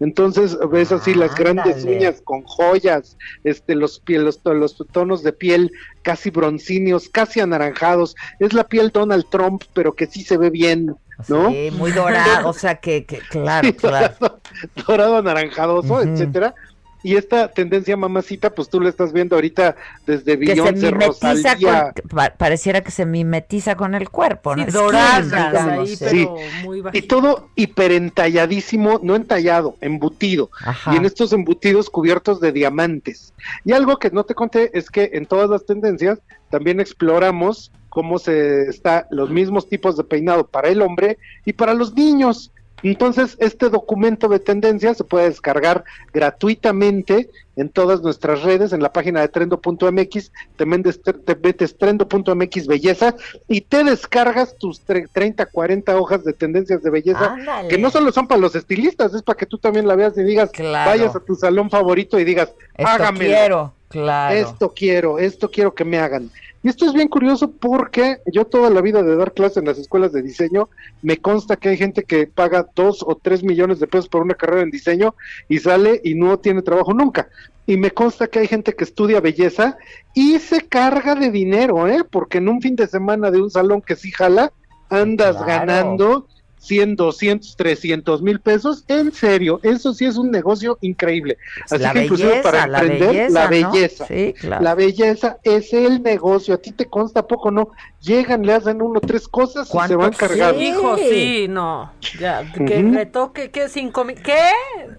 [0.00, 5.22] Entonces ves así las grandes uñas con joyas, este, los, piel, los, to- los tonos
[5.22, 5.70] de piel
[6.02, 8.14] casi broncíneos, casi anaranjados.
[8.38, 10.94] Es la piel Donald Trump, pero que sí se ve bien,
[11.28, 11.50] ¿no?
[11.50, 14.14] Sí, muy dorado, o sea que, que claro, claro.
[14.86, 16.02] dorado anaranjadoso, Ujú.
[16.08, 16.54] etcétera.
[17.02, 19.74] Y esta tendencia mamacita, pues tú lo estás viendo ahorita
[20.06, 21.92] desde que se Beyoncé, mimetiza Rosalía.
[21.94, 24.64] con, pa- pareciera que se mimetiza con el cuerpo, ¿no?
[24.64, 25.32] Sí, doradas
[25.66, 26.04] ahí, sí.
[26.04, 30.50] pero muy Y todo hiperentalladísimo, no entallado, embutido.
[30.64, 30.92] Ajá.
[30.94, 33.32] Y en estos embutidos cubiertos de diamantes.
[33.64, 36.20] Y algo que no te conté es que en todas las tendencias
[36.50, 41.74] también exploramos cómo se está los mismos tipos de peinado para el hombre y para
[41.74, 42.51] los niños.
[42.82, 48.92] Entonces, este documento de tendencias se puede descargar gratuitamente en todas nuestras redes, en la
[48.92, 53.14] página de trendo.mx, te, te metes trendo.mx belleza
[53.46, 57.68] y te descargas tus tre- 30, 40 hojas de tendencias de belleza, Ándale.
[57.68, 60.22] que no solo son para los estilistas, es para que tú también la veas y
[60.22, 60.90] digas, Claro.
[60.90, 63.30] vayas a tu salón favorito y digas, Esto hágamelo.
[63.34, 64.34] quiero, claro.
[64.34, 66.30] Esto quiero, esto quiero que me hagan.
[66.62, 69.78] Y esto es bien curioso porque yo toda la vida de dar clases en las
[69.78, 70.68] escuelas de diseño,
[71.02, 74.34] me consta que hay gente que paga dos o tres millones de pesos por una
[74.34, 75.14] carrera en diseño
[75.48, 77.28] y sale y no tiene trabajo nunca.
[77.66, 79.76] Y me consta que hay gente que estudia belleza
[80.14, 82.04] y se carga de dinero, ¿eh?
[82.08, 84.52] Porque en un fin de semana de un salón que sí jala,
[84.88, 85.46] andas Claro.
[85.46, 86.26] ganando
[86.62, 88.84] 100, 200, 300 mil pesos.
[88.86, 91.36] En serio, eso sí es un negocio increíble.
[91.68, 93.72] Así la que inclusive belleza, para la emprender, belleza, la ¿no?
[93.72, 94.06] belleza.
[94.06, 94.62] Sí, claro.
[94.62, 96.54] La belleza es el negocio.
[96.54, 97.70] A ti te consta poco, ¿no?
[98.00, 100.58] Llegan, le hacen uno, tres cosas y se van cargando.
[100.60, 100.66] Sí.
[100.66, 101.92] Hijo, sí, no.
[102.18, 102.94] Ya, que Ujú.
[102.94, 104.22] retoque, que cinco mil.
[104.22, 104.38] ¿Qué?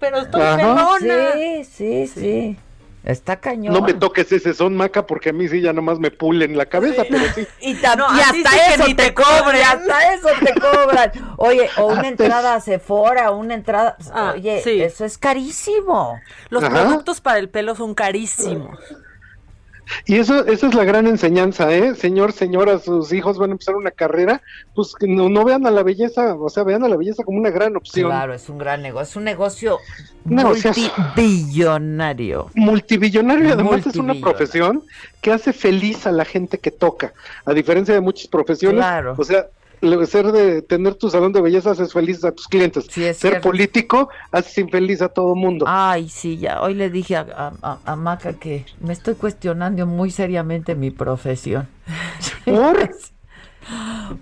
[0.00, 0.56] Pero estoy Ajá.
[0.56, 1.32] pelona.
[1.34, 2.56] Sí, sí, sí.
[3.04, 3.74] Está cañón.
[3.74, 6.64] No me toques ese son, Maca, porque a mí sí ya nomás me pulen la
[6.66, 7.46] cabeza, pero sí.
[7.60, 9.56] Y, No, y hasta eso te te cobran.
[9.56, 11.12] hasta eso te cobran.
[11.36, 13.96] Oye, o una Hasta entrada a Sephora, una entrada.
[14.12, 14.80] Ah, Oye, sí.
[14.80, 16.18] eso es carísimo.
[16.48, 16.72] Los Ajá.
[16.82, 18.78] productos para el pelo son carísimos.
[20.06, 21.94] Y eso, esa es la gran enseñanza, ¿eh?
[21.94, 24.40] Señor, señora, sus hijos van a empezar una carrera,
[24.74, 27.50] pues no, no vean a la belleza, o sea, vean a la belleza como una
[27.50, 28.08] gran opción.
[28.10, 29.10] Claro, es un gran negocio.
[29.10, 29.78] Es un negocio
[30.24, 32.50] multibillonario.
[32.54, 34.82] multibillonario además es una profesión
[35.20, 37.12] que hace feliz a la gente que toca,
[37.44, 38.78] a diferencia de muchas profesiones.
[38.78, 39.14] Claro.
[39.16, 39.46] O sea,
[40.06, 42.84] ser de tener tu salón de belleza haces feliz a tus clientes.
[42.90, 43.48] Sí, ser cierto.
[43.48, 45.64] político haces infeliz a todo mundo.
[45.68, 46.60] Ay, sí, ya.
[46.62, 50.90] Hoy le dije a, a- a- a Maca que me estoy cuestionando muy seriamente mi
[50.90, 51.68] profesión.
[52.44, 52.90] ¿Por?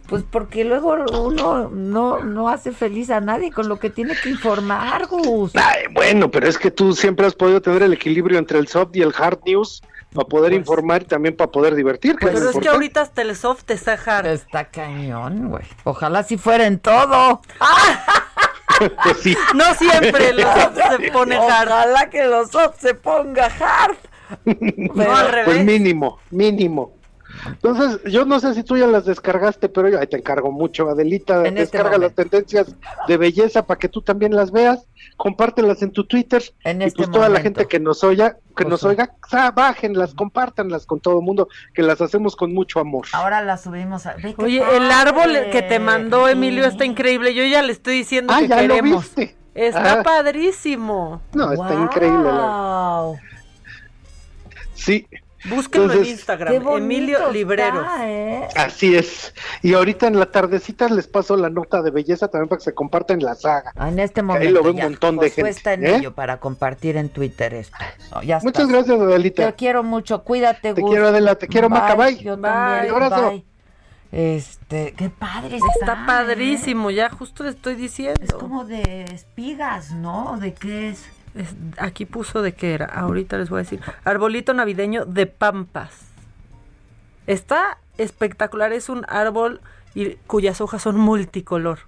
[0.09, 4.31] Pues porque luego uno no, no hace feliz a nadie con lo que tiene que
[4.31, 5.51] informar, Gus.
[5.57, 8.91] Ay, bueno, pero es que tú siempre has podido tener el equilibrio entre el soft
[8.95, 9.83] y el hard news
[10.13, 12.17] para poder informar y también para poder divertir.
[12.17, 14.27] que Pero lo es que ahorita hasta el soft está hard.
[14.27, 15.65] Está cañón, güey.
[15.85, 17.41] Ojalá si fuera en todo.
[19.05, 19.37] Pues sí.
[19.55, 21.69] No siempre los soft se pone hard.
[21.69, 23.97] Ojalá que los soft se ponga hard.
[24.95, 25.45] No al revés.
[25.45, 26.95] Pues mínimo, mínimo.
[27.47, 30.89] Entonces, yo no sé si tú ya las descargaste, pero yo ahí te encargo mucho,
[30.89, 31.41] Adelita.
[31.47, 32.75] En este descarga las tendencias
[33.09, 34.87] de belleza para que tú también las veas,
[35.17, 36.43] compártelas en tu Twitter.
[36.65, 39.51] En y este pues toda la gente que nos oiga, que Pues nos oiga, sa-
[39.51, 43.07] bájenlas, compártanlas con todo el mundo, que las hacemos con mucho amor.
[43.13, 44.15] Ahora la subimos a.
[44.39, 47.35] Oye, el árbol que te mandó Emilio está increíble.
[47.35, 49.03] Yo ya le estoy diciendo Ah, que ya lo queremos.
[49.17, 49.37] viste.
[49.55, 50.03] Está Ah.
[50.03, 51.21] padrísimo.
[51.35, 52.23] No, está increíble.
[52.25, 53.19] la- Wow.
[54.75, 55.07] Sí,
[55.45, 57.81] Búsquenlo en Entonces- Instagram, Qué bonito Emilio Libreros.
[57.85, 58.49] está, ¿eh?
[58.57, 59.35] así es.
[59.63, 62.75] Y ahorita en la tardecita les paso la nota de belleza también para que se
[62.75, 63.73] comparta en la saga.
[63.77, 64.51] Ah, En este Ahí momento.
[64.53, 65.97] lo ve un montón de Josué gente, está en ¿eh?
[65.97, 67.77] ello para compartir en Twitter esto.
[68.15, 68.69] No, ya Muchas estás.
[68.69, 69.47] gracias, Adelita.
[69.49, 70.23] Te quiero mucho.
[70.23, 70.91] Cuídate, Te Gus.
[70.91, 72.17] quiero, Adela, te quiero, Maca, bye.
[72.19, 72.43] Yo Bye.
[72.51, 72.95] también.
[72.95, 73.31] Abrazo.
[73.31, 73.45] bye.
[74.13, 75.93] Este, qué padre Está está.
[75.95, 76.07] ¿eh?
[76.07, 78.21] padrísimo, ya justo le estoy diciendo.
[78.23, 80.37] Es como de espigas, ¿no?
[80.39, 81.03] ¿De qué es?
[81.35, 83.81] Es- aquí puso de qué era, ahorita les voy a decir.
[84.05, 85.93] Arbolito navideño de pampas.
[87.27, 89.61] Está espectacular, es un árbol
[89.95, 91.81] y, cuyas hojas son multicolor.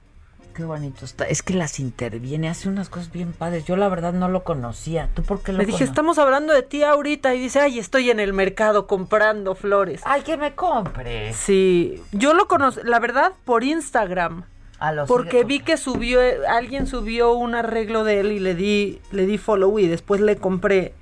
[0.54, 1.24] Qué bonito está.
[1.24, 3.64] Es que las interviene, hace unas cosas bien padres.
[3.64, 5.10] Yo la verdad no lo conocía.
[5.12, 8.10] ¿Tú por qué lo Le dije, estamos hablando de ti ahorita y dice, ay, estoy
[8.10, 10.02] en el mercado comprando flores.
[10.04, 11.34] Ay, que me compres.
[11.36, 14.44] Sí, yo lo conocí, la verdad, por Instagram.
[14.78, 18.54] A los Porque vi que subió, eh, alguien subió un arreglo de él y le
[18.54, 20.94] di, le di follow y después le compré.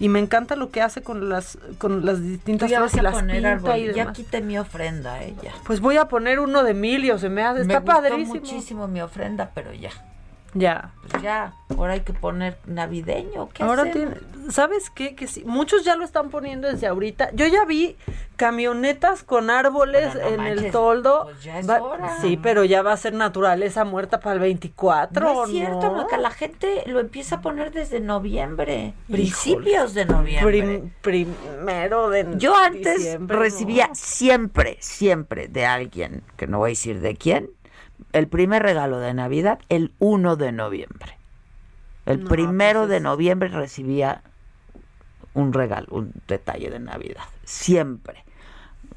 [0.00, 3.36] Y me encanta lo que hace con las, con las distintas flores y las poner
[3.36, 3.76] pinta árbol.
[3.78, 4.16] y Ya demás.
[4.16, 5.52] quité mi ofrenda, eh, ya.
[5.66, 8.34] Pues voy a poner uno de Emilio, se me hace, me está gustó padrísimo.
[8.36, 9.90] muchísimo mi ofrenda, pero ya.
[10.54, 10.92] Ya.
[11.10, 13.48] Pues ya, ahora hay que poner navideño.
[13.50, 14.14] ¿Qué Ahora tiene,
[14.50, 15.14] ¿sabes qué?
[15.14, 17.30] Que sí, muchos ya lo están poniendo desde ahorita.
[17.34, 17.96] Yo ya vi
[18.36, 21.24] camionetas con árboles Bueno, no en el toldo.
[21.24, 22.16] pues ya es Va- hora.
[22.20, 25.20] Sí, pero ya va a ser naturaleza muerta para el 24.
[25.34, 26.06] No es cierto, ¿no?
[26.18, 30.82] La gente lo empieza a poner desde noviembre, principios de Prim- noviembre.
[31.02, 33.94] primero de Yo antes diciembre, recibía ¿no?
[33.94, 37.50] siempre, siempre de alguien, que no voy a decir de quién,
[38.12, 41.18] el primer regalo de Navidad el 1 de noviembre.
[42.06, 44.22] El No, primero pues de noviembre recibía
[45.34, 47.24] un regalo, un detalle de Navidad.
[47.44, 48.24] Siempre.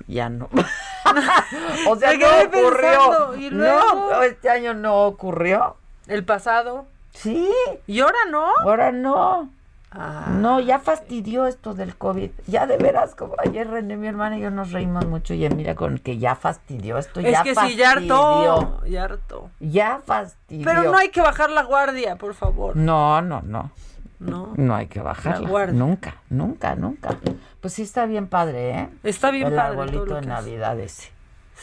[0.08, 0.50] Ya no.
[1.88, 2.72] o sea, no ocurrió.
[2.72, 3.94] pensando, ¿y luego?
[3.94, 5.78] No, este año no ocurrió.
[6.08, 6.88] El pasado.
[7.14, 7.50] Sí.
[7.88, 8.48] ¿Y ahora no?
[8.62, 9.50] Ahora no.
[9.94, 10.28] Ah.
[10.30, 12.32] No, ya fastidió esto del COVID.
[12.48, 15.76] Ya de veras, como ayer René, mi hermana y yo nos reímos mucho y mira
[15.76, 17.20] con que ya fastidió esto.
[17.20, 18.80] Es ya que fastidió.
[18.84, 19.50] sí, ya hartó.
[19.60, 20.66] Ya fastidió.
[20.66, 22.76] Pero no hay que bajar la guardia, por favor.
[22.78, 23.72] No, no, no.
[24.20, 24.54] No.
[24.56, 25.42] No hay que bajarla.
[25.42, 25.78] La guardia.
[25.78, 27.18] Nunca, nunca, nunca.
[27.60, 28.90] Pues sí está bien padre, ¿eh?
[29.04, 31.12] Está bien El padre todo arbolito de Navidad ese.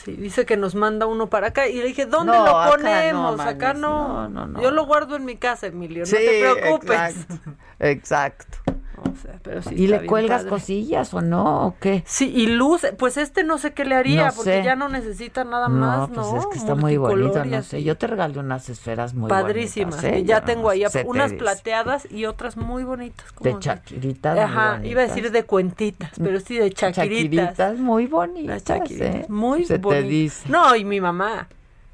[0.05, 1.69] Sí, dice que nos manda uno para acá.
[1.69, 3.41] Y le dije, ¿dónde No, lo ponemos?
[3.41, 4.29] acá no.
[4.29, 4.63] no, no, no.
[4.63, 6.07] Yo lo guardo en mi casa, Emilio.
[6.07, 6.21] Sí, no
[6.55, 7.17] te preocupes.
[7.17, 7.51] exacto,
[7.81, 8.59] Exacto.
[9.03, 10.51] O sea, pero sí ¿Y le cuelgas padre.
[10.51, 11.67] cosillas o no?
[11.69, 12.03] ¿O qué?
[12.07, 14.63] Sí, y luz, pues este no sé qué le haría, No porque sé.
[14.65, 16.39] ya no necesita nada más, pues ¿no?
[16.39, 17.83] es que está muy bonito, no sé.
[17.83, 19.97] Yo te regalé unas esferas muy Padrísimas.
[19.97, 20.19] bonitas.
[20.19, 20.21] ¿eh?
[20.21, 23.27] y ya tengo ahí unas plateadas y otras muy bonitas.
[23.41, 24.39] De chaquiritas.
[24.39, 27.47] Ajá, iba a decir de cuentitas, pero sí de chaquiritas.
[27.57, 28.49] Chaquiritas muy bonitas.
[28.49, 29.27] Las chaquiritas, ¿eh?
[29.29, 30.09] muy Se te bonitas.
[30.09, 30.49] dice.
[30.49, 31.49] No, y mi mamá.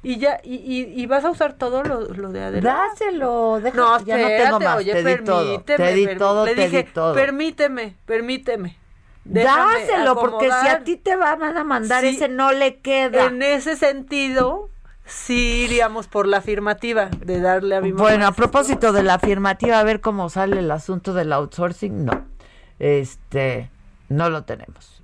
[0.07, 2.73] Y ya, y, y, y vas a usar todo lo, lo de Adela.
[2.89, 6.15] Dáselo, deja- No, ya no tengo espérate, más, oye, te di todo, permíteme, te di
[6.17, 7.13] todo, Le te dije, di todo.
[7.15, 8.77] permíteme, permíteme.
[9.23, 13.25] Dáselo, porque si a ti te van a mandar Sí, ese no le queda.
[13.25, 14.69] En ese sentido,
[15.05, 18.03] sí iríamos por la afirmativa de darle a mi mamá.
[18.03, 22.25] Bueno, a propósito de la afirmativa, a ver cómo sale el asunto del outsourcing, no.
[22.77, 23.71] Este,
[24.09, 24.94] no lo tenemos.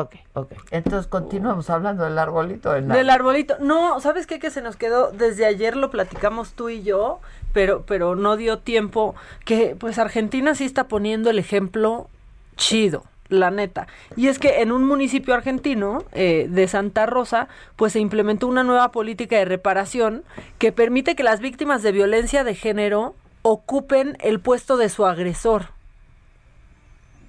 [0.00, 0.52] Ok, ok.
[0.70, 2.96] Entonces continuamos hablando del arbolito de Navidad.
[2.96, 3.56] Del arbolito.
[3.58, 4.38] No, ¿sabes qué?
[4.38, 7.20] Que se nos quedó, desde ayer lo platicamos tú y yo,
[7.52, 12.08] pero, pero no dio tiempo, que pues Argentina sí está poniendo el ejemplo
[12.56, 13.88] chido, la neta.
[14.14, 18.62] Y es que en un municipio argentino eh, de Santa Rosa, pues se implementó una
[18.62, 20.22] nueva política de reparación
[20.58, 25.70] que permite que las víctimas de violencia de género ocupen el puesto de su agresor.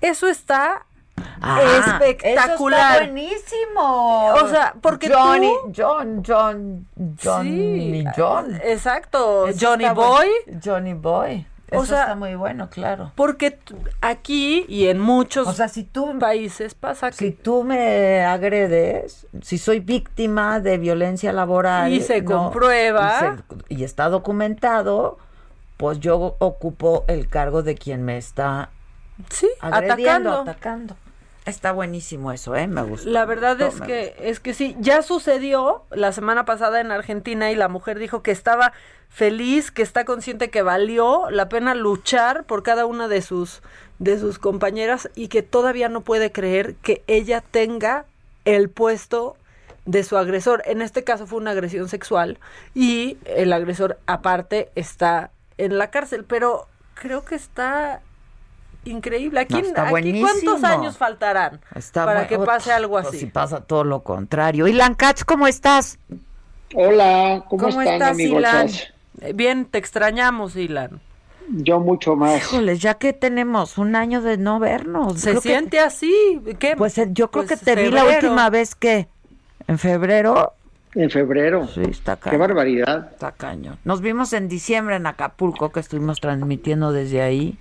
[0.01, 0.85] Eso está
[1.41, 2.79] Ah, espectacular.
[2.79, 4.33] Eso está buenísimo.
[4.33, 6.87] O sea, porque Johnny, tú- John, John,
[7.23, 8.59] Johnny, Sí, John.
[8.63, 10.27] Exacto, Eso Johnny Boy.
[10.45, 10.61] bueno.
[10.63, 11.45] Johnny Boy.
[11.71, 13.11] O Eso sea, está muy bueno, claro.
[13.13, 13.59] Porque
[14.01, 19.27] aquí y en muchos O sea, si tú países pasa que si tú me agredes,
[19.43, 22.39] si soy víctima de violencia laboral Y se ¿no?
[22.41, 23.13] comprueba.
[23.13, 25.19] y, se- y está documentado,
[25.77, 28.71] pues yo ocupo el cargo de quien me está
[29.29, 30.51] sí, agrediendo, atacando.
[30.51, 30.95] atacando.
[31.49, 32.67] Está buenísimo eso, ¿eh?
[32.67, 33.09] Me gusta.
[33.09, 37.55] La verdad es que es que sí, ya sucedió la semana pasada en Argentina y
[37.55, 38.73] la mujer dijo que estaba
[39.09, 43.61] feliz, que está consciente que valió la pena luchar por cada una de sus
[43.97, 48.05] de sus compañeras y que todavía no puede creer que ella tenga
[48.45, 49.35] el puesto
[49.85, 50.61] de su agresor.
[50.65, 52.39] En este caso fue una agresión sexual
[52.73, 58.01] y el agresor aparte está en la cárcel, pero creo que está
[58.89, 59.39] increíble.
[59.41, 60.21] Aquí, No, está aquí.
[60.21, 63.19] ¿Cuántos años faltarán Está para que pase algo pues así?
[63.19, 64.67] si pasa todo lo contrario.
[64.67, 65.97] Ilan Katz, ¿cómo estás?
[66.75, 68.39] Hola, ¿cómo, ¿Cómo están, estás, amigos?
[68.39, 68.67] Ilan?
[69.21, 70.99] Eh, Bien, te extrañamos, Ilan.
[71.51, 72.37] Yo mucho más.
[72.37, 75.19] Híjoles, ya que tenemos un año de no vernos.
[75.19, 76.41] Se creo que- siente así.
[76.59, 76.75] ¿Qué?
[76.77, 79.07] Pues eh, yo creo Pues, que te vi la última vez que
[79.67, 80.53] en febrero.
[80.93, 81.67] En febrero.
[81.67, 82.39] Sí, está Qué cañón.
[82.41, 83.09] barbaridad.
[83.11, 83.77] Está cañón.
[83.83, 87.57] Nos vimos en diciembre en Acapulco, que estuvimos transmitiendo desde ahí.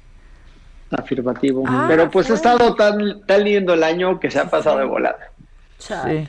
[0.91, 1.65] Afirmativo.
[1.67, 2.35] Ah, Pero pues fue.
[2.35, 5.31] ha estado tan, tan lindo el año que se ha pasado de volada.
[5.79, 6.29] Sí,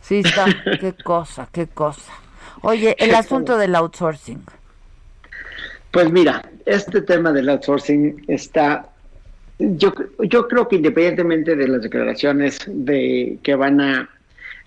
[0.00, 0.46] sí está.
[0.80, 2.12] qué cosa, qué cosa.
[2.62, 4.42] Oye, el asunto del outsourcing.
[5.90, 8.88] Pues mira, este tema del outsourcing está,
[9.58, 14.08] yo, yo creo que independientemente de las declaraciones de que van a,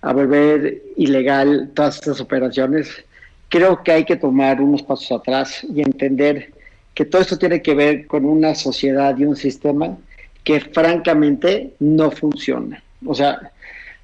[0.02, 3.04] a volver ilegal todas estas operaciones,
[3.48, 6.53] creo que hay que tomar unos pasos atrás y entender
[6.94, 9.96] que todo esto tiene que ver con una sociedad y un sistema
[10.42, 12.82] que francamente no funciona.
[13.04, 13.52] O sea,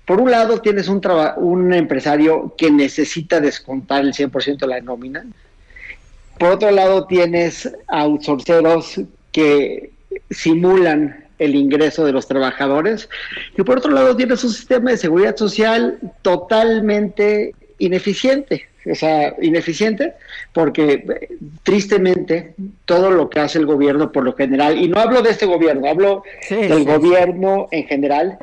[0.04, 1.00] por un lado tienes un,
[1.36, 5.24] un empresario que necesita descontar el 100% de la nómina,
[6.40, 8.98] por otro lado, tienes outsourceros
[9.30, 9.90] que
[10.30, 13.10] simulan el ingreso de los trabajadores.
[13.58, 18.66] Y por otro lado, tienes un sistema de seguridad social totalmente ineficiente.
[18.90, 20.14] O sea, ineficiente
[20.54, 21.28] porque eh,
[21.62, 22.54] tristemente
[22.86, 25.86] todo lo que hace el gobierno por lo general, y no hablo de este gobierno,
[25.86, 28.38] hablo del sí, gobierno en general,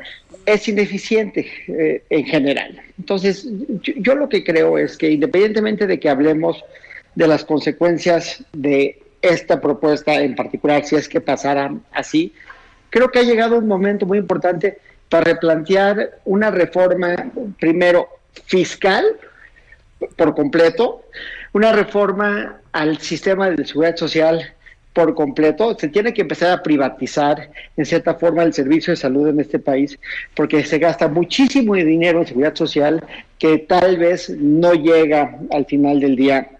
[0.46, 2.80] es ineficiente eh, en general.
[2.98, 3.48] Entonces,
[3.82, 6.64] yo, yo lo que creo es que independientemente de que hablemos
[7.16, 12.32] de las consecuencias de esta propuesta en particular, si es que pasaran así,
[12.90, 14.78] creo que ha llegado un momento muy importante
[15.08, 18.08] para replantear una reforma, primero,
[18.46, 19.04] fiscal
[20.16, 21.02] por completo,
[21.52, 24.54] una reforma al sistema de seguridad social
[24.92, 25.76] por completo.
[25.78, 29.58] Se tiene que empezar a privatizar, en cierta forma, el servicio de salud en este
[29.58, 29.98] país,
[30.34, 33.04] porque se gasta muchísimo dinero en seguridad social
[33.38, 36.50] que tal vez no llega al final del día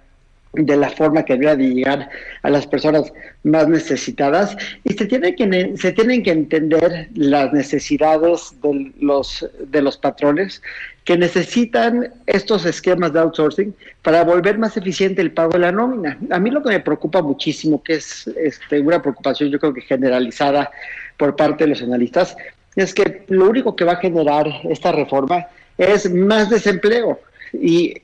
[0.52, 2.10] de la forma que debería de llegar
[2.42, 8.54] a las personas más necesitadas y se tiene que se tienen que entender las necesidades
[8.62, 10.62] de los de los patrones
[11.08, 16.18] que necesitan estos esquemas de outsourcing para volver más eficiente el pago de la nómina.
[16.28, 19.80] A mí lo que me preocupa muchísimo, que es este, una preocupación yo creo que
[19.80, 20.70] generalizada
[21.16, 22.36] por parte de los analistas,
[22.76, 25.46] es que lo único que va a generar esta reforma
[25.78, 27.18] es más desempleo
[27.54, 28.02] y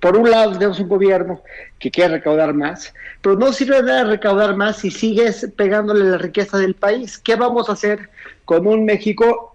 [0.00, 1.40] por un lado tenemos un gobierno
[1.78, 2.92] que quiere recaudar más,
[3.22, 7.16] pero no sirve de recaudar más si sigues pegándole la riqueza del país.
[7.16, 8.10] ¿Qué vamos a hacer
[8.44, 9.54] con un México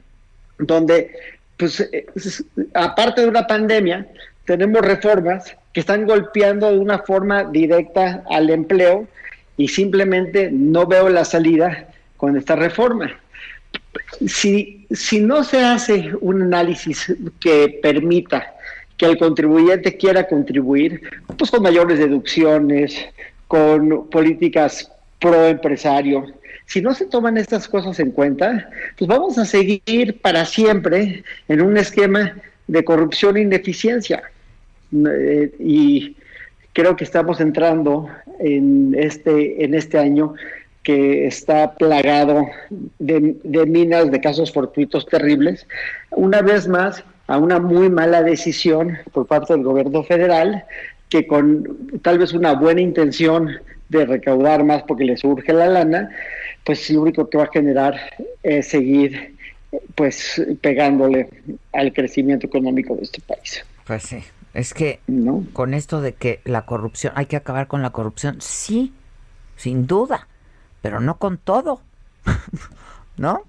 [0.58, 1.16] donde,
[1.62, 2.06] pues, eh,
[2.74, 4.04] aparte de una pandemia,
[4.46, 9.06] tenemos reformas que están golpeando de una forma directa al empleo
[9.56, 11.86] y simplemente no veo la salida
[12.16, 13.16] con esta reforma.
[14.26, 18.54] Si, si no se hace un análisis que permita
[18.96, 21.00] que el contribuyente quiera contribuir,
[21.38, 22.96] pues con mayores deducciones,
[23.46, 24.90] con políticas
[25.20, 26.26] pro empresario.
[26.66, 31.60] Si no se toman estas cosas en cuenta, pues vamos a seguir para siempre en
[31.60, 32.34] un esquema
[32.66, 34.22] de corrupción e ineficiencia.
[34.92, 36.16] Eh, y
[36.72, 38.08] creo que estamos entrando
[38.38, 40.34] en este, en este año
[40.82, 42.46] que está plagado
[42.98, 45.66] de, de minas de casos fortuitos terribles.
[46.10, 50.64] Una vez más, a una muy mala decisión por parte del gobierno federal
[51.08, 53.50] que con tal vez una buena intención
[53.90, 56.10] de recaudar más porque les urge la lana,
[56.64, 58.00] pues lo único que va a generar
[58.42, 59.36] es seguir
[59.94, 61.28] pues pegándole
[61.72, 63.64] al crecimiento económico de este país.
[63.86, 64.22] Pues sí,
[64.54, 65.00] es que
[65.52, 68.92] con esto de que la corrupción, hay que acabar con la corrupción, sí,
[69.56, 70.28] sin duda,
[70.82, 71.80] pero no con todo.
[73.16, 73.44] ¿no?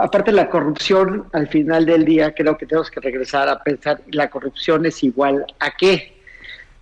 [0.00, 4.30] Aparte la corrupción, al final del día creo que tenemos que regresar a pensar, la
[4.30, 6.16] corrupción es igual a qué?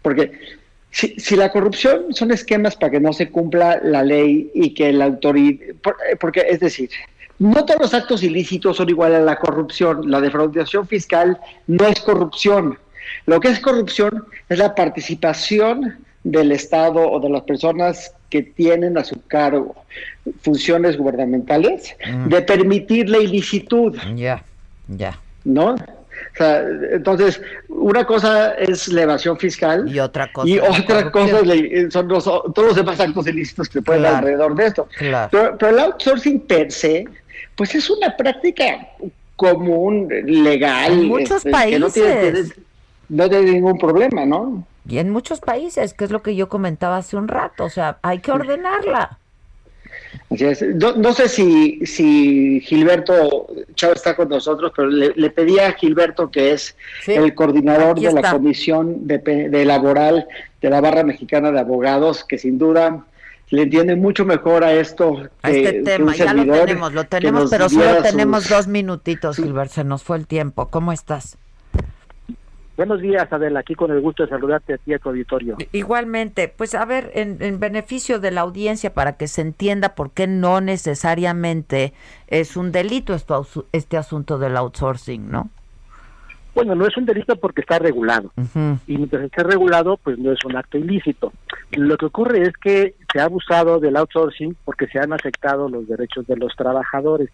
[0.02, 0.57] Porque
[0.90, 4.92] si, si la corrupción son esquemas para que no se cumpla la ley y que
[4.92, 5.74] la autoridad,
[6.20, 6.90] porque es decir,
[7.38, 12.00] no todos los actos ilícitos son iguales a la corrupción, la defraudación fiscal no es
[12.00, 12.78] corrupción,
[13.26, 18.98] lo que es corrupción es la participación del Estado o de las personas que tienen
[18.98, 19.74] a su cargo
[20.42, 22.28] funciones gubernamentales mm.
[22.28, 23.96] de permitir la ilicitud.
[24.14, 24.42] Ya,
[24.88, 25.18] ya.
[25.44, 25.76] ¿No?
[26.34, 26.62] O sea,
[26.92, 31.40] entonces, una cosa es la evasión fiscal y otra cosa, y otra cosa
[31.90, 34.88] son todos los demás actos ilícitos que pueden dar alrededor de esto.
[34.98, 37.04] Pero, el outsourcing per se,
[37.56, 38.88] pues es una práctica
[39.36, 40.92] común, legal.
[40.92, 41.72] En muchos países.
[41.72, 42.48] Que no, tiene,
[43.08, 44.64] no tiene ningún problema, ¿no?
[44.88, 47.98] Y en muchos países, que es lo que yo comentaba hace un rato, o sea,
[48.02, 49.18] hay que ordenarla.
[50.30, 56.52] No, sé si, si Gilberto Chávez está con nosotros, pero le, pedí a Gilberto, que
[56.52, 56.76] es
[57.06, 60.26] el coordinador de la Comisión de, Laboral
[60.60, 63.06] de la Barra Mexicana de Abogados, que sin duda
[63.48, 65.30] le entiende mucho mejor a esto.
[65.40, 69.84] A este tema, ya lo tenemos, lo tenemos, pero solo tenemos dos minutitos, Gilberto, se
[69.84, 70.68] nos fue el tiempo.
[70.68, 71.38] ¿Cómo estás?
[72.78, 75.56] Buenos días, Adela, aquí con el gusto de saludarte a ti a tu auditorio.
[75.72, 80.28] Igualmente, pues a ver, en, beneficio de la audiencia, para que se entienda por qué
[80.28, 81.92] no necesariamente
[82.28, 85.50] es un delito esto, este asunto del outsourcing, ¿no?
[86.54, 88.30] Bueno, no es un delito porque está regulado.
[88.86, 91.32] Y mientras esté regulado, pues no es un acto ilícito.
[91.72, 95.88] Lo que ocurre es que se ha abusado del outsourcing porque se han afectado los
[95.88, 97.30] derechos de los trabajadores.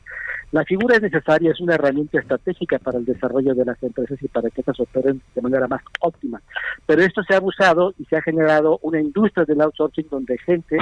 [0.54, 4.28] La figura es necesaria, es una herramienta estratégica para el desarrollo de las empresas y
[4.28, 6.40] para que estas operen de manera más óptima.
[6.86, 10.78] Pero esto se ha abusado y se ha generado una industria del outsourcing donde gente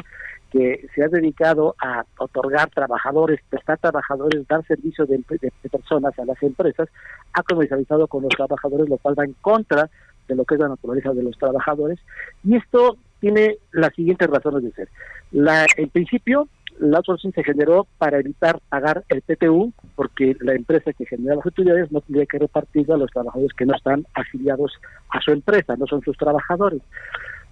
[0.51, 5.25] que se ha dedicado a otorgar trabajadores, prestar trabajadores, dar servicio de,
[5.71, 6.91] personas a las empresas,
[7.33, 9.89] ha comercializado con los trabajadores, lo cual va en contra
[10.29, 11.99] de lo que es la naturaleza de los trabajadores.
[12.45, 14.89] Y esto tiene las siguientes razones de ser.
[15.31, 16.47] La, en principio,
[16.83, 21.47] la outsourcing se generó para evitar pagar el PTU, porque la empresa que genera las
[21.47, 24.73] utilidades no tendría que repartirlo a los trabajadores que no están afiliados
[25.11, 26.83] a su empresa, no son sus trabajadores.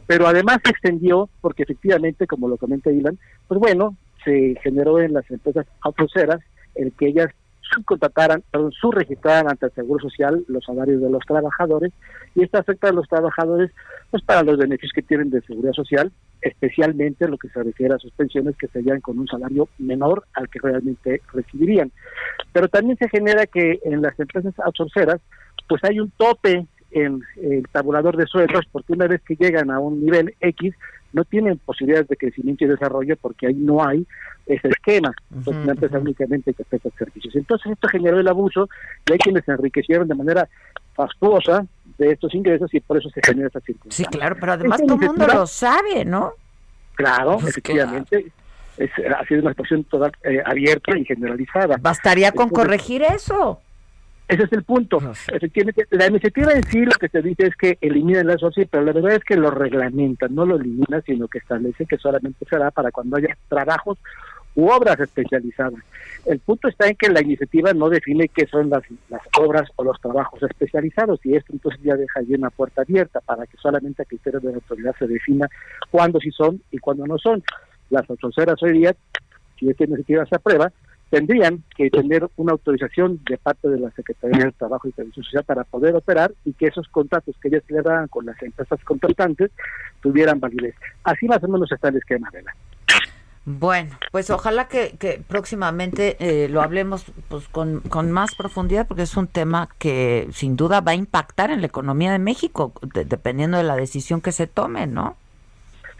[0.06, 5.12] Pero además se extendió, porque efectivamente, como lo comenta Ilan, pues bueno, se generó en
[5.12, 6.40] las empresas autoceras
[6.74, 7.28] el que ellas
[7.72, 11.92] subcontrataran, perdón, subregistraran ante el Seguro Social los salarios de los trabajadores
[12.34, 13.70] y esto afecta a los trabajadores
[14.10, 16.10] pues para los beneficios que tienen de seguridad social,
[16.42, 20.48] especialmente lo que se refiere a sus pensiones que serían con un salario menor al
[20.48, 21.92] que realmente recibirían.
[22.52, 25.20] Pero también se genera que en las empresas outsourceras
[25.68, 29.78] pues hay un tope en el tabulador de sueldos porque una vez que llegan a
[29.78, 30.74] un nivel X
[31.12, 34.06] no tienen posibilidades de crecimiento y desarrollo porque ahí no hay
[34.46, 37.36] ese esquema, entonces una empresa únicamente que presta servicios.
[37.36, 38.68] Entonces esto generó el abuso
[39.08, 40.48] y hay quienes se enriquecieron de manera
[40.94, 41.66] fastuosa
[42.00, 44.08] de estos ingresos y por eso se genera esta circunstancia.
[44.10, 46.32] Sí, claro, pero además todo el mundo lo sabe, ¿no?
[46.94, 48.32] Claro, pues efectivamente.
[48.76, 51.76] Es, ha sido una situación toda eh, abierta y generalizada.
[51.78, 53.60] Bastaría con corregir eso.
[54.26, 54.98] Ese es el punto.
[55.32, 58.84] Efectivamente, la iniciativa en sí lo que se dice es que elimina el asociación, pero
[58.84, 62.70] la verdad es que lo reglamenta, no lo elimina, sino que establece que solamente será
[62.70, 63.98] para cuando haya trabajos
[64.54, 65.80] u obras especializadas.
[66.26, 69.84] El punto está en que la iniciativa no define qué son las, las obras o
[69.84, 74.02] los trabajos especializados y esto entonces ya deja ahí una puerta abierta para que solamente
[74.02, 75.48] a criterio de la autoridad se defina
[75.90, 77.42] cuándo sí son y cuándo no son.
[77.88, 78.94] Las autoceras hoy día,
[79.58, 80.70] si esta iniciativa se aprueba,
[81.10, 85.44] tendrían que tener una autorización de parte de la Secretaría del Trabajo y Servicio Social
[85.44, 89.50] para poder operar y que esos contratos que ellas le dan con las empresas contratantes
[90.00, 90.74] tuvieran validez.
[91.02, 92.54] Así más o menos está el esquema, la.
[93.58, 99.02] Bueno, pues ojalá que, que próximamente eh, lo hablemos pues, con, con, más profundidad porque
[99.02, 103.58] es un tema que sin duda va a impactar en la economía de México dependiendo
[103.58, 105.16] de la decisión que se tome, ¿no?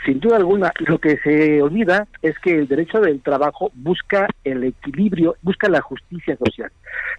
[0.05, 4.65] Sin duda alguna, lo que se olvida es que el derecho del trabajo busca el
[4.65, 6.73] equilibrio, busca la justicia social,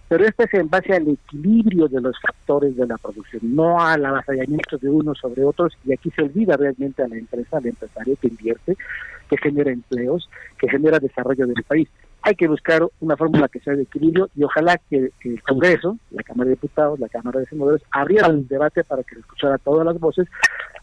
[0.08, 4.04] pero esto es en base al equilibrio de los factores de la producción, no al
[4.04, 8.16] avasallamiento de unos sobre otros, y aquí se olvida realmente a la empresa, al empresario
[8.20, 8.76] que invierte,
[9.32, 10.28] que genera empleos,
[10.58, 11.88] que genera desarrollo del país.
[12.20, 16.22] Hay que buscar una fórmula que sea de equilibrio y ojalá que, el Congreso, la
[16.22, 19.86] Cámara de Diputados, la Cámara de Senadores abrieran el debate para que se escuchara todas
[19.86, 20.28] las voces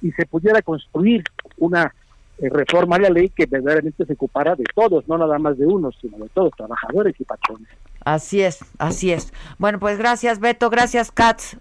[0.02, 1.24] y se pudiera construir
[1.58, 1.94] una
[2.40, 5.68] eh, reforma a la ley que verdaderamente se ocupara de todos, no nada más de
[5.68, 7.70] unos, sino de todos, trabajadores y patrones.
[8.04, 9.32] Así es, así es.
[9.60, 11.56] Bueno, pues gracias Beto, gracias Katz.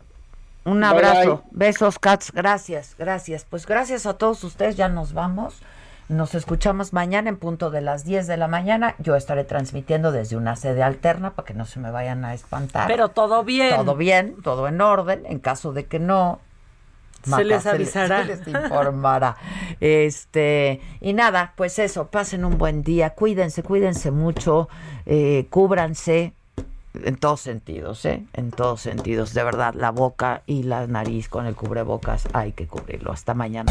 [0.65, 1.43] Un abrazo.
[1.51, 3.45] Besos Katz, gracias, gracias.
[3.45, 5.63] Pues gracias a todos ustedes, ya nos vamos.
[6.09, 8.95] Nos escuchamos mañana en punto de las 10 de la mañana.
[8.99, 12.89] Yo estaré transmitiendo desde una sede alterna para que no se me vayan a espantar.
[12.89, 13.77] Pero todo bien.
[13.77, 15.27] Todo bien, todo en orden.
[15.27, 16.41] En caso de que no,
[17.25, 18.23] se les avisará.
[18.23, 19.37] Se les, informará.
[19.81, 24.71] Este, y nada, pues eso, pasen un buen día, cuídense, cuídense mucho,
[25.05, 26.33] eh, cúbranse
[27.05, 28.25] en todos sentidos, ¿eh?
[28.33, 32.67] En todos sentidos, de verdad, la boca y la nariz con el cubrebocas hay que
[32.67, 33.13] cubrirlo.
[33.13, 33.71] Hasta mañana.